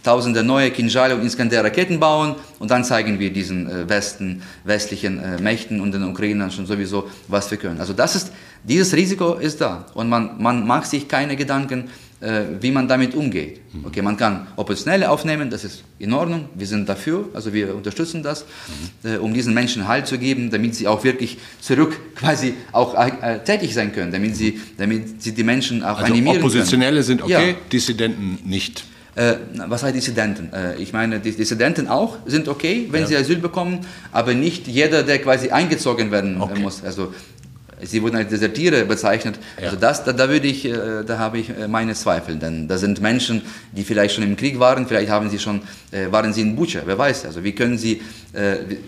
tausende 0.03 0.43
neue 0.43 0.71
Kinjale 0.71 1.15
und 1.15 1.25
Iskander-Raketen 1.25 2.01
bauen 2.01 2.37
und 2.59 2.71
dann 2.71 2.85
zeigen 2.85 3.19
wir 3.19 3.33
diesen 3.33 3.69
äh, 3.69 3.89
Westen, 3.89 4.43
westlichen 4.65 5.23
äh, 5.23 5.41
Mächten 5.41 5.81
und 5.81 5.93
den 5.93 6.05
Ukrainern 6.05 6.51
schon 6.51 6.67
sowieso, 6.67 7.09
was 7.29 7.51
wir 7.51 7.59
können. 7.59 7.81
Also 7.81 7.93
das 7.93 8.17
ist, 8.17 8.33
dieses 8.65 8.95
Risiko 8.95 9.35
ist 9.35 9.61
da 9.61 9.87
und 9.95 10.09
man, 10.09 10.43
man 10.43 10.67
macht 10.67 10.87
sich 10.87 11.09
keine 11.09 11.37
Gedanken, 11.37 11.91
äh, 12.21 12.43
wie 12.61 12.71
man 12.71 12.87
damit 12.89 13.15
umgeht. 13.15 13.61
Mhm. 13.73 13.87
Okay, 13.87 14.03
man 14.03 14.17
kann 14.17 14.47
Oppositionelle 14.57 15.11
aufnehmen, 15.11 15.49
das 15.49 15.65
ist 15.65 15.85
in 15.99 16.13
Ordnung, 16.13 16.49
wir 16.55 16.67
sind 16.67 16.89
dafür, 16.89 17.29
also 17.35 17.53
wir 17.53 17.75
unterstützen 17.75 18.23
das, 18.23 18.45
mhm. 19.03 19.21
um 19.21 19.35
diesen 19.35 19.55
Menschen 19.55 19.89
Halt 19.89 20.07
zu 20.07 20.19
geben, 20.19 20.51
damit 20.51 20.75
sie 20.75 20.87
auch 20.87 21.05
wirklich 21.05 21.39
zurück 21.61 21.99
quasi 22.15 22.55
auch 22.73 22.95
tätig 23.45 23.75
sein 23.75 23.93
können, 23.93 24.13
damit 24.13 24.37
sie, 24.37 24.61
damit 24.77 25.23
sie 25.23 25.33
die 25.33 25.45
Menschen 25.45 25.83
auch 25.83 25.99
also 25.99 26.13
animieren 26.13 26.39
Oppositionelle 26.39 26.97
können. 26.97 27.03
sind 27.05 27.23
okay, 27.23 27.51
ja. 27.51 27.57
Dissidenten 27.71 28.39
nicht. 28.45 28.85
Äh, 29.15 29.35
was 29.67 29.83
heißt 29.83 29.95
Dissidenten? 29.95 30.53
Äh, 30.53 30.77
ich 30.77 30.93
meine, 30.93 31.21
die 31.21 31.33
Dissidenten 31.33 31.89
auch 31.89 32.19
sind 32.27 32.49
okay, 32.49 32.89
wenn 32.91 33.03
ja. 33.03 33.07
sie 33.09 33.17
Asyl 33.17 33.39
bekommen, 33.39 33.81
aber 34.13 34.35
nicht 34.35 34.69
jeder, 34.69 35.03
der 35.03 35.19
quasi 35.19 35.51
eingezogen 35.51 36.11
werden 36.11 36.39
äh, 36.39 36.43
okay. 36.43 36.61
muss. 36.61 36.85
Also 36.85 37.13
sie 37.83 38.03
wurden 38.03 38.17
als 38.17 38.29
Desertiere 38.29 38.85
bezeichnet. 38.85 39.39
Ja. 39.59 39.67
Also 39.67 39.77
das, 39.77 40.05
da, 40.05 40.13
da, 40.13 40.29
würde 40.29 40.47
ich, 40.47 40.65
äh, 40.65 41.05
da 41.07 41.19
habe 41.19 41.39
ich 41.39 41.51
äh, 41.51 41.69
meine 41.69 41.95
Zweifel, 41.95 42.37
denn 42.37 42.69
da 42.69 42.79
sind 42.79 43.01
Menschen, 43.01 43.43
die 43.73 43.85
vielleicht 43.85 44.15
schon 44.15 44.25
im 44.25 44.37
Krieg 44.37 44.59
waren, 44.59 44.87
vielleicht 44.87 45.11
haben 45.11 45.31
sie 45.31 45.39
schon, 45.39 45.63
äh, 45.91 46.11
waren 46.11 46.33
sie 46.33 46.43
in 46.43 46.57
Bucha, 46.57 46.81
wer 46.85 46.99
weiß. 46.99 47.27
Also 47.27 47.45
wie 47.45 47.53
können 47.53 47.79
sie, 47.79 48.03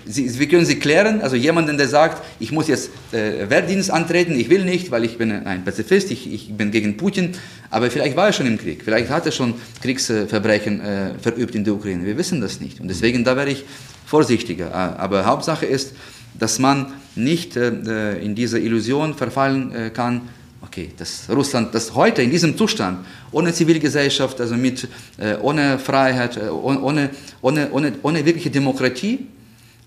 sie, 0.07 0.38
wie 0.38 0.47
können 0.47 0.64
sie 0.64 0.78
klären, 0.78 1.20
also 1.20 1.34
jemanden, 1.34 1.76
der 1.76 1.88
sagt, 1.88 2.22
ich 2.38 2.53
muss 2.53 2.68
jetzt 2.68 2.90
Wehrdienst 3.11 3.90
antreten, 3.90 4.38
ich 4.38 4.49
will 4.49 4.64
nicht, 4.64 4.93
weil 4.93 5.05
ich 5.05 5.18
bin 5.18 5.32
ein 5.32 5.64
Pazifist, 5.64 6.12
ich, 6.12 6.32
ich 6.32 6.57
bin 6.57 6.70
gegen 6.70 6.97
Putin, 6.97 7.32
aber 7.68 7.90
vielleicht 7.90 8.16
war 8.16 8.28
er 8.28 8.32
schon 8.32 8.47
im 8.47 8.57
Krieg, 8.57 8.82
vielleicht 8.84 9.11
hat 9.11 9.26
er 9.26 9.32
schon 9.32 9.55
Kriegsverbrechen 9.82 10.80
verübt 11.20 11.57
in 11.57 11.64
der 11.64 11.74
Ukraine, 11.74 12.07
wir 12.07 12.16
wissen 12.16 12.40
das 12.40 12.61
nicht 12.61 12.78
und 12.78 12.86
deswegen 12.86 13.24
da 13.24 13.36
wäre 13.36 13.51
ich 13.51 13.64
vorsichtiger. 14.07 14.74
Aber 14.74 15.24
Hauptsache 15.24 15.66
ist, 15.66 15.95
dass 16.38 16.58
man 16.58 16.92
nicht 17.14 17.56
äh, 17.56 18.18
in 18.18 18.34
diese 18.34 18.58
Illusion 18.58 19.14
verfallen 19.14 19.72
äh, 19.72 19.90
kann, 19.90 20.22
okay, 20.62 20.90
dass 20.96 21.28
Russland, 21.28 21.74
das 21.74 21.94
heute 21.94 22.22
in 22.22 22.30
diesem 22.30 22.56
Zustand, 22.56 23.04
ohne 23.30 23.52
Zivilgesellschaft, 23.52 24.40
also 24.40 24.56
mit, 24.56 24.88
äh, 25.18 25.36
ohne 25.40 25.78
Freiheit, 25.78 26.36
äh, 26.36 26.48
ohne, 26.48 27.10
ohne, 27.42 27.68
ohne, 27.70 27.92
ohne 28.02 28.24
wirkliche 28.24 28.50
Demokratie, 28.50 29.26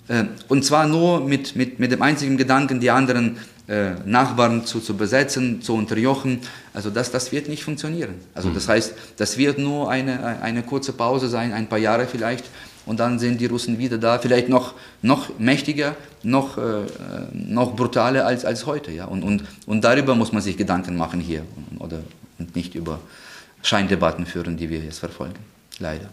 äh, 0.07 0.25
und 0.47 0.63
zwar 0.63 0.87
nur 0.87 1.21
mit, 1.21 1.55
mit, 1.55 1.79
mit 1.79 1.91
dem 1.91 2.01
einzigen 2.01 2.37
Gedanken, 2.37 2.79
die 2.79 2.91
anderen 2.91 3.37
äh, 3.37 3.54
Nachbarn 3.67 4.65
zu, 4.65 4.79
zu 4.79 4.95
besetzen, 4.95 5.61
zu 5.61 5.73
unterjochen, 5.73 6.41
also 6.73 6.89
das, 6.89 7.11
das 7.11 7.31
wird 7.31 7.49
nicht 7.49 7.63
funktionieren. 7.63 8.15
Also 8.33 8.49
das 8.51 8.67
mhm. 8.67 8.71
heißt, 8.71 8.93
das 9.17 9.37
wird 9.37 9.57
nur 9.57 9.89
eine, 9.89 10.41
eine 10.41 10.61
kurze 10.61 10.93
Pause 10.93 11.29
sein, 11.29 11.51
ein 11.53 11.67
paar 11.67 11.79
Jahre 11.79 12.05
vielleicht, 12.05 12.45
und 12.85 12.99
dann 12.99 13.17
sind 13.17 13.41
die 13.41 13.47
Russen 13.47 13.79
wieder 13.79 13.97
da, 13.97 14.19
vielleicht 14.19 14.47
noch, 14.47 14.75
noch 15.01 15.39
mächtiger, 15.39 15.95
noch, 16.21 16.57
äh, 16.57 16.83
noch 17.33 17.75
brutaler 17.75 18.25
als, 18.27 18.45
als 18.45 18.65
heute. 18.65 18.91
Ja? 18.91 19.05
Und, 19.05 19.23
und, 19.23 19.43
und 19.65 19.83
darüber 19.83 20.13
muss 20.13 20.31
man 20.31 20.41
sich 20.41 20.55
Gedanken 20.55 20.95
machen 20.95 21.19
hier 21.19 21.41
oder 21.79 22.01
und 22.37 22.55
nicht 22.55 22.75
über 22.75 22.99
Scheindebatten 23.63 24.25
führen, 24.25 24.57
die 24.57 24.69
wir 24.69 24.79
jetzt 24.79 24.99
verfolgen. 24.99 25.39
Leider. 25.79 26.09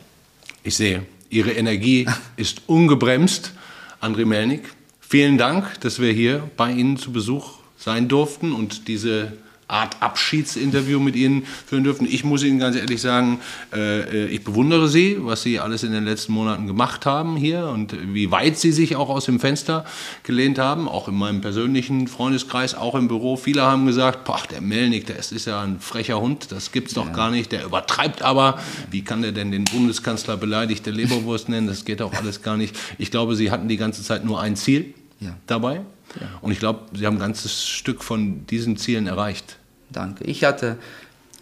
Ich 0.62 0.76
sehe, 0.76 1.03
Ihre 1.28 1.53
Energie 1.53 2.07
ist 2.36 2.62
ungebremst. 2.66 3.53
André 4.00 4.24
Melnik, 4.24 4.64
vielen 5.12 5.36
Dank, 5.36 5.78
dass 5.80 6.00
wir 6.00 6.10
hier 6.10 6.42
bei 6.56 6.72
Ihnen 6.72 6.96
zu 6.96 7.12
Besuch 7.12 7.58
sein 7.76 8.08
durften 8.08 8.54
und 8.54 8.88
diese 8.88 9.34
Art 9.68 10.00
Abschiedsinterview 10.00 11.00
mit 11.00 11.16
Ihnen 11.16 11.44
führen 11.66 11.84
dürfen. 11.84 12.08
Ich 12.10 12.24
muss 12.24 12.42
Ihnen 12.42 12.58
ganz 12.58 12.76
ehrlich 12.76 13.02
sagen, 13.02 13.38
äh, 13.74 14.24
ich 14.28 14.42
bewundere 14.42 14.88
Sie, 14.88 15.18
was 15.20 15.42
Sie 15.42 15.60
alles 15.60 15.82
in 15.82 15.92
den 15.92 16.06
letzten 16.06 16.32
Monaten 16.32 16.66
gemacht 16.66 17.04
haben 17.04 17.36
hier 17.36 17.66
und 17.66 17.94
wie 18.14 18.30
weit 18.30 18.56
Sie 18.56 18.72
sich 18.72 18.96
auch 18.96 19.10
aus 19.10 19.26
dem 19.26 19.38
Fenster 19.38 19.84
gelehnt 20.22 20.58
haben, 20.58 20.88
auch 20.88 21.08
in 21.08 21.14
meinem 21.14 21.42
persönlichen 21.42 22.08
Freundeskreis, 22.08 22.74
auch 22.74 22.94
im 22.94 23.06
Büro. 23.06 23.36
Viele 23.36 23.60
haben 23.60 23.84
gesagt, 23.84 24.24
boah, 24.24 24.40
der 24.50 24.62
Melnik, 24.62 25.04
der 25.08 25.18
ist, 25.18 25.44
ja 25.44 25.60
ein 25.60 25.78
frecher 25.78 26.22
Hund, 26.22 26.52
das 26.52 26.72
gibt's 26.72 26.94
doch 26.94 27.08
ja. 27.08 27.12
gar 27.12 27.30
nicht, 27.30 27.52
der 27.52 27.66
übertreibt 27.66 28.22
aber. 28.22 28.58
Wie 28.90 29.02
kann 29.02 29.20
der 29.20 29.32
denn 29.32 29.50
den 29.50 29.64
Bundeskanzler 29.64 30.38
beleidigte 30.38 30.90
Leberwurst 30.90 31.50
nennen? 31.50 31.66
Das 31.66 31.84
geht 31.84 32.00
doch 32.00 32.14
alles 32.14 32.40
gar 32.40 32.56
nicht. 32.56 32.74
Ich 32.96 33.10
glaube, 33.10 33.36
Sie 33.36 33.50
hatten 33.50 33.68
die 33.68 33.76
ganze 33.76 34.02
Zeit 34.02 34.24
nur 34.24 34.40
ein 34.40 34.56
Ziel 34.56 34.94
ja. 35.22 35.36
dabei. 35.46 35.82
Ja. 36.20 36.28
Und 36.40 36.52
ich 36.52 36.58
glaube, 36.58 36.80
Sie 36.94 37.06
haben 37.06 37.16
ein 37.16 37.20
ganzes 37.20 37.66
Stück 37.66 38.02
von 38.02 38.46
diesen 38.46 38.76
Zielen 38.76 39.06
erreicht. 39.06 39.56
Danke. 39.90 40.24
Ich 40.24 40.44
hatte 40.44 40.76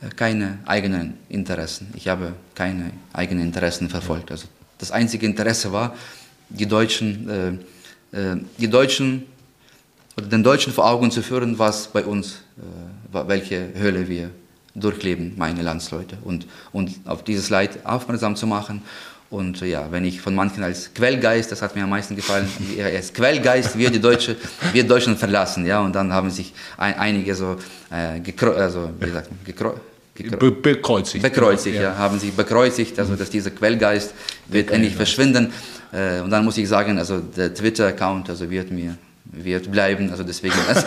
äh, 0.00 0.08
keine 0.14 0.58
eigenen 0.66 1.14
Interessen. 1.28 1.92
Ich 1.94 2.08
habe 2.08 2.34
keine 2.54 2.92
eigenen 3.12 3.44
Interessen 3.44 3.88
verfolgt. 3.88 4.30
Also 4.30 4.46
das 4.78 4.90
einzige 4.90 5.26
Interesse 5.26 5.72
war, 5.72 5.94
die 6.48 6.66
Deutschen, 6.66 7.60
äh, 8.12 8.18
äh, 8.18 8.36
die 8.58 8.68
Deutschen 8.68 9.24
oder 10.16 10.26
den 10.26 10.42
Deutschen 10.42 10.72
vor 10.72 10.86
Augen 10.86 11.10
zu 11.10 11.22
führen, 11.22 11.58
was 11.58 11.88
bei 11.88 12.04
uns, 12.04 12.42
äh, 13.12 13.28
welche 13.28 13.72
Höhle 13.74 14.08
wir 14.08 14.30
durchleben, 14.74 15.34
meine 15.36 15.62
Landsleute, 15.62 16.16
und, 16.22 16.46
und 16.72 16.92
auf 17.04 17.24
dieses 17.24 17.50
Leid 17.50 17.84
aufmerksam 17.84 18.36
zu 18.36 18.46
machen 18.46 18.82
und 19.30 19.60
ja, 19.60 19.86
wenn 19.90 20.04
ich 20.04 20.20
von 20.20 20.34
manchen 20.34 20.64
als 20.64 20.92
Quellgeist, 20.92 21.52
das 21.52 21.62
hat 21.62 21.76
mir 21.76 21.84
am 21.84 21.90
meisten 21.90 22.16
gefallen, 22.16 22.48
als 22.84 23.12
Quellgeist 23.12 23.78
wir 23.78 23.88
die 23.90 24.00
Deutsche, 24.00 24.36
wir 24.72 24.84
Deutschland 24.84 25.18
verlassen, 25.18 25.64
ja, 25.64 25.80
und 25.80 25.94
dann 25.94 26.12
haben 26.12 26.30
sich 26.30 26.52
ein, 26.76 26.94
einige 26.98 27.34
so, 27.36 27.56
äh, 27.90 28.20
also, 28.56 28.90
wie 28.98 29.10
sagt 29.10 29.30
man, 29.30 29.40
gekro 29.44 29.74
Be 30.38 30.50
bekreuzigt. 30.50 31.22
Bekreuzigt, 31.22 31.76
ja. 31.76 31.82
ja. 31.82 31.96
haben 31.96 32.18
sich 32.18 32.32
bekreuzigt, 32.32 32.98
also 32.98 33.16
dass 33.16 33.30
dieser 33.30 33.50
Quellgeist 33.52 34.12
wird 34.48 34.70
endlich 34.70 34.94
verschwinden. 34.94 35.50
Äh, 35.92 36.20
und 36.20 36.30
dann 36.30 36.44
muss 36.44 36.58
ich 36.58 36.68
sagen, 36.68 36.98
also 36.98 37.20
der 37.20 37.54
Twitter-Account, 37.54 38.28
also 38.28 38.50
wird 38.50 38.70
mir 38.70 38.98
wird 39.32 39.70
bleiben. 39.70 40.10
Also 40.10 40.24
deswegen, 40.24 40.54
also 40.68 40.86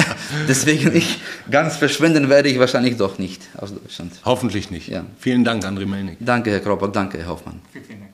deswegen 0.48 0.94
ich 0.94 1.20
ganz 1.50 1.76
verschwinden 1.76 2.28
werde 2.28 2.48
ich 2.48 2.58
wahrscheinlich 2.58 2.96
doch 2.96 3.18
nicht 3.18 3.42
aus 3.56 3.74
Deutschland. 3.74 4.12
Hoffentlich 4.24 4.70
nicht. 4.70 4.88
Ja. 4.88 5.04
Vielen 5.18 5.44
Dank, 5.44 5.64
André 5.64 5.86
Melnik. 5.86 6.18
Danke, 6.20 6.50
Herr 6.50 6.60
Kropak, 6.60 6.92
danke, 6.92 7.18
Herr 7.18 7.28
Hoffmann. 7.28 7.60
Vielen, 7.72 7.84
vielen 7.84 8.00
Dank. 8.00 8.13